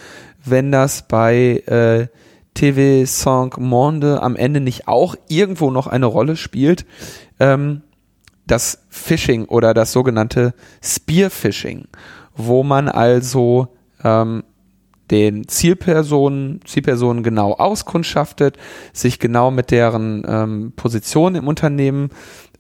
wenn 0.45 0.73
das 0.73 1.07
bei 1.07 1.63
äh, 1.67 2.09
TV 2.55 3.05
Cinq 3.07 3.59
Monde 3.59 4.23
am 4.23 4.37
Ende 4.37 4.61
nicht 4.61 4.89
auch 4.89 5.15
irgendwo 5.29 5.71
noch 5.71 5.87
eine 5.87 6.07
Rolle 6.07 6.37
spielt. 6.37 6.87
Ähm, 7.41 7.83
das 8.47 8.85
Phishing 8.91 9.47
oder 9.47 9.73
das 9.73 9.93
sogenannte 9.93 10.55
Spear-Phishing, 10.83 11.87
wo 12.37 12.63
man 12.63 12.89
also 12.89 13.69
ähm, 14.03 14.43
den 15.11 15.47
Zielpersonen, 15.47 16.61
Zielpersonen 16.65 17.23
genau 17.23 17.53
auskundschaftet, 17.53 18.57
sich 18.93 19.19
genau 19.19 19.51
mit 19.51 19.71
deren 19.71 20.25
ähm, 20.27 20.73
Position 20.75 21.35
im 21.35 21.47
Unternehmen 21.47 22.11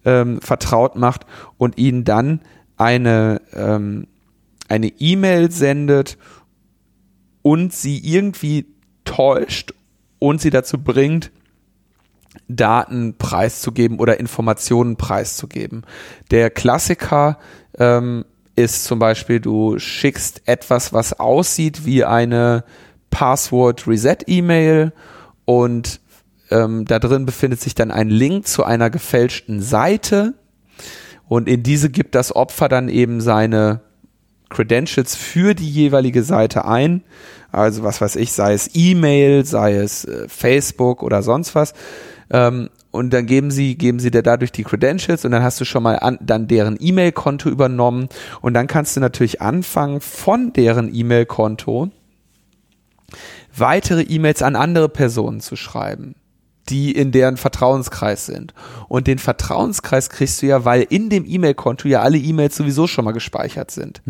ähm, 0.05 0.41
vertraut 0.41 0.97
macht 0.97 1.27
und 1.59 1.79
ihnen 1.79 2.05
dann 2.05 2.41
eine 2.77 3.41
ähm, 3.55 4.07
eine 4.69 4.89
E-Mail 4.89 5.51
sendet 5.51 6.17
und 7.43 7.73
sie 7.75 7.99
irgendwie 7.99 8.67
täuscht 9.05 9.75
und 10.23 10.41
sie 10.41 10.51
dazu 10.51 10.79
bringt, 10.79 11.33
Daten 12.47 13.17
preiszugeben 13.19 13.99
oder 13.99 14.21
Informationen 14.21 14.97
preiszugeben. 14.97 15.83
Der 16.31 16.49
Klassiker 16.49 17.39
ähm, 17.77 18.25
ist 18.55 18.85
zum 18.85 19.01
Beispiel, 19.01 19.41
du 19.41 19.81
schickst 19.81 20.43
etwas, 20.47 20.93
was 20.93 21.19
aussieht 21.19 21.85
wie 21.85 22.05
eine 22.05 22.63
Password-Reset-E-Mail 23.11 24.93
und 25.45 26.01
ähm, 26.51 26.85
da 26.85 27.01
drin 27.01 27.27
befindet 27.27 27.61
sich 27.61 27.75
dann 27.75 27.91
ein 27.91 28.09
Link 28.09 28.47
zu 28.47 28.63
einer 28.63 28.91
gefälschten 28.91 29.61
Seite 29.61 30.35
und 31.29 31.49
in 31.49 31.65
diese 31.65 31.91
gibt 31.91 32.15
das 32.15 32.35
Opfer 32.35 32.69
dann 32.69 32.89
eben 32.89 33.21
seine 33.21 33.81
Credentials 34.53 35.17
für 35.17 35.55
die 35.55 35.69
jeweilige 35.69 36.23
Seite 36.23 36.65
ein. 36.65 37.03
Also 37.51 37.83
was 37.83 38.01
weiß 38.01 38.17
ich, 38.17 38.33
sei 38.33 38.55
es 38.55 38.71
E-Mail, 38.75 39.45
sei 39.45 39.75
es 39.75 40.05
äh, 40.05 40.29
Facebook 40.29 41.03
oder 41.03 41.23
sonst 41.23 41.55
was. 41.55 41.75
Ähm, 42.31 42.71
und 42.91 43.13
dann 43.13 43.27
geben 43.27 43.51
sie, 43.51 43.77
geben 43.77 43.99
sie 43.99 44.11
dir 44.11 44.23
dadurch 44.23 44.53
die 44.53 44.65
Credentials 44.65 45.25
und 45.25 45.33
dann 45.33 45.43
hast 45.43 45.61
du 45.61 45.65
schon 45.65 45.83
mal 45.83 45.99
an, 45.99 46.19
dann 46.21 46.47
deren 46.47 46.77
E-Mail-Konto 46.79 47.49
übernommen 47.49 48.09
und 48.43 48.55
dann 48.55 48.67
kannst 48.67 48.97
du 48.97 49.01
natürlich 49.01 49.41
anfangen 49.41 50.01
von 50.01 50.53
deren 50.53 50.95
E-Mail-Konto 50.95 51.91
weitere 53.57 54.03
E-Mails 54.03 54.43
an 54.43 54.57
andere 54.57 54.89
Personen 54.89 55.41
zu 55.41 55.57
schreiben, 55.57 56.15
die 56.69 56.93
in 56.93 57.13
deren 57.13 57.37
Vertrauenskreis 57.37 58.27
sind. 58.27 58.55
Und 58.89 59.07
den 59.07 59.19
Vertrauenskreis 59.19 60.11
kriegst 60.11 60.43
du 60.43 60.47
ja, 60.47 60.65
weil 60.65 60.87
in 60.89 61.11
dem 61.11 61.25
E-Mail-Konto 61.27 61.89
ja 61.89 62.03
alle 62.03 62.19
E-Mails 62.19 62.57
sowieso 62.57 62.87
schon 62.87 63.05
mal 63.05 63.13
gespeichert 63.13 63.71
sind. 63.71 64.01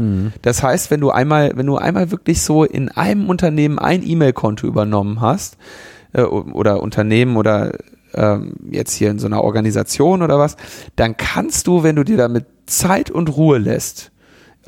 Das 0.43 0.63
heißt, 0.63 0.91
wenn 0.91 1.01
du 1.01 1.11
einmal, 1.11 1.53
wenn 1.55 1.67
du 1.67 1.77
einmal 1.77 2.11
wirklich 2.11 2.43
so 2.43 2.65
in 2.65 2.91
einem 2.91 3.29
Unternehmen 3.31 3.79
ein 3.79 4.07
E-Mail-Konto 4.07 4.67
übernommen 4.67 5.21
hast, 5.21 5.57
äh, 6.13 6.23
oder 6.23 6.83
Unternehmen 6.83 7.37
oder 7.37 7.73
ähm, 8.15 8.55
jetzt 8.71 8.95
hier 8.95 9.11
in 9.11 9.19
so 9.19 9.27
einer 9.27 9.43
Organisation 9.43 10.23
oder 10.23 10.39
was, 10.39 10.57
dann 10.97 11.17
kannst 11.17 11.67
du, 11.67 11.83
wenn 11.83 11.97
du 11.97 12.05
dir 12.05 12.17
damit 12.17 12.47
Zeit 12.67 13.11
und 13.11 13.35
Ruhe 13.37 13.59
lässt, 13.59 14.13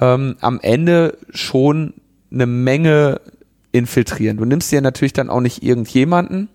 ähm, 0.00 0.36
am 0.40 0.60
Ende 0.60 1.18
schon 1.30 1.94
eine 2.32 2.46
Menge 2.46 3.20
infiltrieren. 3.72 4.36
Du 4.36 4.44
nimmst 4.44 4.72
dir 4.72 4.80
natürlich 4.80 5.12
dann 5.12 5.30
auch 5.30 5.40
nicht 5.40 5.62
irgendjemanden, 5.62 6.48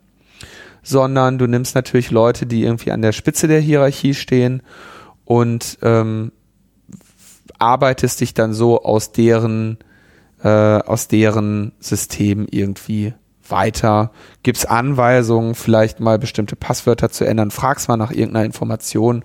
sondern 0.84 1.38
du 1.38 1.48
nimmst 1.48 1.76
natürlich 1.76 2.12
Leute, 2.12 2.46
die 2.46 2.64
irgendwie 2.64 2.92
an 2.92 3.02
der 3.02 3.12
Spitze 3.12 3.48
der 3.48 3.60
Hierarchie 3.60 4.14
stehen 4.14 4.62
und 5.26 5.78
ähm, 5.82 6.32
arbeitest 7.58 8.22
dich 8.22 8.34
dann 8.34 8.54
so 8.54 8.84
aus 8.84 9.12
deren 9.12 9.78
äh, 10.44 10.48
aus 10.48 11.08
deren 11.08 11.74
System 11.80 12.48
irgendwie 12.50 13.14
weiter, 13.48 14.12
gibst 14.44 14.70
Anweisungen, 14.70 15.56
vielleicht 15.56 16.00
mal 16.00 16.20
bestimmte 16.20 16.56
Passwörter 16.56 17.10
zu 17.10 17.26
ändern, 17.26 17.52
fragst 17.52 17.88
mal 17.88 17.98
nach 17.98 18.12
irgendeiner 18.12 18.46
Information 18.46 19.24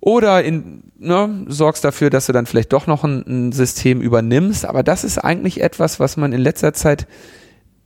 oder 0.00 0.44
in, 0.44 0.84
ne, 0.98 1.46
sorgst 1.48 1.84
dafür, 1.84 2.10
dass 2.10 2.26
du 2.26 2.32
dann 2.32 2.46
vielleicht 2.46 2.72
doch 2.72 2.86
noch 2.86 3.04
ein, 3.04 3.24
ein 3.26 3.52
System 3.52 4.00
übernimmst. 4.00 4.64
Aber 4.64 4.82
das 4.82 5.02
ist 5.02 5.18
eigentlich 5.18 5.60
etwas, 5.60 5.98
was 5.98 6.16
man 6.16 6.32
in 6.32 6.40
letzter 6.40 6.72
Zeit 6.72 7.06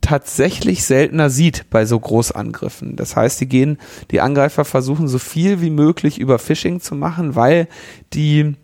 tatsächlich 0.01 0.83
seltener 0.83 1.29
sieht 1.29 1.69
bei 1.69 1.85
so 1.85 1.99
Großangriffen. 1.99 2.95
Das 2.95 3.15
heißt, 3.15 3.39
die 3.39 3.47
gehen, 3.47 3.77
die 4.09 4.19
Angreifer 4.19 4.65
versuchen 4.65 5.07
so 5.07 5.19
viel 5.19 5.61
wie 5.61 5.69
möglich 5.69 6.19
über 6.19 6.39
Phishing 6.39 6.81
zu 6.81 6.95
machen, 6.95 7.35
weil 7.35 7.67
die 8.13 8.55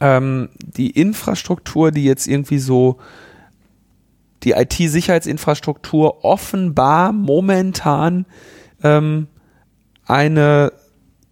ähm, 0.00 0.48
die 0.58 0.90
Infrastruktur, 0.90 1.90
die 1.90 2.04
jetzt 2.04 2.26
irgendwie 2.26 2.58
so 2.58 2.98
die 4.42 4.52
IT-Sicherheitsinfrastruktur 4.52 6.24
offenbar 6.24 7.12
momentan 7.12 8.26
ähm, 8.82 9.26
eine 10.04 10.72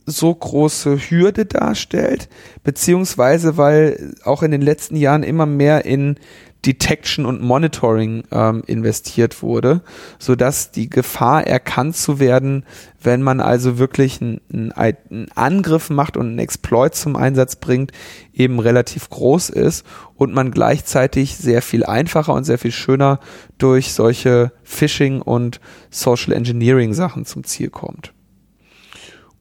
so 0.06 0.34
große 0.34 0.98
Hürde 0.98 1.46
darstellt, 1.46 2.28
beziehungsweise 2.62 3.56
weil 3.56 4.14
auch 4.24 4.42
in 4.42 4.50
den 4.50 4.62
letzten 4.62 4.96
Jahren 4.96 5.22
immer 5.22 5.46
mehr 5.46 5.84
in 5.84 6.16
Detection 6.64 7.26
und 7.26 7.42
Monitoring 7.42 8.24
ähm, 8.30 8.62
investiert 8.66 9.42
wurde, 9.42 9.82
so 10.18 10.34
dass 10.34 10.70
die 10.70 10.88
Gefahr 10.88 11.46
erkannt 11.46 11.96
zu 11.96 12.18
werden, 12.18 12.64
wenn 13.02 13.22
man 13.22 13.40
also 13.40 13.78
wirklich 13.78 14.20
einen, 14.22 14.72
einen 14.72 15.30
Angriff 15.34 15.90
macht 15.90 16.16
und 16.16 16.26
einen 16.26 16.38
Exploit 16.38 16.94
zum 16.94 17.16
Einsatz 17.16 17.56
bringt, 17.56 17.92
eben 18.32 18.58
relativ 18.60 19.10
groß 19.10 19.50
ist 19.50 19.84
und 20.16 20.32
man 20.32 20.50
gleichzeitig 20.50 21.36
sehr 21.36 21.60
viel 21.60 21.84
einfacher 21.84 22.32
und 22.32 22.44
sehr 22.44 22.58
viel 22.58 22.72
schöner 22.72 23.20
durch 23.58 23.92
solche 23.92 24.52
Phishing 24.62 25.20
und 25.20 25.60
Social 25.90 26.32
Engineering 26.32 26.94
Sachen 26.94 27.26
zum 27.26 27.44
Ziel 27.44 27.68
kommt. 27.68 28.12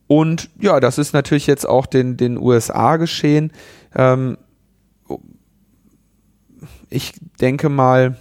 Und 0.08 0.50
ja, 0.60 0.80
das 0.80 0.98
ist 0.98 1.14
natürlich 1.14 1.48
jetzt 1.48 1.68
auch 1.68 1.86
den, 1.86 2.18
den 2.18 2.38
USA 2.38 2.98
geschehen. 2.98 3.52
Ähm, 3.95 4.38
ich 6.94 7.14
denke 7.41 7.70
mal, 7.70 8.15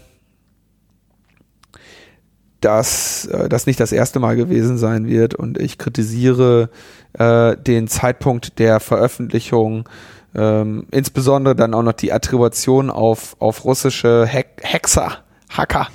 dass 2.61 3.27
äh, 3.27 3.49
das 3.49 3.66
nicht 3.66 3.81
das 3.81 3.93
erste 3.93 4.20
Mal 4.20 4.36
gewesen 4.36 4.78
sein 4.78 5.07
wird. 5.07 5.35
Und 5.35 5.59
ich 5.59 5.78
kritisiere 5.78 6.70
äh, 7.19 7.57
den 7.57 7.89
Zeitpunkt 7.89 8.59
der 8.59 8.81
Veröffentlichung, 8.81 9.89
ähm, 10.35 10.86
insbesondere 10.90 11.55
dann 11.55 11.74
auch 11.74 11.82
noch 11.82 11.93
die 11.93 12.12
Attribution 12.12 12.89
auf, 12.89 13.36
auf 13.40 13.65
russische 13.65 14.27
Hack 14.27 14.62
Hexer, 14.62 15.19
Hacker 15.51 15.89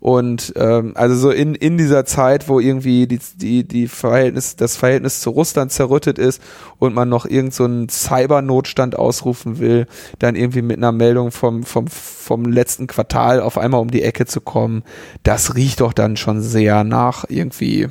und 0.00 0.52
ähm, 0.56 0.92
also 0.94 1.16
so 1.16 1.30
in, 1.30 1.54
in 1.54 1.78
dieser 1.78 2.04
Zeit, 2.04 2.48
wo 2.48 2.60
irgendwie 2.60 3.06
die, 3.06 3.18
die, 3.36 3.66
die 3.66 3.88
Verhältnis, 3.88 4.56
das 4.56 4.76
Verhältnis 4.76 5.20
zu 5.20 5.30
Russland 5.30 5.72
zerrüttet 5.72 6.18
ist 6.18 6.40
und 6.78 6.94
man 6.94 7.08
noch 7.08 7.26
irgend 7.26 7.54
so 7.54 7.64
einen 7.64 7.88
Cyber-Notstand 7.88 8.96
ausrufen 8.96 9.58
will, 9.58 9.86
dann 10.18 10.36
irgendwie 10.36 10.62
mit 10.62 10.76
einer 10.76 10.92
Meldung 10.92 11.30
vom, 11.30 11.64
vom, 11.64 11.86
vom 11.88 12.44
letzten 12.44 12.86
Quartal 12.86 13.40
auf 13.40 13.58
einmal 13.58 13.80
um 13.80 13.90
die 13.90 14.02
Ecke 14.02 14.26
zu 14.26 14.40
kommen, 14.40 14.82
das 15.22 15.54
riecht 15.54 15.80
doch 15.80 15.92
dann 15.92 16.16
schon 16.16 16.42
sehr 16.42 16.84
nach 16.84 17.24
irgendwie 17.28 17.88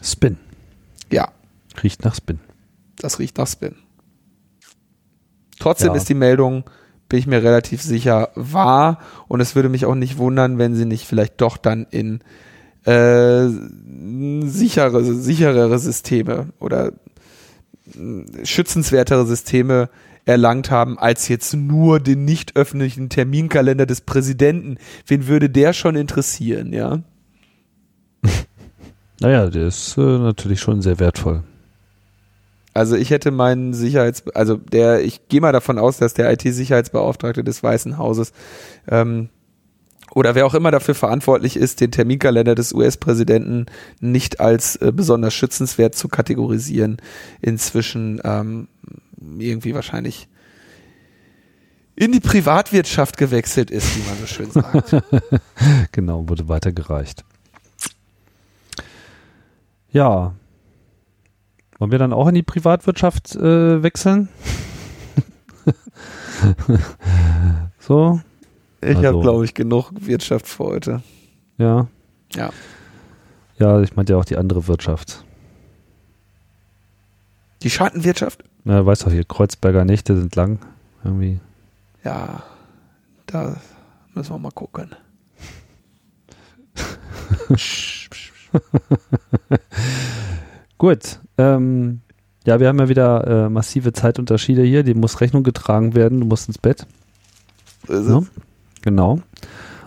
Spin. 0.00 0.38
Ja. 1.10 1.28
Riecht 1.82 2.04
nach 2.04 2.14
Spin. 2.14 2.40
Das 2.96 3.18
riecht 3.18 3.38
nach 3.38 3.46
Spin. 3.48 3.74
Trotzdem 5.58 5.88
Ja. 5.88 5.94
ist 5.94 6.08
die 6.08 6.14
Meldung 6.14 6.64
bin 7.12 7.18
ich 7.18 7.26
mir 7.26 7.42
relativ 7.42 7.82
sicher, 7.82 8.30
wahr. 8.36 8.98
Und 9.28 9.42
es 9.42 9.54
würde 9.54 9.68
mich 9.68 9.84
auch 9.84 9.94
nicht 9.94 10.16
wundern, 10.16 10.56
wenn 10.56 10.74
sie 10.74 10.86
nicht 10.86 11.06
vielleicht 11.06 11.42
doch 11.42 11.58
dann 11.58 11.86
in 11.90 12.20
äh, 12.86 13.48
sichere, 14.46 15.04
sicherere 15.04 15.78
Systeme 15.78 16.46
oder 16.58 16.92
äh, 17.94 18.46
schützenswertere 18.46 19.26
Systeme 19.26 19.90
erlangt 20.24 20.70
haben, 20.70 20.98
als 20.98 21.28
jetzt 21.28 21.52
nur 21.52 22.00
den 22.00 22.24
nicht 22.24 22.56
öffentlichen 22.56 23.10
Terminkalender 23.10 23.84
des 23.84 24.00
Präsidenten. 24.00 24.78
Wen 25.06 25.26
würde 25.26 25.50
der 25.50 25.74
schon 25.74 25.96
interessieren, 25.96 26.72
ja? 26.72 27.02
Naja, 29.20 29.50
der 29.50 29.66
ist 29.66 29.98
äh, 29.98 30.00
natürlich 30.00 30.60
schon 30.60 30.80
sehr 30.80 30.98
wertvoll. 30.98 31.44
Also 32.74 32.96
ich 32.96 33.10
hätte 33.10 33.30
meinen 33.30 33.74
Sicherheits, 33.74 34.24
also 34.34 34.56
der, 34.56 35.04
ich 35.04 35.28
gehe 35.28 35.40
mal 35.40 35.52
davon 35.52 35.78
aus, 35.78 35.98
dass 35.98 36.14
der 36.14 36.32
IT-Sicherheitsbeauftragte 36.32 37.44
des 37.44 37.62
Weißen 37.62 37.98
Hauses 37.98 38.32
ähm, 38.88 39.28
oder 40.14 40.34
wer 40.34 40.46
auch 40.46 40.54
immer 40.54 40.70
dafür 40.70 40.94
verantwortlich 40.94 41.56
ist, 41.56 41.80
den 41.80 41.90
Terminkalender 41.90 42.54
des 42.54 42.72
US-Präsidenten 42.72 43.66
nicht 44.00 44.40
als 44.40 44.76
äh, 44.76 44.92
besonders 44.94 45.34
schützenswert 45.34 45.94
zu 45.94 46.08
kategorisieren, 46.08 46.98
inzwischen 47.40 48.20
ähm, 48.24 48.68
irgendwie 49.38 49.74
wahrscheinlich 49.74 50.28
in 51.94 52.12
die 52.12 52.20
Privatwirtschaft 52.20 53.16
gewechselt 53.16 53.70
ist, 53.70 53.96
wie 53.96 54.08
man 54.08 54.18
so 54.18 54.26
schön 54.26 54.50
sagt. 54.50 54.96
Genau, 55.92 56.28
wurde 56.28 56.48
weitergereicht. 56.48 57.24
Ja. 59.92 60.34
Wollen 61.82 61.90
wir 61.90 61.98
dann 61.98 62.12
auch 62.12 62.28
in 62.28 62.36
die 62.36 62.44
Privatwirtschaft 62.44 63.34
äh, 63.34 63.82
wechseln? 63.82 64.28
so, 67.80 68.20
Ich 68.80 68.96
Also- 68.98 69.08
habe, 69.08 69.20
glaube 69.20 69.44
ich, 69.44 69.52
genug 69.52 69.90
Wirtschaft 69.92 70.46
für 70.46 70.62
heute. 70.62 71.02
ja. 71.58 71.88
Ja. 72.34 72.50
Ja, 73.58 73.80
ich 73.80 73.96
meinte 73.96 74.12
ja 74.12 74.18
auch 74.20 74.24
die 74.24 74.36
andere 74.36 74.68
Wirtschaft. 74.68 75.24
Die 77.64 77.70
Schattenwirtschaft? 77.70 78.44
Na, 78.62 78.86
weißt 78.86 79.04
doch 79.04 79.10
hier, 79.10 79.24
Kreuzberger 79.24 79.84
Nächte 79.84 80.16
sind 80.16 80.36
lang. 80.36 80.60
Irgendwie. 81.02 81.40
Ja, 82.04 82.44
da 83.26 83.56
müssen 84.14 84.32
wir 84.32 84.38
mal 84.38 84.52
gucken. 84.52 84.94
Gut. 90.82 91.20
Ähm, 91.38 92.00
ja, 92.44 92.58
wir 92.58 92.66
haben 92.66 92.80
ja 92.80 92.88
wieder 92.88 93.44
äh, 93.44 93.48
massive 93.48 93.92
Zeitunterschiede 93.92 94.64
hier. 94.64 94.82
Dem 94.82 94.98
muss 94.98 95.20
Rechnung 95.20 95.44
getragen 95.44 95.94
werden. 95.94 96.18
Du 96.18 96.26
musst 96.26 96.48
ins 96.48 96.58
Bett. 96.58 96.88
Also, 97.86 98.22
Ja. 98.22 98.26
Genau. 98.80 99.20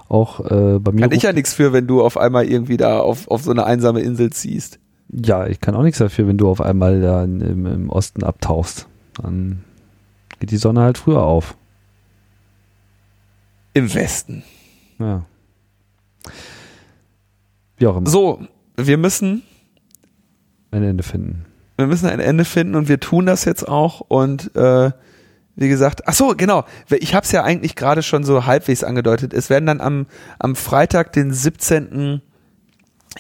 Auch 0.07 0.39
äh, 0.39 0.79
bei 0.79 0.93
mir. 0.93 1.01
Kann 1.01 1.11
ich 1.11 1.23
ja 1.23 1.33
nichts 1.33 1.53
für, 1.53 1.73
wenn 1.73 1.85
du 1.85 2.01
auf 2.01 2.15
einmal 2.15 2.45
irgendwie 2.45 2.77
da 2.77 3.01
auf, 3.01 3.27
auf 3.27 3.41
so 3.43 3.51
eine 3.51 3.65
einsame 3.65 3.99
Insel 3.99 4.31
ziehst. 4.31 4.79
Ja, 5.09 5.45
ich 5.47 5.59
kann 5.59 5.75
auch 5.75 5.83
nichts 5.83 5.99
dafür, 5.99 6.29
wenn 6.29 6.37
du 6.37 6.47
auf 6.47 6.61
einmal 6.61 7.01
da 7.01 7.25
in, 7.25 7.41
im, 7.41 7.65
im 7.65 7.89
Osten 7.89 8.23
abtauchst. 8.23 8.87
Dann 9.21 9.65
geht 10.39 10.51
die 10.51 10.55
Sonne 10.55 10.79
halt 10.79 10.97
früher 10.97 11.23
auf. 11.23 11.57
Im 13.73 13.93
Westen. 13.93 14.43
Ja. 14.97 15.25
Wie 17.75 17.87
auch 17.87 17.97
immer. 17.97 18.09
So, 18.09 18.39
wir 18.77 18.97
müssen, 18.97 19.43
Ein 20.75 20.83
Ende 20.83 21.03
finden. 21.03 21.45
wir 21.77 21.87
müssen 21.87 22.09
ein 22.09 22.19
Ende 22.19 22.43
finden 22.43 22.75
und 22.75 22.89
wir 22.89 22.99
tun 22.99 23.25
das 23.25 23.45
jetzt 23.45 23.65
auch 23.65 24.01
und 24.01 24.53
äh, 24.57 24.91
wie 25.55 25.69
gesagt, 25.69 26.05
ach 26.05 26.13
so, 26.13 26.33
genau, 26.35 26.65
ich 26.89 27.15
habe 27.15 27.23
es 27.23 27.31
ja 27.31 27.43
eigentlich 27.43 27.77
gerade 27.77 28.03
schon 28.03 28.25
so 28.25 28.45
halbwegs 28.45 28.83
angedeutet. 28.83 29.33
Es 29.33 29.49
werden 29.49 29.65
dann 29.65 29.79
am, 29.79 30.05
am 30.37 30.57
Freitag, 30.57 31.13
den 31.13 31.31
17. 31.31 32.21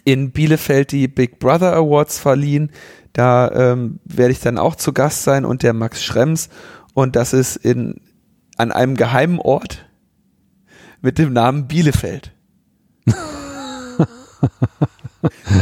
in 0.03 0.31
Bielefeld 0.31 0.91
die 0.91 1.07
Big 1.07 1.39
Brother 1.39 1.73
Awards 1.73 2.19
verliehen. 2.19 2.71
Da 3.13 3.49
ähm, 3.51 4.01
werde 4.03 4.33
ich 4.33 4.41
dann 4.41 4.57
auch 4.57 4.75
zu 4.75 4.91
Gast 4.91 5.23
sein 5.23 5.45
und 5.45 5.63
der 5.63 5.71
Max 5.71 6.03
Schrems 6.03 6.49
und 6.93 7.15
das 7.15 7.31
ist 7.31 7.55
in 7.55 8.01
an 8.57 8.73
einem 8.73 8.97
geheimen 8.97 9.39
Ort 9.39 9.85
mit 11.01 11.17
dem 11.19 11.31
Namen 11.31 11.67
Bielefeld. 11.67 12.33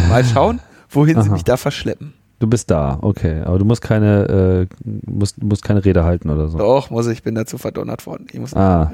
Mal 0.10 0.26
schauen, 0.26 0.60
wohin 0.96 1.16
sie 1.22 1.28
Aha. 1.28 1.34
mich 1.34 1.44
da 1.44 1.58
verschleppen. 1.58 2.14
Du 2.40 2.48
bist 2.48 2.70
da, 2.72 2.98
okay. 3.02 3.42
Aber 3.46 3.58
du 3.60 3.66
musst 3.66 3.82
keine, 3.82 4.68
äh, 4.70 4.76
musst, 5.10 5.42
musst 5.42 5.64
keine 5.64 5.86
Rede 5.86 6.04
halten 6.04 6.30
oder 6.30 6.50
so. 6.50 6.58
Doch, 6.58 6.90
muss 6.90 7.08
ich, 7.08 7.24
bin 7.24 7.36
dazu 7.36 7.58
verdonnert 7.58 8.06
worden. 8.06 8.28
Ich 8.32 8.40
muss 8.40 8.54
Ah. 8.56 8.92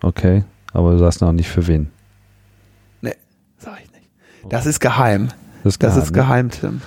Okay. 0.00 0.44
Aber 0.72 0.92
du 0.92 0.98
sagst 0.98 1.20
noch 1.20 1.32
nicht 1.32 1.48
für 1.48 1.66
wen. 1.66 1.90
Nee, 3.02 3.14
sag 3.58 3.78
ich 3.84 3.90
nicht. 3.92 4.08
Das 4.48 4.64
ist 4.66 4.80
geheim. 4.80 5.28
Das 5.64 5.74
ist 5.74 5.82
Das 5.82 5.90
geheim, 5.92 6.02
ist 6.04 6.10
ne? 6.10 6.16
geheim, 6.16 6.50
Tim. 6.50 6.80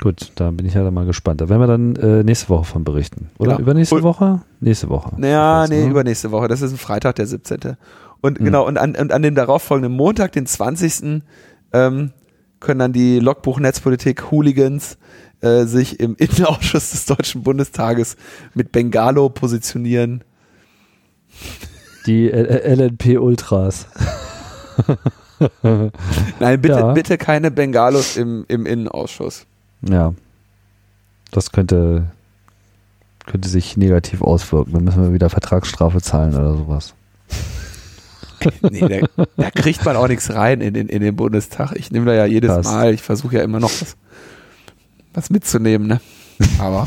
Gut, 0.00 0.32
da 0.36 0.50
bin 0.50 0.64
ich 0.66 0.74
ja 0.74 0.82
dann 0.84 0.94
mal 0.94 1.04
gespannt. 1.06 1.40
Da 1.40 1.48
werden 1.48 1.60
wir 1.60 1.66
dann 1.66 1.96
äh, 1.96 2.22
nächste 2.24 2.48
Woche 2.48 2.64
von 2.64 2.84
berichten. 2.84 3.28
Oder 3.38 3.52
Genau. 3.52 3.62
übernächste 3.62 3.96
Und- 3.96 4.02
Woche? 4.04 4.40
Nächste 4.60 4.88
Woche. 4.88 5.12
Naja, 5.16 5.66
nee, 5.68 5.84
ne? 5.84 5.90
übernächste 5.90 6.30
Woche. 6.30 6.48
Das 6.48 6.62
ist 6.62 6.72
ein 6.72 6.78
Freitag, 6.78 7.16
der 7.16 7.26
17. 7.26 7.76
Und 8.20 8.38
Hm. 8.38 8.44
genau, 8.44 8.66
und 8.66 8.78
an, 8.78 8.94
und 8.96 9.12
an 9.12 9.22
dem 9.22 9.34
darauffolgenden 9.34 9.92
Montag, 9.96 10.32
den 10.32 10.46
20. 10.46 11.22
Ähm, 11.72 12.12
können 12.62 12.78
dann 12.78 12.92
die 12.92 13.18
Logbuch-Netzpolitik-Hooligans 13.18 14.96
äh, 15.42 15.64
sich 15.64 16.00
im 16.00 16.16
Innenausschuss 16.18 16.90
des 16.92 17.04
Deutschen 17.06 17.42
Bundestages 17.42 18.16
mit 18.54 18.72
Bengalo 18.72 19.28
positionieren. 19.28 20.24
Die 22.06 22.30
äh, 22.30 22.74
LNP 22.74 23.18
Ultras. 23.18 23.86
Nein, 25.62 26.60
bitte, 26.60 26.74
Ja. 26.78 26.92
bitte 26.92 27.18
keine 27.18 27.50
Bengalos 27.50 28.16
im, 28.16 28.44
im 28.48 28.66
Innenausschuss. 28.66 29.46
Ja. 29.88 30.14
Das 31.30 31.50
könnte, 31.52 32.10
könnte 33.26 33.48
sich 33.48 33.76
negativ 33.76 34.22
auswirken. 34.22 34.72
Dann 34.72 34.84
müssen 34.84 35.02
wir 35.02 35.12
wieder 35.12 35.30
Vertragsstrafe 35.30 36.00
zahlen 36.00 36.34
oder 36.34 36.54
sowas. 36.54 36.94
Nee, 38.70 39.06
da, 39.16 39.24
da 39.36 39.50
kriegt 39.50 39.84
man 39.84 39.96
auch 39.96 40.08
nichts 40.08 40.32
rein 40.34 40.60
in 40.60 40.74
den, 40.74 40.88
in 40.88 41.02
den 41.02 41.16
Bundestag. 41.16 41.72
Ich 41.76 41.90
nehme 41.90 42.06
da 42.06 42.14
ja 42.14 42.26
jedes 42.26 42.50
Passt. 42.50 42.70
Mal, 42.70 42.94
ich 42.94 43.02
versuche 43.02 43.36
ja 43.36 43.42
immer 43.42 43.60
noch 43.60 43.70
was, 43.70 43.96
was 45.14 45.30
mitzunehmen, 45.30 45.86
ne? 45.86 46.00
Aber 46.58 46.86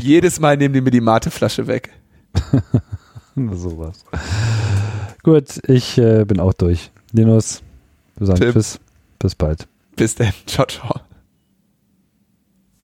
jedes 0.00 0.40
Mal 0.40 0.56
nehmen 0.56 0.74
die 0.74 0.80
mir 0.80 0.90
die 0.90 1.00
Mateflasche 1.00 1.66
weg. 1.66 1.90
sowas. 3.52 4.04
Gut, 5.22 5.60
ich 5.68 5.98
äh, 5.98 6.24
bin 6.24 6.40
auch 6.40 6.52
durch. 6.52 6.90
Linus, 7.12 7.62
wir 8.16 8.26
sagen 8.26 8.40
Tim. 8.40 8.52
Tschüss. 8.52 8.80
Bis 9.18 9.34
bald. 9.34 9.66
Bis 9.96 10.14
dann. 10.14 10.32
Ciao, 10.46 10.66
ciao. 10.66 11.00